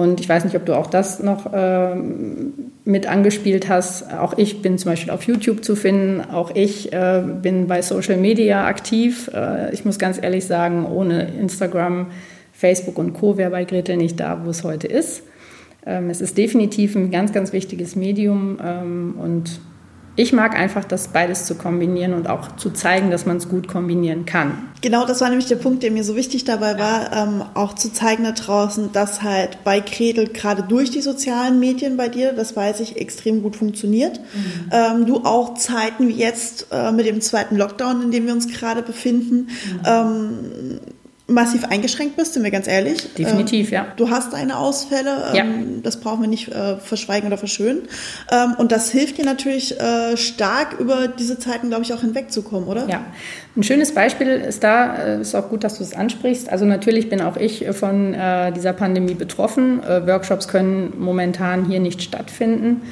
Und 0.00 0.18
ich 0.18 0.28
weiß 0.28 0.44
nicht, 0.44 0.56
ob 0.56 0.64
du 0.64 0.74
auch 0.74 0.86
das 0.86 1.22
noch 1.22 1.52
äh, 1.52 1.94
mit 2.86 3.06
angespielt 3.06 3.68
hast. 3.68 4.10
Auch 4.10 4.38
ich 4.38 4.62
bin 4.62 4.78
zum 4.78 4.92
Beispiel 4.92 5.12
auf 5.12 5.24
YouTube 5.24 5.62
zu 5.62 5.76
finden. 5.76 6.22
Auch 6.22 6.54
ich 6.54 6.90
äh, 6.94 7.22
bin 7.42 7.66
bei 7.66 7.82
Social 7.82 8.16
Media 8.16 8.64
aktiv. 8.64 9.30
Äh, 9.34 9.74
ich 9.74 9.84
muss 9.84 9.98
ganz 9.98 10.18
ehrlich 10.20 10.46
sagen, 10.46 10.86
ohne 10.86 11.28
Instagram, 11.38 12.06
Facebook 12.54 12.96
und 12.96 13.12
Co. 13.12 13.36
wäre 13.36 13.50
bei 13.50 13.64
Gretel 13.64 13.98
nicht 13.98 14.18
da, 14.18 14.40
wo 14.42 14.48
es 14.48 14.64
heute 14.64 14.86
ist. 14.86 15.22
Ähm, 15.84 16.08
es 16.08 16.22
ist 16.22 16.38
definitiv 16.38 16.96
ein 16.96 17.10
ganz, 17.10 17.34
ganz 17.34 17.52
wichtiges 17.52 17.94
Medium 17.94 18.58
ähm, 18.64 19.14
und 19.18 19.60
ich 20.20 20.34
mag 20.34 20.54
einfach, 20.54 20.84
das 20.84 21.08
beides 21.08 21.46
zu 21.46 21.54
kombinieren 21.54 22.12
und 22.12 22.28
auch 22.28 22.56
zu 22.56 22.70
zeigen, 22.70 23.10
dass 23.10 23.24
man 23.24 23.38
es 23.38 23.48
gut 23.48 23.68
kombinieren 23.68 24.26
kann. 24.26 24.68
Genau, 24.82 25.06
das 25.06 25.22
war 25.22 25.30
nämlich 25.30 25.46
der 25.46 25.56
Punkt, 25.56 25.82
der 25.82 25.90
mir 25.90 26.04
so 26.04 26.14
wichtig 26.14 26.44
dabei 26.44 26.78
war, 26.78 27.10
ähm, 27.12 27.42
auch 27.54 27.74
zu 27.74 27.90
zeigen 27.90 28.24
da 28.24 28.32
draußen, 28.32 28.92
dass 28.92 29.22
halt 29.22 29.64
bei 29.64 29.80
Kredel 29.80 30.28
gerade 30.28 30.62
durch 30.62 30.90
die 30.90 31.00
sozialen 31.00 31.58
Medien 31.58 31.96
bei 31.96 32.08
dir, 32.08 32.34
das 32.34 32.54
weiß 32.54 32.80
ich, 32.80 32.98
extrem 32.98 33.42
gut 33.42 33.56
funktioniert. 33.56 34.20
Mhm. 34.20 34.70
Ähm, 34.70 35.06
du 35.06 35.24
auch 35.24 35.54
Zeiten 35.54 36.08
wie 36.08 36.12
jetzt 36.12 36.66
äh, 36.70 36.92
mit 36.92 37.06
dem 37.06 37.22
zweiten 37.22 37.56
Lockdown, 37.56 38.02
in 38.02 38.10
dem 38.10 38.26
wir 38.26 38.34
uns 38.34 38.48
gerade 38.48 38.82
befinden, 38.82 39.48
mhm. 39.48 39.80
ähm, 39.86 40.80
massiv 41.30 41.64
eingeschränkt 41.64 42.16
bist, 42.16 42.34
sind 42.34 42.42
wir 42.42 42.50
ganz 42.50 42.66
ehrlich. 42.66 43.14
Definitiv, 43.14 43.68
ähm, 43.68 43.74
ja. 43.74 43.86
Du 43.96 44.10
hast 44.10 44.32
deine 44.32 44.58
Ausfälle, 44.58 45.32
ähm, 45.32 45.36
ja. 45.36 45.44
das 45.82 46.00
brauchen 46.00 46.20
wir 46.20 46.28
nicht 46.28 46.48
äh, 46.48 46.76
verschweigen 46.76 47.28
oder 47.28 47.38
verschönen. 47.38 47.82
Ähm, 48.30 48.54
und 48.58 48.72
das 48.72 48.90
hilft 48.90 49.18
dir 49.18 49.24
natürlich 49.24 49.80
äh, 49.80 50.16
stark, 50.16 50.78
über 50.78 51.08
diese 51.08 51.38
Zeiten, 51.38 51.68
glaube 51.68 51.84
ich, 51.84 51.94
auch 51.94 52.00
hinwegzukommen, 52.00 52.68
oder? 52.68 52.88
Ja. 52.88 53.04
Ein 53.56 53.62
schönes 53.62 53.94
Beispiel 53.94 54.28
ist 54.28 54.62
da, 54.62 54.96
äh, 54.96 55.20
ist 55.20 55.34
auch 55.34 55.48
gut, 55.48 55.64
dass 55.64 55.78
du 55.78 55.84
es 55.84 55.94
ansprichst. 55.94 56.48
Also 56.48 56.64
natürlich 56.64 57.08
bin 57.08 57.20
auch 57.20 57.36
ich 57.36 57.66
von 57.72 58.14
äh, 58.14 58.52
dieser 58.52 58.72
Pandemie 58.72 59.14
betroffen. 59.14 59.82
Äh, 59.82 60.06
Workshops 60.06 60.48
können 60.48 60.92
momentan 60.98 61.64
hier 61.64 61.80
nicht 61.80 62.02
stattfinden. 62.02 62.82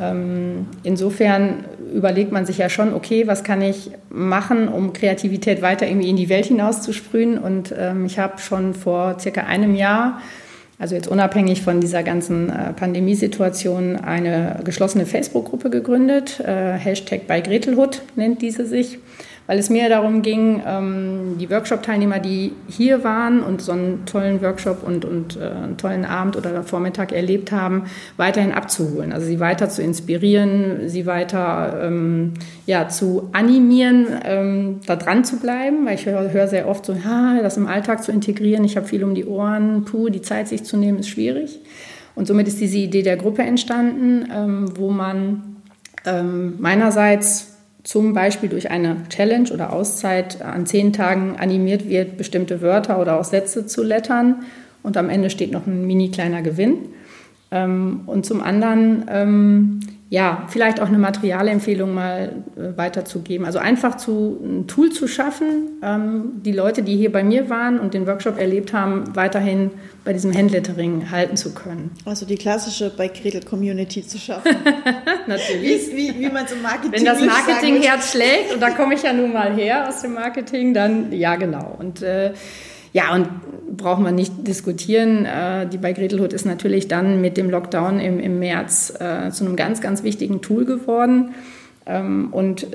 Ähm, 0.00 0.66
insofern 0.82 1.64
überlegt 1.92 2.32
man 2.32 2.46
sich 2.46 2.58
ja 2.58 2.68
schon, 2.68 2.92
okay, 2.92 3.26
was 3.26 3.44
kann 3.44 3.62
ich 3.62 3.90
machen, 4.10 4.68
um 4.68 4.92
Kreativität 4.92 5.62
weiter 5.62 5.86
irgendwie 5.86 6.10
in 6.10 6.16
die 6.16 6.28
Welt 6.28 6.46
hinauszusprühen. 6.46 7.38
Und 7.38 7.74
ähm, 7.76 8.06
ich 8.06 8.18
habe 8.18 8.38
schon 8.38 8.74
vor 8.74 9.18
circa 9.18 9.42
einem 9.42 9.74
Jahr, 9.74 10.20
also 10.78 10.94
jetzt 10.94 11.08
unabhängig 11.08 11.62
von 11.62 11.80
dieser 11.80 12.02
ganzen 12.02 12.50
äh, 12.50 12.72
Pandemiesituation, 12.72 13.96
eine 13.96 14.60
geschlossene 14.64 15.06
Facebook-Gruppe 15.06 15.70
gegründet. 15.70 16.40
Äh, 16.40 16.74
Hashtag 16.74 17.26
bei 17.26 17.40
Gretelhood 17.40 18.02
nennt 18.14 18.42
diese 18.42 18.66
sich 18.66 18.98
weil 19.48 19.58
es 19.58 19.70
mir 19.70 19.88
darum 19.88 20.20
ging, 20.20 20.62
ähm, 20.64 21.36
die 21.40 21.50
Workshop-Teilnehmer, 21.50 22.18
die 22.18 22.52
hier 22.68 23.02
waren 23.02 23.42
und 23.42 23.62
so 23.62 23.72
einen 23.72 24.04
tollen 24.04 24.42
Workshop 24.42 24.86
und, 24.86 25.06
und 25.06 25.36
äh, 25.36 25.48
einen 25.48 25.78
tollen 25.78 26.04
Abend 26.04 26.36
oder 26.36 26.62
Vormittag 26.62 27.12
erlebt 27.12 27.50
haben, 27.50 27.84
weiterhin 28.18 28.52
abzuholen. 28.52 29.10
Also 29.10 29.26
sie 29.26 29.40
weiter 29.40 29.70
zu 29.70 29.82
inspirieren, 29.82 30.90
sie 30.90 31.06
weiter 31.06 31.80
ähm, 31.82 32.34
ja, 32.66 32.88
zu 32.88 33.30
animieren, 33.32 34.06
ähm, 34.22 34.80
da 34.86 34.96
dran 34.96 35.24
zu 35.24 35.38
bleiben, 35.38 35.86
weil 35.86 35.94
ich 35.94 36.04
höre 36.04 36.30
hör 36.30 36.46
sehr 36.46 36.68
oft 36.68 36.84
so, 36.84 36.94
ha, 37.02 37.40
das 37.40 37.56
im 37.56 37.66
Alltag 37.66 38.04
zu 38.04 38.12
integrieren, 38.12 38.64
ich 38.64 38.76
habe 38.76 38.86
viel 38.86 39.02
um 39.02 39.14
die 39.14 39.24
Ohren, 39.24 39.86
puh, 39.86 40.10
die 40.10 40.20
Zeit 40.20 40.48
sich 40.48 40.64
zu 40.64 40.76
nehmen, 40.76 40.98
ist 40.98 41.08
schwierig. 41.08 41.58
Und 42.14 42.26
somit 42.26 42.48
ist 42.48 42.60
diese 42.60 42.76
Idee 42.76 43.02
der 43.02 43.16
Gruppe 43.16 43.42
entstanden, 43.42 44.28
ähm, 44.30 44.76
wo 44.76 44.90
man 44.90 45.56
ähm, 46.04 46.56
meinerseits 46.58 47.57
zum 47.88 48.12
Beispiel 48.12 48.50
durch 48.50 48.70
eine 48.70 48.96
Challenge 49.08 49.50
oder 49.50 49.72
Auszeit 49.72 50.42
an 50.42 50.66
zehn 50.66 50.92
Tagen 50.92 51.36
animiert 51.38 51.88
wird, 51.88 52.18
bestimmte 52.18 52.60
Wörter 52.60 53.00
oder 53.00 53.18
auch 53.18 53.24
Sätze 53.24 53.66
zu 53.66 53.82
lettern. 53.82 54.42
Und 54.82 54.98
am 54.98 55.08
Ende 55.08 55.30
steht 55.30 55.52
noch 55.52 55.66
ein 55.66 55.86
mini 55.86 56.10
kleiner 56.10 56.42
Gewinn. 56.42 56.80
Ähm, 57.50 58.02
und 58.04 58.26
zum 58.26 58.42
anderen 58.42 59.06
ähm, 59.10 59.80
ja, 60.10 60.46
vielleicht 60.48 60.80
auch 60.80 60.88
eine 60.88 60.96
Materialempfehlung 60.96 61.92
mal 61.92 62.44
äh, 62.56 62.76
weiterzugeben. 62.78 63.44
Also 63.44 63.58
einfach 63.58 63.98
zu, 63.98 64.40
ein 64.42 64.66
Tool 64.66 64.90
zu 64.90 65.06
schaffen, 65.06 65.78
ähm, 65.82 66.40
die 66.42 66.52
Leute, 66.52 66.82
die 66.82 66.96
hier 66.96 67.12
bei 67.12 67.22
mir 67.22 67.50
waren 67.50 67.78
und 67.78 67.92
den 67.92 68.06
Workshop 68.06 68.38
erlebt 68.38 68.72
haben, 68.72 69.14
weiterhin 69.14 69.70
bei 70.06 70.14
diesem 70.14 70.34
Handlettering 70.34 71.10
halten 71.10 71.36
zu 71.36 71.52
können. 71.52 71.90
Also 72.06 72.24
die 72.24 72.36
klassische 72.36 72.88
bei 72.88 73.08
Gretel 73.08 73.42
Community 73.42 74.06
zu 74.06 74.16
schaffen. 74.16 74.56
Natürlich. 75.26 75.90
Wie, 75.92 75.96
wie, 75.96 76.20
wie 76.20 76.30
man 76.30 76.46
so 76.46 76.56
Marketing 76.56 76.92
Wenn 76.92 77.04
das 77.04 77.20
Marketingherz 77.20 78.12
schlägt, 78.12 78.54
und 78.54 78.60
da 78.60 78.70
komme 78.70 78.94
ich 78.94 79.02
ja 79.02 79.12
nun 79.12 79.34
mal 79.34 79.54
her 79.54 79.88
aus 79.88 80.00
dem 80.00 80.14
Marketing, 80.14 80.72
dann 80.72 81.12
ja, 81.12 81.36
genau. 81.36 81.76
Und 81.78 82.00
äh, 82.00 82.32
ja, 82.92 83.14
und 83.14 83.28
braucht 83.76 84.00
man 84.00 84.14
nicht 84.14 84.46
diskutieren. 84.46 85.24
Äh, 85.24 85.66
die 85.66 85.78
bei 85.78 85.92
Gretelhood 85.92 86.32
ist 86.32 86.46
natürlich 86.46 86.88
dann 86.88 87.20
mit 87.20 87.36
dem 87.36 87.50
Lockdown 87.50 88.00
im, 88.00 88.18
im 88.20 88.38
März 88.38 88.94
äh, 88.98 89.30
zu 89.30 89.44
einem 89.44 89.56
ganz, 89.56 89.80
ganz 89.80 90.02
wichtigen 90.02 90.40
Tool 90.40 90.64
geworden. 90.64 91.34
Ähm, 91.86 92.28
und 92.32 92.66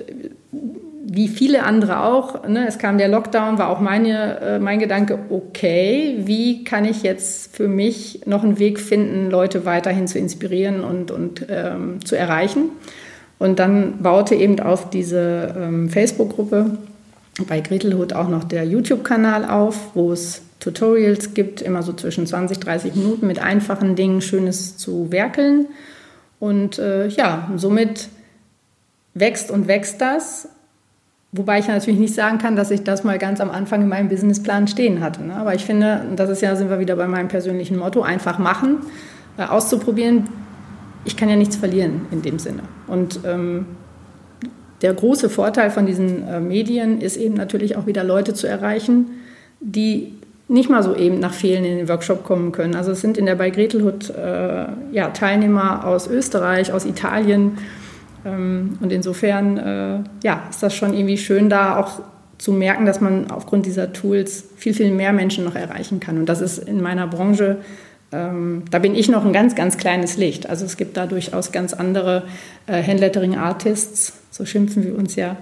wie 1.06 1.28
viele 1.28 1.64
andere 1.64 2.04
auch, 2.04 2.48
ne, 2.48 2.66
es 2.68 2.78
kam 2.78 2.98
der 2.98 3.10
Lockdown, 3.10 3.58
war 3.58 3.70
auch 3.70 3.82
meine, 3.82 4.40
äh, 4.40 4.60
mein 4.60 4.80
Gedanke, 4.80 5.20
okay, 5.30 6.16
wie 6.20 6.64
kann 6.64 6.86
ich 6.86 7.04
jetzt 7.04 7.56
für 7.56 7.68
mich 7.68 8.22
noch 8.26 8.44
einen 8.44 8.58
Weg 8.58 8.80
finden, 8.80 9.30
Leute 9.30 9.66
weiterhin 9.66 10.08
zu 10.08 10.18
inspirieren 10.18 10.84
und, 10.84 11.12
und 11.12 11.46
ähm, 11.50 12.04
zu 12.06 12.16
erreichen. 12.16 12.70
Und 13.38 13.60
dann 13.60 14.02
baute 14.02 14.36
eben 14.36 14.60
auf 14.62 14.90
diese 14.90 15.54
ähm, 15.58 15.90
Facebook-Gruppe 15.90 16.78
bei 17.48 17.62
Gretelhood 17.62 18.14
auch 18.14 18.30
noch 18.30 18.44
der 18.44 18.66
YouTube-Kanal 18.66 19.46
auf, 19.46 19.96
wo 19.96 20.12
es 20.12 20.42
Tutorials 20.60 21.34
gibt, 21.34 21.62
immer 21.62 21.84
so 21.84 21.94
zwischen 21.94 22.26
20, 22.26 22.60
30 22.60 22.96
Minuten 22.96 23.28
mit 23.28 23.40
einfachen 23.40 23.96
Dingen, 23.96 24.22
Schönes 24.22 24.78
zu 24.78 25.12
werkeln. 25.12 25.68
Und 26.40 26.80
äh, 26.80 27.08
ja, 27.08 27.52
somit 27.56 28.10
wächst 29.14 29.52
und 29.52 29.68
wächst 29.68 30.00
das. 30.00 30.48
Wobei 31.32 31.60
ich 31.60 31.68
natürlich 31.68 32.00
nicht 32.00 32.14
sagen 32.14 32.38
kann, 32.38 32.56
dass 32.56 32.70
ich 32.70 32.84
das 32.84 33.04
mal 33.04 33.18
ganz 33.18 33.42
am 33.42 33.50
Anfang 33.50 33.82
in 33.82 33.90
meinem 33.90 34.08
Businessplan 34.08 34.68
stehen 34.68 35.02
hatte. 35.02 35.24
Ne? 35.24 35.36
Aber 35.36 35.56
ich 35.56 35.66
finde, 35.66 36.06
das 36.16 36.30
ist 36.30 36.42
ja, 36.42 36.56
sind 36.56 36.70
wir 36.70 36.80
wieder 36.80 36.96
bei 36.96 37.08
meinem 37.08 37.28
persönlichen 37.28 37.78
Motto, 37.78 38.04
einfach 38.04 38.38
machen, 38.38 38.78
äh, 39.38 39.44
auszuprobieren. 39.44 40.30
Ich 41.06 41.18
kann 41.18 41.30
ja 41.30 41.36
nichts 41.36 41.56
verlieren 41.56 42.02
in 42.12 42.22
dem 42.22 42.38
Sinne. 42.38 42.62
Und 42.88 43.20
ähm, 43.26 43.66
der 44.84 44.94
große 44.94 45.30
Vorteil 45.30 45.72
von 45.72 45.86
diesen 45.86 46.28
äh, 46.28 46.40
Medien 46.40 47.02
ist 47.02 47.18
eben 47.18 47.34
natürlich 47.34 47.76
auch 47.76 47.88
wieder 47.88 48.04
Leute 48.04 48.34
zu 48.34 48.48
erreichen, 48.48 49.08
die 49.60 50.14
nicht 50.48 50.70
mal 50.70 50.84
so 50.84 50.96
eben 50.96 51.20
nach 51.20 51.34
Fehlen 51.34 51.64
in 51.64 51.78
den 51.78 51.90
Workshop 51.90 52.24
kommen 52.24 52.52
können. 52.52 52.76
Also 52.76 52.92
es 52.92 53.02
sind 53.02 53.18
in 53.18 53.26
der 53.26 53.36
bei 53.36 53.50
Gretelhood 53.50 54.10
äh, 54.12 54.66
ja, 54.92 55.10
Teilnehmer 55.14 55.88
aus 55.88 56.08
Österreich, 56.08 56.74
aus 56.74 56.86
Italien. 56.86 57.58
Ähm, 58.26 58.78
und 58.82 58.92
insofern 58.92 59.58
äh, 59.58 60.00
ja, 60.24 60.44
ist 60.50 60.62
das 60.62 60.76
schon 60.76 60.94
irgendwie 60.94 61.18
schön, 61.18 61.50
da 61.50 61.78
auch 61.78 62.02
zu 62.38 62.52
merken, 62.52 62.86
dass 62.86 63.00
man 63.00 63.32
aufgrund 63.32 63.66
dieser 63.66 63.94
Tools 63.94 64.44
viel, 64.58 64.74
viel 64.74 64.92
mehr 64.92 65.14
Menschen 65.14 65.46
noch 65.46 65.56
erreichen 65.56 66.02
kann. 66.02 66.18
Und 66.18 66.28
das 66.28 66.42
ist 66.42 66.58
in 66.58 66.82
meiner 66.82 67.08
Branche 67.08 67.60
ähm, 68.14 68.64
da 68.70 68.80
bin 68.80 68.94
ich 68.96 69.10
noch 69.10 69.26
ein 69.26 69.34
ganz, 69.34 69.56
ganz 69.56 69.78
kleines 69.78 70.18
Licht. 70.18 70.48
Also 70.48 70.66
es 70.66 70.78
gibt 70.78 70.96
da 70.98 71.08
durchaus 71.08 71.52
ganz 71.52 71.74
andere 71.74 72.24
äh, 72.68 72.84
Handlettering-Artists, 72.84 74.14
so 74.34 74.46
schimpfen 74.46 74.84
wir 74.84 74.98
uns 74.98 75.16
ja, 75.16 75.38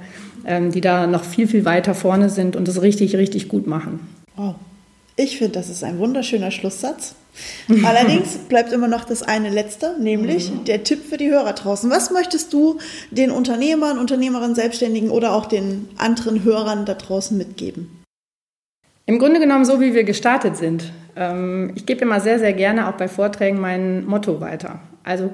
ähm, 0.45 0.71
die 0.71 0.81
da 0.81 1.07
noch 1.07 1.23
viel, 1.23 1.47
viel 1.47 1.63
weiter 1.63 1.95
vorne 1.95 2.29
sind 2.29 2.57
und 2.57 2.67
das 2.67 2.81
richtig, 2.81 3.15
richtig 3.15 3.47
gut 3.47 3.65
machen. 3.65 4.01
Wow. 4.35 4.55
Ich 5.15 5.37
finde, 5.37 5.53
das 5.53 5.69
ist 5.69 5.83
ein 5.83 5.97
wunderschöner 5.97 6.51
Schlusssatz. 6.51 7.15
Allerdings 7.85 8.37
bleibt 8.49 8.73
immer 8.73 8.89
noch 8.89 9.05
das 9.05 9.23
eine 9.23 9.49
letzte, 9.49 9.95
nämlich 9.99 10.51
mhm. 10.51 10.65
der 10.65 10.83
Tipp 10.83 11.05
für 11.09 11.15
die 11.15 11.29
Hörer 11.29 11.53
draußen. 11.53 11.89
Was 11.89 12.11
möchtest 12.11 12.51
du 12.51 12.79
den 13.11 13.31
Unternehmern, 13.31 13.97
Unternehmerinnen, 13.97 14.55
Selbstständigen 14.55 15.09
oder 15.09 15.33
auch 15.33 15.45
den 15.45 15.87
anderen 15.97 16.43
Hörern 16.43 16.85
da 16.85 16.93
draußen 16.93 17.37
mitgeben? 17.37 18.03
Im 19.05 19.19
Grunde 19.19 19.39
genommen 19.39 19.63
so, 19.63 19.79
wie 19.79 19.93
wir 19.93 20.03
gestartet 20.03 20.57
sind. 20.57 20.91
Ähm, 21.15 21.71
ich 21.75 21.85
gebe 21.85 22.01
immer 22.01 22.19
sehr, 22.19 22.39
sehr 22.39 22.53
gerne 22.53 22.89
auch 22.89 22.93
bei 22.93 23.07
Vorträgen 23.07 23.61
mein 23.61 24.05
Motto 24.05 24.41
weiter. 24.41 24.81
Also 25.03 25.31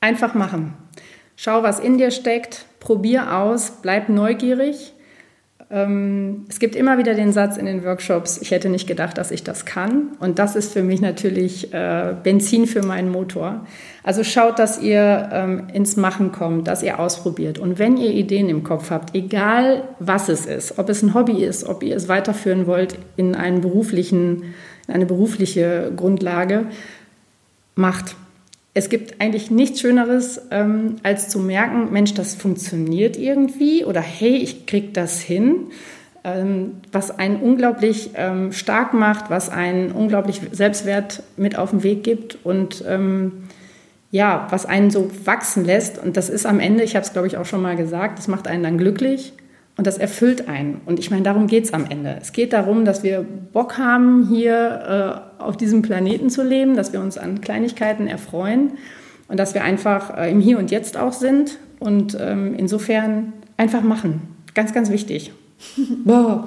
einfach 0.00 0.34
machen. 0.34 0.74
Schau, 1.36 1.62
was 1.62 1.80
in 1.80 1.98
dir 1.98 2.10
steckt, 2.10 2.66
probier 2.82 3.36
aus, 3.36 3.78
bleib 3.82 4.08
neugierig 4.08 4.94
ähm, 5.72 6.44
es 6.50 6.58
gibt 6.58 6.76
immer 6.76 6.98
wieder 6.98 7.14
den 7.14 7.32
Satz 7.32 7.56
in 7.56 7.64
den 7.64 7.82
Workshops, 7.82 8.38
ich 8.42 8.50
hätte 8.50 8.68
nicht 8.68 8.86
gedacht, 8.86 9.16
dass 9.16 9.30
ich 9.30 9.42
das 9.42 9.64
kann. 9.64 10.10
Und 10.20 10.38
das 10.38 10.54
ist 10.54 10.72
für 10.72 10.82
mich 10.82 11.00
natürlich 11.00 11.72
äh, 11.72 12.14
Benzin 12.22 12.66
für 12.66 12.82
meinen 12.82 13.10
Motor. 13.10 13.66
Also 14.02 14.22
schaut, 14.22 14.58
dass 14.58 14.82
ihr 14.82 15.30
ähm, 15.32 15.68
ins 15.72 15.96
Machen 15.96 16.30
kommt, 16.30 16.68
dass 16.68 16.82
ihr 16.82 17.00
ausprobiert. 17.00 17.58
Und 17.58 17.78
wenn 17.78 17.96
ihr 17.96 18.10
Ideen 18.10 18.50
im 18.50 18.64
Kopf 18.64 18.90
habt, 18.90 19.14
egal 19.14 19.84
was 19.98 20.28
es 20.28 20.44
ist, 20.44 20.78
ob 20.78 20.90
es 20.90 21.02
ein 21.02 21.14
Hobby 21.14 21.42
ist, 21.42 21.64
ob 21.64 21.82
ihr 21.82 21.96
es 21.96 22.06
weiterführen 22.06 22.66
wollt 22.66 22.98
in, 23.16 23.34
einen 23.34 23.62
beruflichen, 23.62 24.54
in 24.86 24.94
eine 24.94 25.06
berufliche 25.06 25.90
Grundlage, 25.96 26.66
macht 27.76 28.14
es 28.74 28.88
gibt 28.88 29.20
eigentlich 29.20 29.50
nichts 29.50 29.80
Schöneres, 29.80 30.40
ähm, 30.50 30.96
als 31.02 31.28
zu 31.28 31.38
merken, 31.38 31.92
Mensch, 31.92 32.14
das 32.14 32.34
funktioniert 32.34 33.18
irgendwie 33.18 33.84
oder 33.84 34.00
hey, 34.00 34.36
ich 34.36 34.66
krieg 34.66 34.94
das 34.94 35.20
hin, 35.20 35.66
ähm, 36.24 36.80
was 36.90 37.10
einen 37.18 37.36
unglaublich 37.36 38.10
ähm, 38.14 38.52
stark 38.52 38.94
macht, 38.94 39.28
was 39.28 39.50
einen 39.50 39.92
unglaublich 39.92 40.40
Selbstwert 40.52 41.22
mit 41.36 41.58
auf 41.58 41.70
den 41.70 41.82
Weg 41.82 42.02
gibt 42.02 42.38
und 42.44 42.82
ähm, 42.88 43.44
ja, 44.10 44.46
was 44.50 44.66
einen 44.66 44.90
so 44.90 45.10
wachsen 45.24 45.64
lässt. 45.64 45.98
Und 45.98 46.16
das 46.16 46.28
ist 46.28 46.46
am 46.46 46.60
Ende, 46.60 46.84
ich 46.84 46.94
habe 46.94 47.04
es 47.04 47.12
glaube 47.12 47.26
ich 47.26 47.36
auch 47.36 47.46
schon 47.46 47.62
mal 47.62 47.76
gesagt, 47.76 48.18
das 48.18 48.28
macht 48.28 48.46
einen 48.46 48.62
dann 48.62 48.78
glücklich 48.78 49.34
und 49.76 49.86
das 49.86 49.98
erfüllt 49.98 50.48
einen. 50.48 50.80
Und 50.84 50.98
ich 50.98 51.10
meine, 51.10 51.22
darum 51.22 51.46
geht 51.46 51.64
es 51.64 51.72
am 51.72 51.86
Ende. 51.88 52.18
Es 52.20 52.32
geht 52.32 52.52
darum, 52.52 52.84
dass 52.84 53.02
wir 53.02 53.24
Bock 53.52 53.78
haben, 53.78 54.28
hier 54.28 55.30
äh, 55.40 55.42
auf 55.42 55.56
diesem 55.56 55.82
Planeten 55.82 56.30
zu 56.30 56.42
leben, 56.42 56.76
dass 56.76 56.92
wir 56.92 57.00
uns 57.00 57.16
an 57.16 57.40
Kleinigkeiten 57.40 58.06
erfreuen 58.06 58.72
und 59.28 59.40
dass 59.40 59.54
wir 59.54 59.64
einfach 59.64 60.16
äh, 60.16 60.30
im 60.30 60.40
Hier 60.40 60.58
und 60.58 60.70
Jetzt 60.70 60.96
auch 60.96 61.12
sind. 61.12 61.58
Und 61.78 62.16
ähm, 62.20 62.54
insofern 62.56 63.32
einfach 63.56 63.82
machen. 63.82 64.22
Ganz, 64.54 64.72
ganz 64.72 64.90
wichtig. 64.90 65.32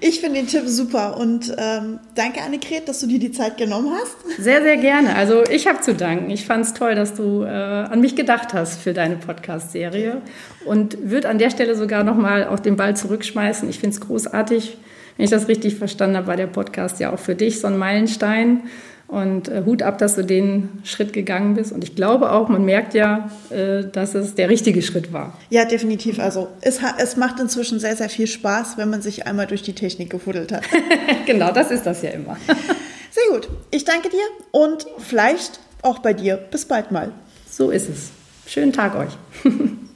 ich 0.00 0.20
finde 0.20 0.40
den 0.40 0.46
Tipp 0.46 0.66
super 0.66 1.16
und 1.18 1.54
ähm, 1.56 1.98
danke 2.14 2.40
Annegret, 2.42 2.88
dass 2.88 3.00
du 3.00 3.06
dir 3.06 3.18
die 3.18 3.32
Zeit 3.32 3.56
genommen 3.56 3.92
hast. 3.92 4.42
Sehr, 4.42 4.62
sehr 4.62 4.76
gerne. 4.76 5.14
Also 5.14 5.44
ich 5.44 5.66
habe 5.66 5.80
zu 5.80 5.94
danken. 5.94 6.30
Ich 6.30 6.46
fand 6.46 6.64
es 6.64 6.74
toll, 6.74 6.94
dass 6.94 7.14
du 7.14 7.42
äh, 7.42 7.48
an 7.48 8.00
mich 8.00 8.16
gedacht 8.16 8.54
hast 8.54 8.80
für 8.80 8.92
deine 8.92 9.16
Podcast-Serie 9.16 10.22
und 10.64 11.10
würde 11.10 11.28
an 11.28 11.38
der 11.38 11.50
Stelle 11.50 11.74
sogar 11.74 12.04
nochmal 12.04 12.46
auch 12.46 12.60
den 12.60 12.76
Ball 12.76 12.96
zurückschmeißen. 12.96 13.68
Ich 13.68 13.78
finde 13.78 13.94
es 13.94 14.00
großartig. 14.00 14.78
Wenn 15.16 15.24
ich 15.24 15.30
das 15.30 15.48
richtig 15.48 15.76
verstanden 15.76 16.16
habe, 16.16 16.28
war 16.28 16.36
der 16.36 16.46
Podcast 16.46 17.00
ja 17.00 17.12
auch 17.12 17.18
für 17.18 17.34
dich 17.34 17.60
so 17.60 17.66
ein 17.66 17.76
Meilenstein. 17.76 18.62
Und 19.08 19.48
äh, 19.48 19.62
Hut 19.64 19.82
ab, 19.82 19.96
dass 19.96 20.16
du 20.16 20.22
den 20.22 20.80
Schritt 20.84 21.14
gegangen 21.14 21.54
bist. 21.54 21.72
Und 21.72 21.82
ich 21.82 21.96
glaube 21.96 22.30
auch, 22.30 22.50
man 22.50 22.64
merkt 22.66 22.92
ja, 22.92 23.30
äh, 23.48 23.84
dass 23.84 24.14
es 24.14 24.34
der 24.34 24.50
richtige 24.50 24.82
Schritt 24.82 25.14
war. 25.14 25.36
Ja, 25.48 25.64
definitiv. 25.64 26.20
Also 26.20 26.48
es, 26.60 26.80
es 26.98 27.16
macht 27.16 27.40
inzwischen 27.40 27.80
sehr, 27.80 27.96
sehr 27.96 28.10
viel 28.10 28.26
Spaß, 28.26 28.76
wenn 28.76 28.90
man 28.90 29.00
sich 29.00 29.26
einmal 29.26 29.46
durch 29.46 29.62
die 29.62 29.72
Technik 29.72 30.10
gefuddelt 30.10 30.52
hat. 30.52 30.62
genau, 31.26 31.52
das 31.52 31.70
ist 31.70 31.86
das 31.86 32.02
ja 32.02 32.10
immer. 32.10 32.36
sehr 33.10 33.24
gut. 33.32 33.48
Ich 33.70 33.86
danke 33.86 34.10
dir 34.10 34.18
und 34.50 34.86
vielleicht 34.98 35.58
auch 35.80 36.00
bei 36.00 36.12
dir. 36.12 36.36
Bis 36.36 36.66
bald 36.66 36.92
mal. 36.92 37.12
So 37.50 37.70
ist 37.70 37.88
es. 37.88 38.10
Schönen 38.46 38.74
Tag 38.74 38.94
euch. 38.94 39.16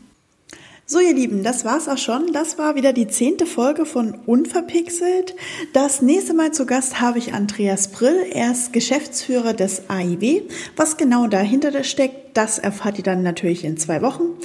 So, 0.93 1.01
ihr 1.01 1.15
Lieben, 1.15 1.43
das 1.43 1.65
war's 1.65 1.89
auch 1.89 1.97
schon. 1.97 2.35
Das 2.35 2.59
war 2.59 2.75
wieder 2.75 2.93
die 2.93 3.09
zehnte 3.09 3.47
Folge 3.47 3.87
von 3.87 4.13
Unverpixelt. 4.27 5.35
Das 5.73 6.03
nächste 6.03 6.35
Mal 6.35 6.53
zu 6.53 6.67
Gast 6.67 7.01
habe 7.01 7.17
ich 7.19 7.33
Andreas 7.33 7.89
Brill. 7.89 8.27
Er 8.31 8.53
ist 8.53 8.75
Geschäftsführer 8.75 9.55
des 9.55 9.89
AIW. 9.89 10.43
Was 10.77 10.99
genau 10.99 11.29
dahinter 11.29 11.83
steckt, 11.83 12.37
das 12.37 12.59
erfahrt 12.59 12.99
ihr 12.99 13.05
dann 13.05 13.23
natürlich 13.23 13.65
in 13.65 13.79
zwei 13.79 14.03
Wochen. 14.03 14.37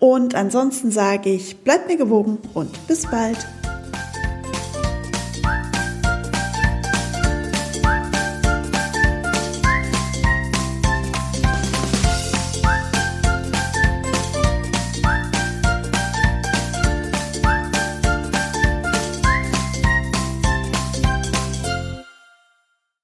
Und 0.00 0.34
ansonsten 0.34 0.90
sage 0.90 1.30
ich, 1.30 1.58
bleibt 1.58 1.86
mir 1.86 1.96
gewogen 1.96 2.38
und 2.52 2.88
bis 2.88 3.06
bald. 3.06 3.38